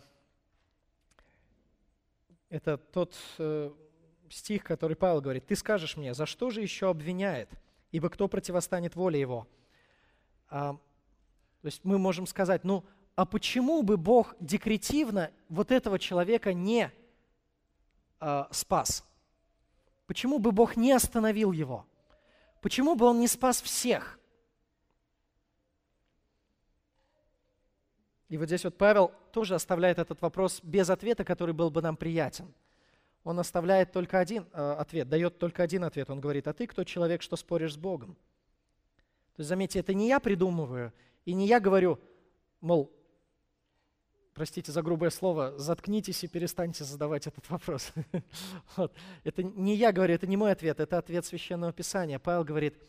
это 2.49 2.77
тот 2.79 3.17
э, 3.39 3.73
стих, 4.31 4.63
который 4.63 4.95
Павел 4.95 5.21
говорит. 5.21 5.49
«Ты 5.49 5.57
скажешь 5.57 5.97
мне, 5.97 6.15
за 6.15 6.27
что 6.27 6.51
же 6.51 6.63
еще 6.63 6.89
обвиняет? 6.89 7.51
Ибо 7.91 8.09
кто 8.09 8.29
противостанет 8.29 8.95
воле 8.95 9.19
его?» 9.19 9.49
а, 10.51 10.79
то 11.69 11.71
есть 11.71 11.85
мы 11.85 11.99
можем 11.99 12.27
сказать, 12.27 12.65
ну, 12.65 12.83
а 13.15 13.27
почему 13.27 13.83
бы 13.83 13.99
Бог 13.99 14.35
декретивно 14.41 15.31
вот 15.51 15.71
этого 15.71 15.99
человека 15.99 16.55
не 16.55 16.91
э, 18.21 18.45
спас? 18.51 19.05
Почему 20.07 20.39
бы 20.39 20.51
Бог 20.51 20.79
не 20.79 20.93
остановил 20.93 21.53
его? 21.53 21.85
Почему 22.63 22.95
бы 22.95 23.05
он 23.05 23.21
не 23.21 23.29
спас 23.29 23.61
всех? 23.61 24.19
И 28.31 28.39
вот 28.39 28.47
здесь 28.47 28.65
вот 28.65 28.79
Павел 28.79 29.13
тоже 29.31 29.57
оставляет 29.57 29.99
этот 29.99 30.23
вопрос 30.23 30.61
без 30.63 30.89
ответа, 30.89 31.23
который 31.23 31.53
был 31.53 31.71
бы 31.71 31.83
нам 31.83 31.99
приятен. 31.99 32.55
Он 33.25 33.39
оставляет 33.39 33.93
только 33.93 34.19
один 34.19 34.47
э, 34.55 34.73
ответ, 34.79 35.07
дает 35.07 35.39
только 35.39 35.63
один 35.63 35.85
ответ. 35.85 36.09
Он 36.09 36.19
говорит, 36.19 36.49
а 36.49 36.55
ты 36.55 36.67
кто 36.67 36.83
человек, 36.85 37.21
что 37.21 37.37
споришь 37.37 37.75
с 37.75 37.77
Богом? 37.77 38.15
То 39.37 39.41
есть, 39.41 39.51
заметьте, 39.51 39.81
это 39.81 39.93
не 39.93 40.09
я 40.09 40.19
придумываю, 40.19 40.95
и 41.29 41.35
не 41.35 41.47
я 41.47 41.61
говорю, 41.61 42.01
мол, 42.63 42.91
простите 44.33 44.73
за 44.73 44.81
грубое 44.81 45.11
слово, 45.11 45.59
заткнитесь 45.59 46.25
и 46.25 46.27
перестаньте 46.27 46.85
задавать 46.85 47.27
этот 47.27 47.51
вопрос. 47.51 47.93
вот. 48.77 48.95
Это 49.25 49.43
не 49.43 49.77
я 49.77 49.93
говорю, 49.93 50.15
это 50.15 50.27
не 50.27 50.39
мой 50.39 50.53
ответ, 50.53 50.81
это 50.81 50.97
ответ 50.97 51.27
Священного 51.27 51.71
Писания. 51.75 52.19
Павел 52.19 52.45
говорит, 52.45 52.83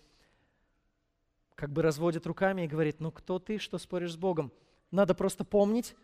как 1.56 1.70
бы 1.74 1.82
разводит 1.82 2.26
руками 2.28 2.62
и 2.62 2.68
говорит, 2.70 3.02
ну 3.02 3.12
кто 3.12 3.40
ты, 3.40 3.58
что 3.58 3.78
споришь 3.78 4.14
с 4.14 4.16
Богом? 4.16 4.54
Надо 4.90 5.14
просто 5.16 5.44
помнить, 5.44 5.98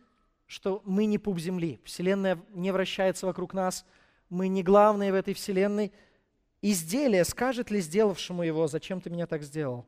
что 0.45 0.81
мы 0.83 1.05
не 1.05 1.17
пуп 1.17 1.39
земли, 1.39 1.79
Вселенная 1.85 2.43
не 2.49 2.71
вращается 2.71 3.27
вокруг 3.27 3.53
нас, 3.53 3.85
мы 4.27 4.49
не 4.49 4.61
главные 4.61 5.13
в 5.13 5.15
этой 5.15 5.33
Вселенной. 5.33 5.93
Изделие 6.61 7.23
скажет 7.23 7.71
ли 7.71 7.79
сделавшему 7.79 8.43
его, 8.43 8.67
зачем 8.67 8.99
ты 8.99 9.09
меня 9.09 9.25
так 9.25 9.41
сделал? 9.41 9.85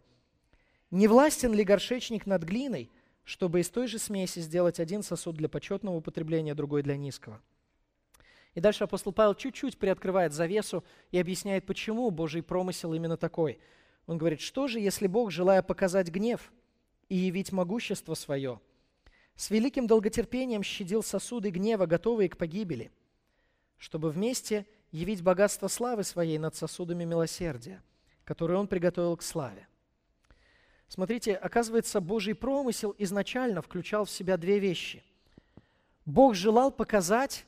Не 0.91 1.07
властен 1.07 1.53
ли 1.53 1.63
горшечник 1.63 2.25
над 2.25 2.43
глиной, 2.43 2.89
чтобы 3.25 3.59
из 3.59 3.69
той 3.69 3.87
же 3.87 3.99
смеси 3.99 4.39
сделать 4.39 4.79
один 4.79 5.03
сосуд 5.03 5.35
для 5.35 5.49
почетного 5.49 5.95
употребления, 5.95 6.55
другой 6.55 6.81
для 6.81 6.95
низкого? 6.95 7.41
И 8.53 8.61
дальше 8.61 8.85
апостол 8.85 9.11
Павел 9.11 9.35
чуть-чуть 9.35 9.77
приоткрывает 9.77 10.33
завесу 10.33 10.83
и 11.11 11.19
объясняет, 11.19 11.65
почему 11.65 12.09
Божий 12.09 12.41
промысел 12.41 12.93
именно 12.93 13.17
такой. 13.17 13.59
Он 14.07 14.17
говорит, 14.17 14.39
что 14.39 14.67
же, 14.67 14.79
если 14.79 15.07
Бог, 15.07 15.29
желая 15.29 15.61
показать 15.61 16.09
гнев 16.09 16.53
и 17.09 17.15
явить 17.15 17.51
могущество 17.51 18.13
свое, 18.13 18.61
с 19.35 19.51
великим 19.51 19.85
долготерпением 19.85 20.63
щадил 20.63 21.03
сосуды 21.03 21.51
гнева, 21.51 21.85
готовые 21.85 22.29
к 22.29 22.37
погибели, 22.37 22.91
чтобы 23.77 24.09
вместе 24.09 24.65
явить 24.91 25.21
богатство 25.21 25.67
славы 25.67 26.03
своей 26.03 26.39
над 26.39 26.55
сосудами 26.55 27.03
милосердия, 27.03 27.83
которые 28.23 28.57
Он 28.57 28.67
приготовил 28.67 29.17
к 29.17 29.21
славе. 29.21 29.67
Смотрите, 30.87 31.35
оказывается, 31.35 31.99
Божий 31.99 32.33
промысел 32.33 32.95
изначально 32.97 33.61
включал 33.61 34.05
в 34.05 34.09
себя 34.09 34.37
две 34.37 34.59
вещи. 34.59 35.03
Бог 36.05 36.35
желал 36.35 36.71
показать 36.71 37.45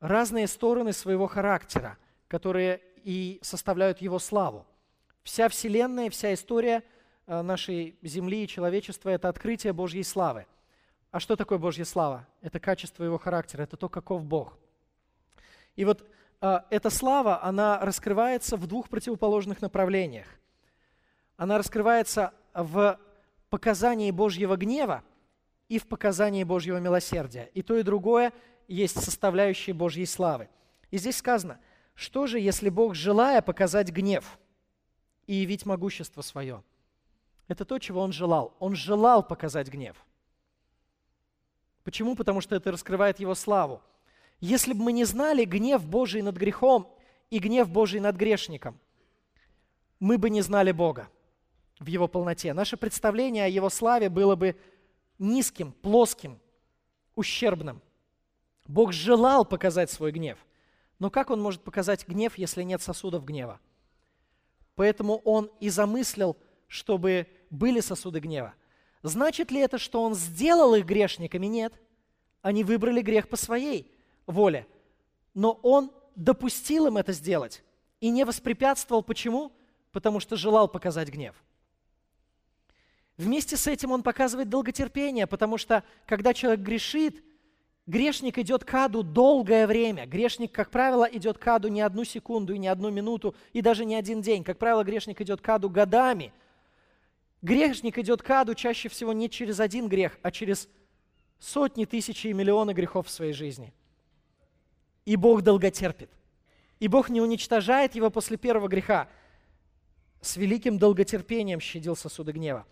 разные 0.00 0.48
стороны 0.48 0.92
своего 0.92 1.26
характера, 1.26 1.96
которые 2.26 2.80
и 3.04 3.38
составляют 3.42 4.00
его 4.00 4.18
славу. 4.18 4.66
Вся 5.22 5.48
Вселенная, 5.48 6.10
вся 6.10 6.34
история 6.34 6.82
э, 7.26 7.42
нашей 7.42 7.96
Земли 8.02 8.44
и 8.44 8.48
человечества– 8.48 9.08
это 9.10 9.28
открытие 9.28 9.72
Божьей 9.72 10.02
славы. 10.02 10.46
А 11.10 11.20
что 11.20 11.36
такое 11.36 11.58
Божья 11.58 11.84
слава? 11.84 12.26
Это 12.42 12.60
качество 12.60 13.04
его 13.04 13.18
характера, 13.18 13.62
это 13.62 13.76
то, 13.76 13.88
каков 13.88 14.24
Бог. 14.24 14.58
И 15.76 15.84
вот 15.84 16.04
э, 16.40 16.60
эта 16.70 16.90
слава, 16.90 17.42
она 17.42 17.78
раскрывается 17.78 18.56
в 18.56 18.66
двух 18.66 18.88
противоположных 18.88 19.62
направлениях. 19.62 20.26
Она 21.36 21.56
раскрывается 21.56 22.32
в 22.58 22.98
показании 23.50 24.10
Божьего 24.10 24.56
гнева 24.56 25.04
и 25.68 25.78
в 25.78 25.86
показании 25.86 26.42
Божьего 26.42 26.78
милосердия. 26.78 27.50
И 27.54 27.62
то, 27.62 27.76
и 27.76 27.82
другое 27.82 28.32
есть 28.66 29.02
составляющие 29.02 29.74
Божьей 29.74 30.06
славы. 30.06 30.48
И 30.90 30.98
здесь 30.98 31.18
сказано, 31.18 31.60
что 31.94 32.26
же, 32.26 32.40
если 32.40 32.68
Бог, 32.68 32.94
желая 32.94 33.42
показать 33.42 33.90
гнев 33.90 34.38
и 35.26 35.34
явить 35.34 35.66
могущество 35.66 36.20
свое? 36.22 36.62
Это 37.46 37.64
то, 37.64 37.78
чего 37.78 38.00
Он 38.00 38.12
желал. 38.12 38.56
Он 38.58 38.74
желал 38.74 39.22
показать 39.22 39.68
гнев. 39.68 39.96
Почему? 41.84 42.16
Потому 42.16 42.40
что 42.40 42.56
это 42.56 42.72
раскрывает 42.72 43.20
Его 43.20 43.34
славу. 43.34 43.82
Если 44.40 44.72
бы 44.72 44.82
мы 44.82 44.92
не 44.92 45.04
знали 45.04 45.44
гнев 45.44 45.86
Божий 45.86 46.22
над 46.22 46.36
грехом 46.36 46.92
и 47.30 47.38
гнев 47.38 47.68
Божий 47.70 48.00
над 48.00 48.16
грешником, 48.16 48.78
мы 50.00 50.18
бы 50.18 50.28
не 50.28 50.42
знали 50.42 50.72
Бога 50.72 51.08
в 51.78 51.86
его 51.86 52.08
полноте. 52.08 52.52
Наше 52.52 52.76
представление 52.76 53.44
о 53.44 53.48
его 53.48 53.70
славе 53.70 54.08
было 54.08 54.36
бы 54.36 54.56
низким, 55.18 55.72
плоским, 55.72 56.38
ущербным. 57.14 57.82
Бог 58.66 58.92
желал 58.92 59.44
показать 59.44 59.90
свой 59.90 60.12
гнев. 60.12 60.38
Но 60.98 61.10
как 61.10 61.30
он 61.30 61.40
может 61.40 61.62
показать 61.62 62.06
гнев, 62.06 62.36
если 62.36 62.62
нет 62.62 62.82
сосудов 62.82 63.24
гнева? 63.24 63.60
Поэтому 64.74 65.18
он 65.24 65.50
и 65.60 65.70
замыслил, 65.70 66.36
чтобы 66.66 67.26
были 67.50 67.80
сосуды 67.80 68.20
гнева. 68.20 68.54
Значит 69.02 69.50
ли 69.50 69.60
это, 69.60 69.78
что 69.78 70.02
он 70.02 70.14
сделал 70.14 70.74
их 70.74 70.84
грешниками? 70.84 71.46
Нет. 71.46 71.72
Они 72.42 72.64
выбрали 72.64 73.00
грех 73.00 73.28
по 73.28 73.36
своей 73.36 73.92
воле. 74.26 74.66
Но 75.34 75.52
он 75.62 75.92
допустил 76.14 76.86
им 76.86 76.96
это 76.96 77.12
сделать 77.12 77.62
и 78.00 78.10
не 78.10 78.24
воспрепятствовал. 78.24 79.02
Почему? 79.02 79.52
Потому 79.92 80.20
что 80.20 80.36
желал 80.36 80.68
показать 80.68 81.08
гнев. 81.08 81.34
Вместе 83.18 83.56
с 83.56 83.66
этим 83.66 83.90
он 83.90 84.04
показывает 84.04 84.48
долготерпение, 84.48 85.26
потому 85.26 85.58
что 85.58 85.82
когда 86.06 86.32
человек 86.32 86.60
грешит, 86.60 87.24
грешник 87.86 88.38
идет 88.38 88.64
к 88.64 88.72
аду 88.72 89.02
долгое 89.02 89.66
время. 89.66 90.06
Грешник, 90.06 90.52
как 90.52 90.70
правило, 90.70 91.02
идет 91.04 91.36
к 91.36 91.46
аду 91.48 91.66
не 91.66 91.80
одну 91.80 92.04
секунду, 92.04 92.54
и 92.54 92.58
не 92.58 92.68
одну 92.68 92.90
минуту, 92.90 93.34
и 93.52 93.60
даже 93.60 93.84
не 93.84 93.96
один 93.96 94.22
день. 94.22 94.44
Как 94.44 94.56
правило, 94.56 94.84
грешник 94.84 95.20
идет 95.20 95.40
к 95.40 95.48
аду 95.48 95.68
годами. 95.68 96.32
Грешник 97.42 97.98
идет 97.98 98.22
к 98.22 98.30
аду 98.30 98.54
чаще 98.54 98.88
всего 98.88 99.12
не 99.12 99.28
через 99.28 99.58
один 99.58 99.88
грех, 99.88 100.16
а 100.22 100.30
через 100.30 100.68
сотни, 101.40 101.86
тысячи 101.86 102.28
и 102.28 102.32
миллионы 102.32 102.70
грехов 102.72 103.08
в 103.08 103.10
своей 103.10 103.32
жизни. 103.32 103.74
И 105.06 105.16
Бог 105.16 105.42
долготерпит. 105.42 106.10
И 106.78 106.86
Бог 106.86 107.08
не 107.08 107.20
уничтожает 107.20 107.96
его 107.96 108.10
после 108.10 108.36
первого 108.36 108.68
греха. 108.68 109.08
С 110.20 110.36
великим 110.36 110.78
долготерпением 110.78 111.58
щадил 111.58 111.96
сосуды 111.96 112.30
гнева. 112.30 112.64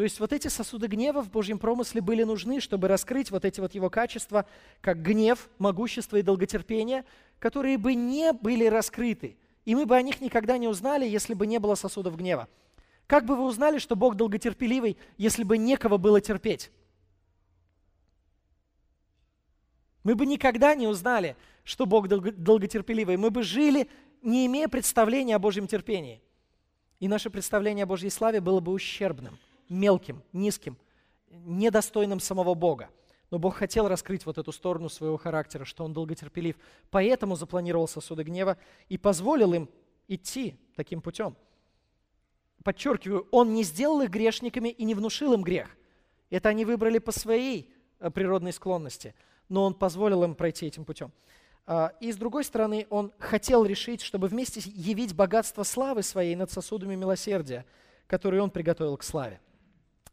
То 0.00 0.04
есть 0.04 0.18
вот 0.18 0.32
эти 0.32 0.48
сосуды 0.48 0.86
гнева 0.86 1.22
в 1.22 1.30
Божьем 1.30 1.58
промысле 1.58 2.00
были 2.00 2.22
нужны, 2.22 2.60
чтобы 2.60 2.88
раскрыть 2.88 3.30
вот 3.30 3.44
эти 3.44 3.60
вот 3.60 3.74
его 3.74 3.90
качества, 3.90 4.46
как 4.80 5.02
гнев, 5.02 5.50
могущество 5.58 6.16
и 6.16 6.22
долготерпение, 6.22 7.04
которые 7.38 7.76
бы 7.76 7.92
не 7.92 8.32
были 8.32 8.64
раскрыты. 8.64 9.36
И 9.66 9.74
мы 9.74 9.84
бы 9.84 9.94
о 9.94 10.00
них 10.00 10.22
никогда 10.22 10.56
не 10.56 10.68
узнали, 10.68 11.06
если 11.06 11.34
бы 11.34 11.46
не 11.46 11.58
было 11.58 11.74
сосудов 11.74 12.16
гнева. 12.16 12.48
Как 13.06 13.26
бы 13.26 13.36
вы 13.36 13.44
узнали, 13.44 13.76
что 13.76 13.94
Бог 13.94 14.16
долготерпеливый, 14.16 14.96
если 15.18 15.44
бы 15.44 15.58
некого 15.58 15.98
было 15.98 16.22
терпеть? 16.22 16.70
Мы 20.02 20.14
бы 20.14 20.24
никогда 20.24 20.74
не 20.74 20.86
узнали, 20.86 21.36
что 21.62 21.84
Бог 21.84 22.08
долготерпеливый. 22.08 23.18
Мы 23.18 23.30
бы 23.30 23.42
жили, 23.42 23.86
не 24.22 24.46
имея 24.46 24.68
представления 24.68 25.36
о 25.36 25.38
Божьем 25.38 25.66
терпении. 25.66 26.22
И 27.00 27.06
наше 27.06 27.28
представление 27.28 27.82
о 27.82 27.86
Божьей 27.86 28.08
славе 28.08 28.40
было 28.40 28.60
бы 28.60 28.72
ущербным– 28.72 29.38
мелким, 29.70 30.22
низким, 30.34 30.76
недостойным 31.30 32.20
самого 32.20 32.54
Бога. 32.54 32.90
Но 33.30 33.38
Бог 33.38 33.56
хотел 33.56 33.88
раскрыть 33.88 34.26
вот 34.26 34.36
эту 34.36 34.52
сторону 34.52 34.88
своего 34.88 35.16
характера, 35.16 35.64
что 35.64 35.84
Он 35.84 35.92
долготерпелив. 35.92 36.56
Поэтому 36.90 37.36
запланировал 37.36 37.88
сосуды 37.88 38.24
гнева 38.24 38.58
и 38.88 38.98
позволил 38.98 39.54
им 39.54 39.70
идти 40.08 40.56
таким 40.76 41.00
путем. 41.00 41.36
Подчеркиваю, 42.64 43.26
Он 43.30 43.54
не 43.54 43.62
сделал 43.62 44.02
их 44.02 44.10
грешниками 44.10 44.68
и 44.68 44.84
не 44.84 44.94
внушил 44.94 45.32
им 45.32 45.42
грех. 45.42 45.76
Это 46.28 46.48
они 46.48 46.64
выбрали 46.64 46.98
по 46.98 47.12
своей 47.12 47.72
э, 48.00 48.10
природной 48.10 48.52
склонности, 48.52 49.14
но 49.48 49.64
Он 49.64 49.74
позволил 49.74 50.24
им 50.24 50.34
пройти 50.34 50.66
этим 50.66 50.84
путем. 50.84 51.12
А, 51.66 51.92
и 52.00 52.10
с 52.10 52.16
другой 52.16 52.42
стороны, 52.42 52.86
Он 52.90 53.12
хотел 53.18 53.64
решить, 53.64 54.00
чтобы 54.02 54.26
вместе 54.26 54.60
явить 54.64 55.14
богатство 55.14 55.62
славы 55.62 56.02
своей 56.02 56.34
над 56.34 56.50
сосудами 56.50 56.96
милосердия, 56.96 57.64
которые 58.08 58.42
Он 58.42 58.50
приготовил 58.50 58.96
к 58.96 59.04
славе. 59.04 59.40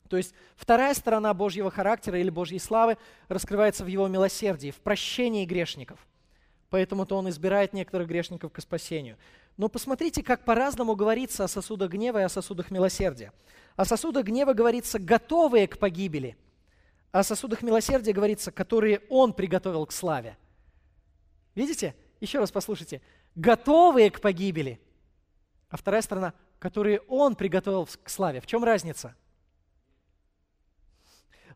То 0.07 0.17
есть 0.17 0.33
вторая 0.55 0.93
сторона 0.93 1.33
Божьего 1.33 1.69
характера 1.69 2.19
или 2.19 2.29
Божьей 2.29 2.59
славы 2.59 2.97
раскрывается 3.27 3.83
в 3.83 3.87
Его 3.87 4.07
милосердии, 4.07 4.71
в 4.71 4.77
прощении 4.77 5.45
грешников. 5.45 5.99
Поэтому-то 6.69 7.15
Он 7.15 7.29
избирает 7.29 7.73
некоторых 7.73 8.07
грешников 8.07 8.51
к 8.51 8.61
спасению. 8.61 9.17
Но 9.57 9.69
посмотрите, 9.69 10.23
как 10.23 10.45
по-разному 10.45 10.95
говорится 10.95 11.43
о 11.43 11.47
сосудах 11.47 11.91
гнева 11.91 12.19
и 12.19 12.23
о 12.23 12.29
сосудах 12.29 12.71
милосердия. 12.71 13.31
О 13.75 13.85
сосудах 13.85 14.25
гнева 14.25 14.53
говорится 14.53 14.99
«готовые 14.99 15.67
к 15.67 15.77
погибели», 15.77 16.37
а 17.11 17.19
о 17.19 17.23
сосудах 17.23 17.61
милосердия 17.61 18.13
говорится 18.13 18.51
«которые 18.51 19.01
Он 19.09 19.33
приготовил 19.33 19.85
к 19.85 19.91
славе». 19.91 20.37
Видите? 21.55 21.95
Еще 22.19 22.39
раз 22.39 22.51
послушайте. 22.51 23.01
«Готовые 23.35 24.09
к 24.11 24.19
погибели», 24.19 24.79
а 25.69 25.77
вторая 25.77 26.01
сторона 26.01 26.33
«которые 26.59 27.01
Он 27.01 27.35
приготовил 27.35 27.87
к 28.03 28.09
славе». 28.09 28.41
В 28.41 28.47
чем 28.47 28.63
разница?– 28.63 29.15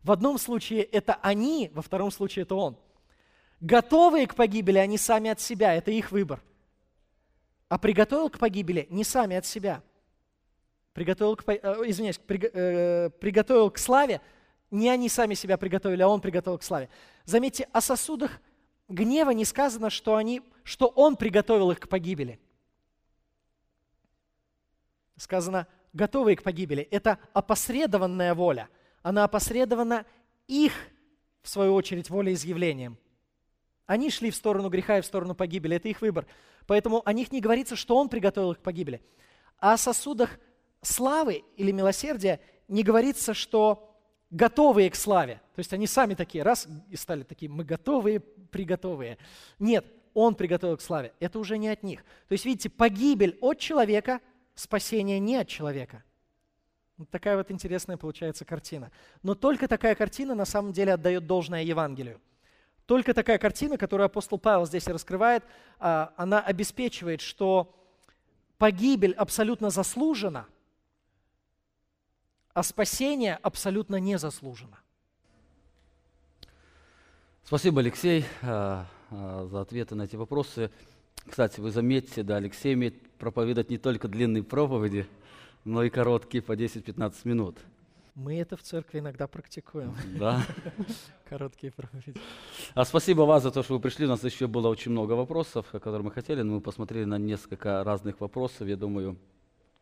в 0.02 0.10
одном 0.10 0.38
случае 0.38 0.82
это 0.82 1.14
они, 1.22 1.70
во 1.72 1.82
втором 1.82 2.10
случае 2.10 2.42
это 2.42 2.56
он. 2.56 2.76
Готовые 3.60 4.26
к 4.26 4.34
погибели 4.34 4.78
они 4.78 4.98
сами 4.98 5.30
от 5.30 5.40
себя, 5.40 5.74
это 5.74 5.92
их 5.92 6.10
выбор. 6.10 6.42
А 7.68 7.78
приготовил 7.78 8.28
к 8.28 8.38
погибели 8.38 8.86
не 8.90 9.04
сами 9.04 9.36
от 9.36 9.46
себя. 9.46 9.82
Приготовил 10.92 11.36
к, 11.36 11.44
э, 11.48 11.58
извиняюсь, 11.86 12.18
при, 12.18 12.50
э, 12.52 13.10
приготовил 13.10 13.70
к 13.70 13.78
славе, 13.78 14.20
не 14.70 14.88
они 14.88 15.08
сами 15.08 15.34
себя 15.34 15.56
приготовили, 15.56 16.02
а 16.02 16.08
он 16.08 16.20
приготовил 16.20 16.58
к 16.58 16.64
славе. 16.64 16.88
Заметьте, 17.24 17.68
о 17.72 17.80
сосудах 17.80 18.40
гнева 18.88 19.30
не 19.30 19.44
сказано, 19.44 19.88
что, 19.90 20.16
они, 20.16 20.42
что 20.64 20.88
он 20.88 21.16
приготовил 21.16 21.70
их 21.70 21.80
к 21.80 21.88
погибели. 21.88 22.40
Сказано, 25.16 25.68
готовые 25.92 26.36
к 26.36 26.42
погибели. 26.42 26.82
Это 26.82 27.18
опосредованная 27.32 28.34
воля– 28.34 28.68
она 29.02 29.24
опосредована 29.24 30.06
их, 30.46 30.72
в 31.42 31.48
свою 31.48 31.74
очередь, 31.74 32.08
волеизъявлением. 32.08 32.98
Они 33.86 34.10
шли 34.10 34.30
в 34.30 34.36
сторону 34.36 34.68
греха 34.68 34.98
и 34.98 35.00
в 35.00 35.06
сторону 35.06 35.34
погибели. 35.34 35.76
Это 35.76 35.88
их 35.88 36.00
выбор. 36.00 36.26
Поэтому 36.66 37.02
о 37.04 37.12
них 37.12 37.32
не 37.32 37.40
говорится, 37.40 37.76
что 37.76 37.96
Он 37.96 38.08
приготовил 38.08 38.52
их 38.52 38.58
к 38.58 38.62
погибели. 38.62 39.02
А 39.58 39.74
о 39.74 39.76
сосудах 39.76 40.38
славы 40.80 41.44
или 41.56 41.72
милосердия 41.72 42.40
не 42.68 42.84
говорится, 42.84 43.34
что 43.34 43.98
готовые 44.30 44.90
к 44.90 44.94
славе. 44.94 45.40
То 45.54 45.58
есть 45.58 45.72
они 45.72 45.86
сами 45.86 46.14
такие, 46.14 46.44
раз 46.44 46.68
и 46.88 46.96
стали 46.96 47.24
такие, 47.24 47.50
мы 47.50 47.64
готовые, 47.64 48.20
приготовые. 48.20 49.18
Нет, 49.58 49.84
Он 50.14 50.34
приготовил 50.36 50.76
к 50.76 50.80
славе. 50.80 51.12
Это 51.18 51.38
уже 51.38 51.58
не 51.58 51.68
от 51.68 51.82
них. 51.82 52.04
То 52.28 52.32
есть, 52.32 52.44
видите, 52.44 52.70
погибель 52.70 53.36
от 53.40 53.58
человека, 53.58 54.20
спасение 54.54 55.18
не 55.18 55.36
от 55.36 55.48
человека– 55.48 56.04
такая 57.10 57.36
вот 57.36 57.50
интересная 57.50 57.96
получается 57.96 58.44
картина. 58.44 58.90
Но 59.22 59.34
только 59.34 59.68
такая 59.68 59.94
картина 59.94 60.34
на 60.34 60.44
самом 60.44 60.72
деле 60.72 60.94
отдает 60.94 61.26
должное 61.26 61.62
Евангелию. 61.62 62.20
Только 62.86 63.14
такая 63.14 63.38
картина, 63.38 63.78
которую 63.78 64.06
апостол 64.06 64.38
Павел 64.38 64.66
здесь 64.66 64.86
раскрывает, 64.86 65.44
а, 65.78 66.12
она 66.16 66.40
обеспечивает, 66.40 67.20
что 67.20 67.74
погибель 68.58 69.12
абсолютно 69.12 69.70
заслужена, 69.70 70.46
а 72.54 72.62
спасение 72.62 73.36
абсолютно 73.42 73.96
не 73.96 74.18
заслужено. 74.18 74.76
Спасибо, 77.44 77.80
Алексей, 77.80 78.24
а, 78.42 78.86
а, 79.10 79.46
за 79.50 79.60
ответы 79.60 79.94
на 79.94 80.02
эти 80.02 80.16
вопросы. 80.16 80.70
Кстати, 81.28 81.60
вы 81.60 81.70
заметьте, 81.70 82.22
да, 82.22 82.36
Алексей 82.36 82.74
умеет 82.74 83.10
проповедовать 83.18 83.70
не 83.70 83.78
только 83.78 84.08
длинные 84.08 84.42
проповеди, 84.42 85.06
но 85.64 85.82
и 85.84 85.90
короткие 85.90 86.42
по 86.42 86.52
10-15 86.52 87.14
минут. 87.24 87.58
Мы 88.14 88.38
это 88.38 88.58
в 88.58 88.62
церкви 88.62 88.98
иногда 88.98 89.26
практикуем. 89.26 89.94
Да. 90.18 90.44
Короткие 91.30 91.72
проповеди. 91.72 92.14
А 92.74 92.84
спасибо 92.84 93.22
вас 93.22 93.42
за 93.42 93.50
то, 93.50 93.62
что 93.62 93.72
вы 93.72 93.80
пришли. 93.80 94.04
У 94.04 94.08
нас 94.08 94.22
еще 94.22 94.46
было 94.46 94.68
очень 94.68 94.90
много 94.90 95.12
вопросов, 95.12 95.66
которые 95.72 96.02
мы 96.02 96.10
хотели, 96.10 96.42
но 96.42 96.54
мы 96.54 96.60
посмотрели 96.60 97.06
на 97.06 97.16
несколько 97.16 97.82
разных 97.84 98.20
вопросов. 98.20 98.68
Я 98.68 98.76
думаю, 98.76 99.16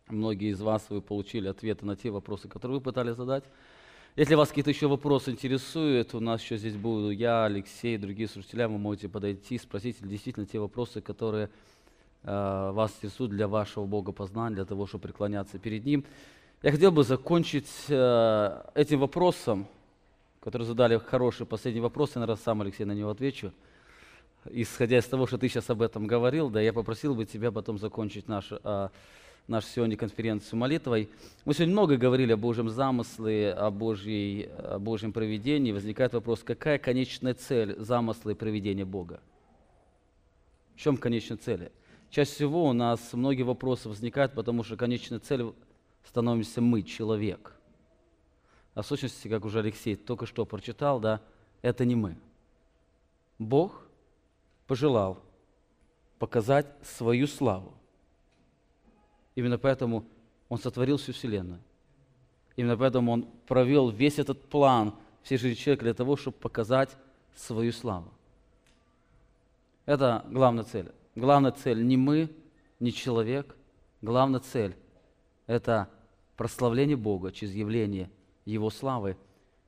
многие 0.09 0.53
из 0.53 0.61
вас 0.61 0.87
вы 0.91 1.03
получили 1.03 1.49
ответы 1.49 1.85
на 1.85 1.97
те 1.97 2.11
вопросы, 2.11 2.47
которые 2.47 2.79
вы 2.79 2.85
пытались 2.85 3.17
задать. 3.17 3.43
Если 4.15 4.37
вас 4.37 4.51
какие-то 4.51 4.71
еще 4.71 4.87
вопросы 4.87 5.33
интересуют, 5.33 6.15
у 6.15 6.21
нас 6.21 6.41
еще 6.41 6.57
здесь 6.57 6.77
буду 6.77 7.11
я, 7.11 7.47
Алексей, 7.47 7.97
другие 7.97 8.29
слушатели, 8.29 8.65
вы 8.65 8.79
можете 8.79 9.09
подойти, 9.09 9.59
спросить 9.59 9.97
действительно 10.01 10.47
те 10.47 10.61
вопросы, 10.61 11.01
которые 11.01 11.51
вас 12.23 12.93
интересует 12.99 13.31
для 13.31 13.49
вашего 13.49 13.87
богопознания, 13.87 14.57
для 14.57 14.65
того, 14.65 14.87
чтобы 14.87 15.03
преклоняться 15.03 15.59
перед 15.59 15.85
Ним. 15.85 16.05
Я 16.63 16.73
хотел 16.73 16.93
бы 16.93 17.05
закончить 17.05 17.71
э, 17.89 18.63
этим 18.75 19.01
вопросом, 19.01 19.67
который 20.41 20.65
задали 20.65 20.99
хороший 20.99 21.47
последний 21.47 21.81
вопрос, 21.81 22.17
я, 22.17 22.21
наверное, 22.21 22.43
сам, 22.43 22.61
Алексей, 22.61 22.85
на 22.85 22.93
него 22.93 23.09
отвечу. 23.09 23.53
Исходя 24.45 24.99
из 24.99 25.07
того, 25.07 25.27
что 25.27 25.39
ты 25.39 25.49
сейчас 25.49 25.71
об 25.71 25.81
этом 25.81 26.07
говорил, 26.07 26.51
да, 26.51 26.61
я 26.61 26.75
попросил 26.75 27.15
бы 27.15 27.25
тебя 27.25 27.51
потом 27.51 27.79
закончить 27.79 28.29
наш, 28.29 28.49
э, 28.51 28.89
нашу 29.49 29.67
сегодня 29.69 29.97
конференцию 29.97 30.59
молитвой. 30.59 31.09
Мы 31.47 31.55
сегодня 31.55 31.73
много 31.73 31.97
говорили 31.97 32.33
о 32.33 32.37
Божьем 32.37 32.69
замысле, 32.69 33.55
о, 33.55 33.71
Божьей, 33.71 34.51
о 34.59 34.79
Божьем 34.79 35.13
проведении. 35.13 35.73
Возникает 35.73 36.13
вопрос, 36.13 36.43
какая 36.43 36.79
конечная 36.79 37.33
цель 37.33 37.75
замысла 37.79 38.31
и 38.31 38.35
проведения 38.35 38.85
Бога? 38.85 39.21
В 40.75 40.81
чем 40.81 40.99
конечная 40.99 41.39
цель? 41.39 41.71
Чаще 42.11 42.31
всего 42.33 42.67
у 42.67 42.73
нас 42.73 43.13
многие 43.13 43.43
вопросы 43.43 43.89
возникают, 43.89 44.35
потому 44.35 44.63
что 44.63 44.77
конечной 44.77 45.19
целью 45.21 45.55
становимся 46.05 46.61
мы, 46.61 46.83
человек. 46.83 47.55
а 48.75 48.83
в 48.83 48.87
сущности, 48.87 49.29
как 49.29 49.45
уже 49.45 49.61
Алексей 49.61 49.97
только 49.97 50.27
что 50.27 50.45
прочитал, 50.45 51.01
да, 51.01 51.21
это 51.63 51.85
не 51.85 51.95
мы. 51.95 52.17
Бог 53.39 53.87
пожелал 54.67 55.19
показать 56.19 56.67
свою 56.83 57.27
славу. 57.27 57.75
Именно 59.35 59.59
поэтому 59.59 60.05
Он 60.49 60.59
сотворил 60.59 60.99
всю 60.99 61.13
Вселенную. 61.13 61.61
Именно 62.57 62.77
поэтому 62.77 63.13
Он 63.13 63.23
провел 63.47 63.89
весь 63.89 64.19
этот 64.19 64.49
план 64.49 64.95
всей 65.23 65.39
жизни 65.39 65.55
человека 65.55 65.85
для 65.85 65.95
того, 65.95 66.17
чтобы 66.17 66.37
показать 66.37 66.97
свою 67.35 67.73
славу. 67.73 68.13
Это 69.87 70.25
главная 70.29 70.65
цель. 70.65 70.93
Главная 71.17 71.53
цель 71.53 71.85
не 71.85 71.97
мы, 71.97 72.31
не 72.79 72.93
человек. 72.93 73.57
Главная 74.03 74.41
цель– 74.41 74.77
это 75.47 75.89
прославление 76.37 76.97
Бога 76.97 77.33
через 77.33 77.55
явление 77.55 78.11
Его 78.45 78.71
славы. 78.71 79.17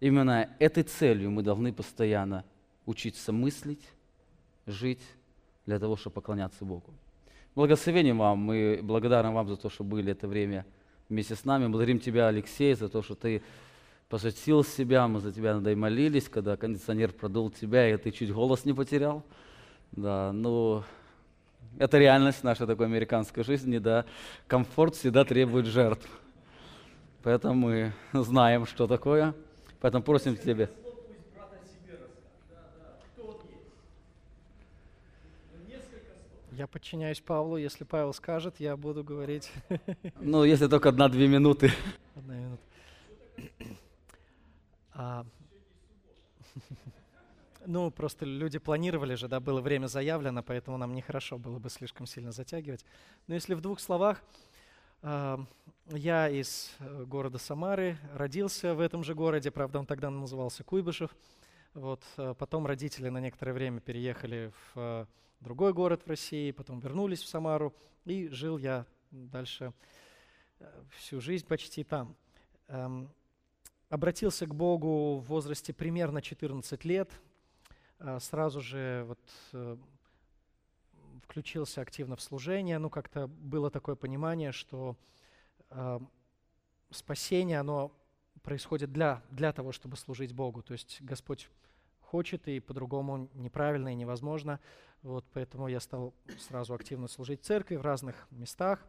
Именно 0.00 0.48
этой 0.58 0.82
целью 0.84 1.30
мы 1.30 1.42
должны 1.42 1.72
постоянно 1.72 2.44
учиться 2.86 3.32
мыслить, 3.32 3.84
жить 4.66 5.02
для 5.66 5.78
того, 5.78 5.96
чтобы 5.96 6.14
поклоняться 6.14 6.64
Богу. 6.64 6.94
Благословением 7.54 8.18
вам, 8.18 8.38
мы 8.38 8.80
благодарны 8.82 9.32
вам 9.32 9.48
за 9.48 9.56
то, 9.56 9.68
что 9.68 9.84
были 9.84 10.12
это 10.12 10.26
время 10.26 10.64
вместе 11.08 11.34
с 11.34 11.44
нами. 11.44 11.66
Благодарим 11.66 11.98
Тебя, 11.98 12.28
Алексей, 12.28 12.74
за 12.74 12.88
то, 12.88 13.02
что 13.02 13.14
Ты 13.14 13.42
посвятил 14.08 14.64
себя, 14.64 15.06
мы 15.06 15.20
за 15.20 15.32
Тебя 15.32 15.54
надо 15.54 15.70
и 15.70 15.74
молились, 15.74 16.28
когда 16.28 16.56
кондиционер 16.56 17.12
продул 17.12 17.50
Тебя, 17.50 17.88
и 17.88 17.96
Ты 17.98 18.10
чуть 18.10 18.32
голос 18.32 18.64
не 18.64 18.72
потерял. 18.72 19.22
Да, 19.92 20.32
ну, 20.32 20.82
это 21.78 21.98
реальность 21.98 22.44
нашей 22.44 22.66
такой 22.66 22.86
американской 22.86 23.44
жизни, 23.44 23.78
да. 23.78 24.04
Комфорт 24.46 24.94
всегда 24.94 25.24
требует 25.24 25.66
жертв. 25.66 26.08
Поэтому 27.22 27.54
мы 27.54 27.92
знаем, 28.12 28.66
что 28.66 28.86
такое. 28.86 29.34
Поэтому 29.80 30.04
просим 30.04 30.36
Тебя. 30.36 30.68
Я 36.52 36.66
подчиняюсь 36.66 37.20
Павлу. 37.20 37.56
Если 37.56 37.82
Павел 37.82 38.12
скажет, 38.12 38.56
я 38.58 38.76
буду 38.76 39.02
говорить. 39.02 39.50
Ну, 40.20 40.44
если 40.44 40.68
только 40.68 40.90
одна-две 40.90 41.26
минуты. 41.26 41.72
Одна 42.14 42.34
минута. 42.34 42.62
А, 44.94 45.24
ну, 47.66 47.90
просто 47.90 48.24
люди 48.24 48.58
планировали 48.58 49.14
же, 49.14 49.28
да, 49.28 49.40
было 49.40 49.60
время 49.60 49.86
заявлено, 49.86 50.42
поэтому 50.42 50.76
нам 50.76 50.94
нехорошо 50.94 51.38
было 51.38 51.58
бы 51.58 51.70
слишком 51.70 52.06
сильно 52.06 52.32
затягивать. 52.32 52.84
Но 53.26 53.34
если 53.34 53.54
в 53.54 53.60
двух 53.60 53.80
словах, 53.80 54.22
а, 55.02 55.44
я 55.88 56.28
из 56.28 56.70
э, 56.78 57.04
города 57.04 57.38
Самары, 57.38 57.98
родился 58.14 58.74
в 58.74 58.80
этом 58.80 59.02
же 59.02 59.14
городе, 59.14 59.50
правда, 59.50 59.80
он 59.80 59.86
тогда 59.86 60.10
назывался 60.10 60.62
Куйбышев. 60.62 61.14
Вот, 61.74 62.02
а 62.18 62.34
потом 62.34 62.66
родители 62.66 63.08
на 63.08 63.18
некоторое 63.18 63.52
время 63.52 63.80
переехали 63.80 64.52
в 64.74 64.78
э, 64.78 65.06
другой 65.40 65.72
город 65.72 66.02
в 66.04 66.08
России, 66.08 66.50
потом 66.52 66.80
вернулись 66.80 67.22
в 67.22 67.26
Самару, 67.26 67.74
и 68.04 68.28
жил 68.28 68.58
я 68.58 68.86
дальше 69.10 69.72
э, 70.60 70.66
всю 70.96 71.20
жизнь 71.20 71.46
почти 71.46 71.82
там. 71.82 72.14
Эм, 72.68 73.10
обратился 73.88 74.46
к 74.46 74.54
Богу 74.54 75.18
в 75.18 75.24
возрасте 75.28 75.72
примерно 75.72 76.22
14 76.22 76.84
лет, 76.84 77.10
э, 77.12 77.31
сразу 78.20 78.60
же 78.60 79.04
вот 79.06 79.18
э, 79.52 79.76
включился 81.22 81.80
активно 81.80 82.16
в 82.16 82.22
служение, 82.22 82.78
ну 82.78 82.90
как-то 82.90 83.26
было 83.26 83.70
такое 83.70 83.94
понимание, 83.94 84.52
что 84.52 84.96
спасение, 86.90 87.60
оно 87.60 87.90
происходит 88.42 88.92
для, 88.92 89.22
для 89.30 89.52
того, 89.52 89.72
чтобы 89.72 89.96
служить 89.96 90.34
Богу. 90.34 90.62
То 90.62 90.72
есть 90.72 91.00
Господь 91.00 91.48
хочет, 92.00 92.46
и 92.48 92.60
по-другому 92.60 93.30
неправильно 93.34 93.88
и 93.88 93.94
невозможно. 93.94 94.60
Вот, 95.02 95.24
поэтому 95.32 95.68
я 95.68 95.80
стал 95.80 96.12
сразу 96.38 96.74
активно 96.74 97.08
служить 97.08 97.42
церкви 97.42 97.76
в 97.76 97.82
разных 97.82 98.28
местах. 98.30 98.84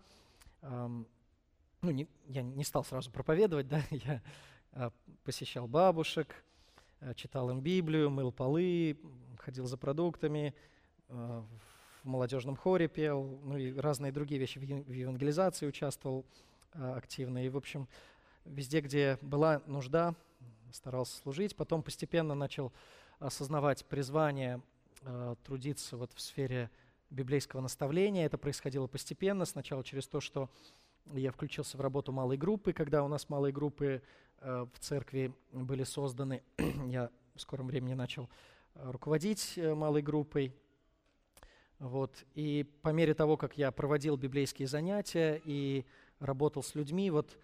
Ну, 0.62 1.92
не, 1.92 2.08
я 2.28 2.42
не 2.42 2.64
стал 2.64 2.84
сразу 2.86 3.12
проповедовать, 3.12 3.68
да, 3.70 3.82
я 3.90 4.22
э, 4.72 4.90
посещал 5.24 5.68
бабушек, 5.68 6.46
читал 7.16 7.50
им 7.50 7.62
Библию, 7.62 8.10
мыл 8.10 8.32
полы, 8.32 8.98
ходил 9.38 9.66
за 9.66 9.78
продуктами, 9.78 10.54
э, 11.10 11.44
в 12.04 12.08
молодежном 12.08 12.56
хоре 12.56 12.88
пел, 12.88 13.40
ну 13.44 13.58
и 13.58 13.74
разные 13.78 14.12
другие 14.12 14.40
вещи, 14.40 14.60
в 14.60 14.92
евангелизации 14.92 15.68
участвовал 15.68 16.26
э, 16.74 16.94
активно. 16.96 17.46
И, 17.46 17.50
в 17.50 17.58
общем, 17.58 17.88
везде, 18.46 18.82
где 18.82 19.18
была 19.22 19.62
нужда, 19.66 20.16
старался 20.72 21.18
служить. 21.18 21.56
Потом 21.56 21.84
постепенно 21.84 22.36
начал 22.36 22.74
осознавать 23.20 23.86
призвание 23.86 24.62
э, 25.02 25.36
трудиться 25.44 25.98
вот 25.98 26.12
в 26.14 26.20
сфере 26.20 26.70
библейского 27.10 27.62
наставления. 27.62 28.26
Это 28.26 28.38
происходило 28.38 28.88
постепенно, 28.88 29.46
сначала 29.46 29.84
через 29.84 30.08
то, 30.08 30.20
что 30.20 30.50
я 31.14 31.32
включился 31.32 31.78
в 31.78 31.82
работу 31.82 32.12
малой 32.12 32.38
группы, 32.38 32.74
когда 32.74 33.04
у 33.04 33.08
нас 33.08 33.30
малые 33.30 33.54
группы 33.54 33.86
э, 33.86 34.02
в 34.44 34.80
церкви 34.80 35.34
были 35.52 35.84
созданы. 35.84 36.44
я 36.88 37.10
в 37.36 37.42
скором 37.42 37.68
времени 37.68 37.94
начал 37.94 38.30
э, 38.76 38.92
руководить 38.92 39.58
э, 39.58 39.74
малой 39.74 40.02
группой. 40.02 40.54
Вот. 41.80 42.24
И 42.36 42.64
по 42.82 42.90
мере 42.90 43.14
того, 43.14 43.38
как 43.38 43.58
я 43.58 43.72
проводил 43.72 44.18
библейские 44.18 44.68
занятия 44.68 45.42
и 45.44 45.86
работал 46.20 46.64
с 46.64 46.76
людьми, 46.76 47.10
вот 47.10 47.38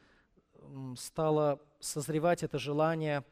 стало 0.95 1.59
созревать 1.79 2.43
это 2.43 2.59
желание 2.59 3.23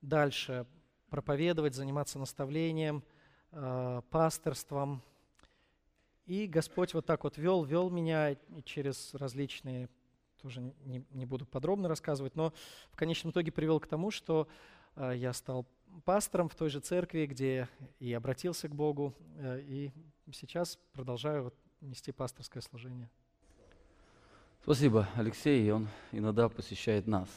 дальше 0.00 0.66
проповедовать, 1.10 1.74
заниматься 1.74 2.18
наставлением, 2.18 3.04
э, 3.52 4.02
пасторством. 4.10 5.02
И 6.26 6.46
Господь 6.46 6.94
вот 6.94 7.06
так 7.06 7.24
вот 7.24 7.38
вел, 7.38 7.64
вел 7.64 7.90
меня 7.90 8.36
через 8.64 9.14
различные, 9.14 9.88
тоже 10.40 10.60
не, 10.84 11.04
не 11.10 11.26
буду 11.26 11.46
подробно 11.46 11.88
рассказывать, 11.88 12.36
но 12.36 12.52
в 12.90 12.96
конечном 12.96 13.32
итоге 13.32 13.52
привел 13.52 13.80
к 13.80 13.86
тому, 13.86 14.10
что 14.10 14.48
э, 14.96 15.12
я 15.16 15.32
стал 15.32 15.66
пастором 16.04 16.48
в 16.48 16.54
той 16.54 16.70
же 16.70 16.80
церкви, 16.80 17.26
где 17.26 17.68
и 17.98 18.12
обратился 18.12 18.68
к 18.68 18.74
Богу, 18.74 19.14
э, 19.36 19.60
и 19.62 19.92
сейчас 20.32 20.78
продолжаю 20.92 21.44
вот 21.44 21.54
нести 21.80 22.12
пасторское 22.12 22.62
служение. 22.62 23.08
Спасибо, 24.62 25.08
Алексей. 25.16 25.70
Он 25.70 25.88
иногда 26.12 26.48
посещает 26.48 27.06
нас 27.06 27.28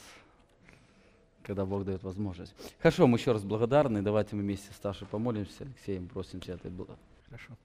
когда 1.44 1.66
Бог 1.66 1.86
дает 1.86 2.04
возможность. 2.04 2.54
Хорошо, 2.80 3.08
мы 3.08 3.18
еще 3.18 3.32
раз 3.32 3.44
благодарны. 3.44 4.02
Давайте 4.02 4.36
мы 4.36 4.44
вместе 4.44 4.72
с 4.74 4.80
Ташей 4.80 5.08
помолимся. 5.08 5.64
Алексеем, 5.64 6.08
просим 6.08 6.40
Тебя, 6.40 6.56
это 6.56 6.70
было. 6.70 6.98
Хорошо. 7.26 7.58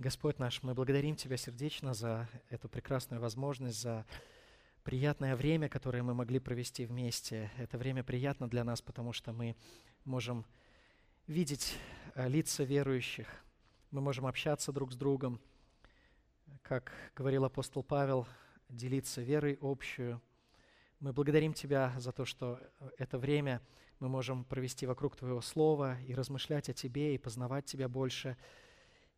Господь 0.00 0.38
наш, 0.38 0.62
мы 0.62 0.72
благодарим 0.72 1.14
Тебя 1.14 1.36
сердечно 1.36 1.92
за 1.92 2.26
эту 2.48 2.70
прекрасную 2.70 3.20
возможность, 3.20 3.82
за 3.82 4.06
приятное 4.82 5.36
время, 5.36 5.68
которое 5.68 6.02
мы 6.02 6.14
могли 6.14 6.38
провести 6.38 6.86
вместе. 6.86 7.50
Это 7.58 7.76
время 7.76 8.02
приятно 8.02 8.48
для 8.48 8.64
нас, 8.64 8.80
потому 8.80 9.12
что 9.12 9.34
мы 9.34 9.56
можем 10.06 10.46
видеть 11.26 11.76
э, 12.14 12.30
лица 12.30 12.64
верующих, 12.64 13.28
мы 13.90 14.00
можем 14.00 14.24
общаться 14.24 14.72
друг 14.72 14.90
с 14.90 14.96
другом. 14.96 15.38
Как 16.62 16.94
говорил 17.14 17.44
апостол 17.44 17.82
Павел, 17.82 18.26
делиться 18.70 19.20
верой 19.20 19.58
общую. 19.60 20.22
Мы 21.00 21.12
благодарим 21.12 21.52
Тебя 21.52 21.92
за 21.98 22.12
то, 22.12 22.24
что 22.24 22.58
это 22.96 23.18
время 23.18 23.60
мы 23.98 24.08
можем 24.08 24.44
провести 24.44 24.86
вокруг 24.86 25.16
Твоего 25.16 25.42
Слова 25.42 26.00
и 26.00 26.14
размышлять 26.14 26.70
о 26.70 26.72
Тебе, 26.72 27.14
и 27.14 27.18
познавать 27.18 27.66
Тебя 27.66 27.86
больше, 27.86 28.38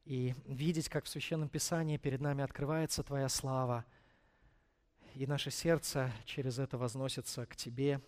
и 0.04 0.34
видеть, 0.46 0.88
как 0.88 1.04
в 1.04 1.08
Священном 1.08 1.48
Писании 1.48 1.96
перед 1.96 2.20
нами 2.20 2.42
открывается 2.42 3.02
Твоя 3.02 3.28
слава, 3.28 3.84
и 5.14 5.26
наше 5.26 5.50
сердце 5.50 6.10
через 6.24 6.58
это 6.58 6.78
возносится 6.78 7.46
к 7.46 7.54
Тебе 7.54 8.00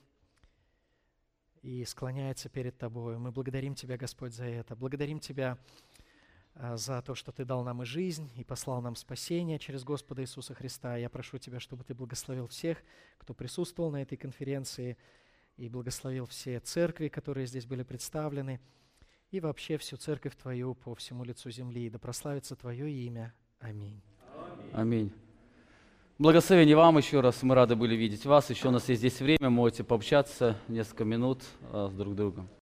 и 1.63 1.85
склоняется 1.85 2.49
перед 2.49 2.77
Тобой. 2.79 3.19
Мы 3.19 3.31
благодарим 3.31 3.75
Тебя, 3.75 3.97
Господь, 3.97 4.35
за 4.35 4.45
это. 4.45 4.75
Благодарим 4.75 5.21
Тебя 5.21 5.59
а, 6.55 6.77
за 6.77 7.01
то, 7.03 7.15
что 7.15 7.31
Ты 7.31 7.45
дал 7.45 7.63
нам 7.63 7.83
и 7.83 7.85
жизнь, 7.85 8.31
и 8.37 8.45
послал 8.45 8.81
нам 8.81 8.97
спасение 8.97 9.59
через 9.59 9.85
Господа 9.85 10.23
Иисуса 10.23 10.55
Христа. 10.55 10.97
Я 10.97 11.11
прошу 11.11 11.39
Тебя, 11.39 11.61
чтобы 11.61 11.85
Ты 11.85 11.95
благословил 11.95 12.49
всех, 12.49 12.83
кто 13.19 13.35
присутствовал 13.35 13.91
на 13.91 14.03
этой 14.03 14.17
конференции, 14.17 14.97
и 15.57 15.69
благословил 15.69 16.27
все 16.27 16.59
церкви, 16.59 17.09
которые 17.09 17.47
здесь 17.47 17.67
были 17.67 17.83
представлены, 17.83 18.61
и 19.35 19.41
вообще 19.41 19.79
всю 19.79 19.97
церковь 19.97 20.37
Твою 20.37 20.75
по 20.75 20.95
всему 20.95 21.25
лицу 21.25 21.51
земли. 21.51 21.91
Да 21.91 21.99
прославится 21.99 22.55
Твое 22.55 22.89
имя. 22.89 23.35
Аминь. 23.59 24.01
Аминь. 24.73 25.13
Благословение 26.19 26.77
вам 26.77 26.99
еще 26.99 27.21
раз. 27.21 27.43
Мы 27.43 27.57
рады 27.57 27.75
были 27.75 27.97
видеть 27.97 28.25
вас. 28.27 28.51
Еще 28.51 28.69
у 28.69 28.71
нас 28.71 28.89
есть 28.89 29.01
здесь 29.01 29.21
время. 29.21 29.51
Можете 29.51 29.83
пообщаться 29.83 30.57
несколько 30.69 31.05
минут 31.05 31.43
а, 31.73 31.89
с 31.89 31.95
друг 31.95 32.15
другом. 32.15 32.49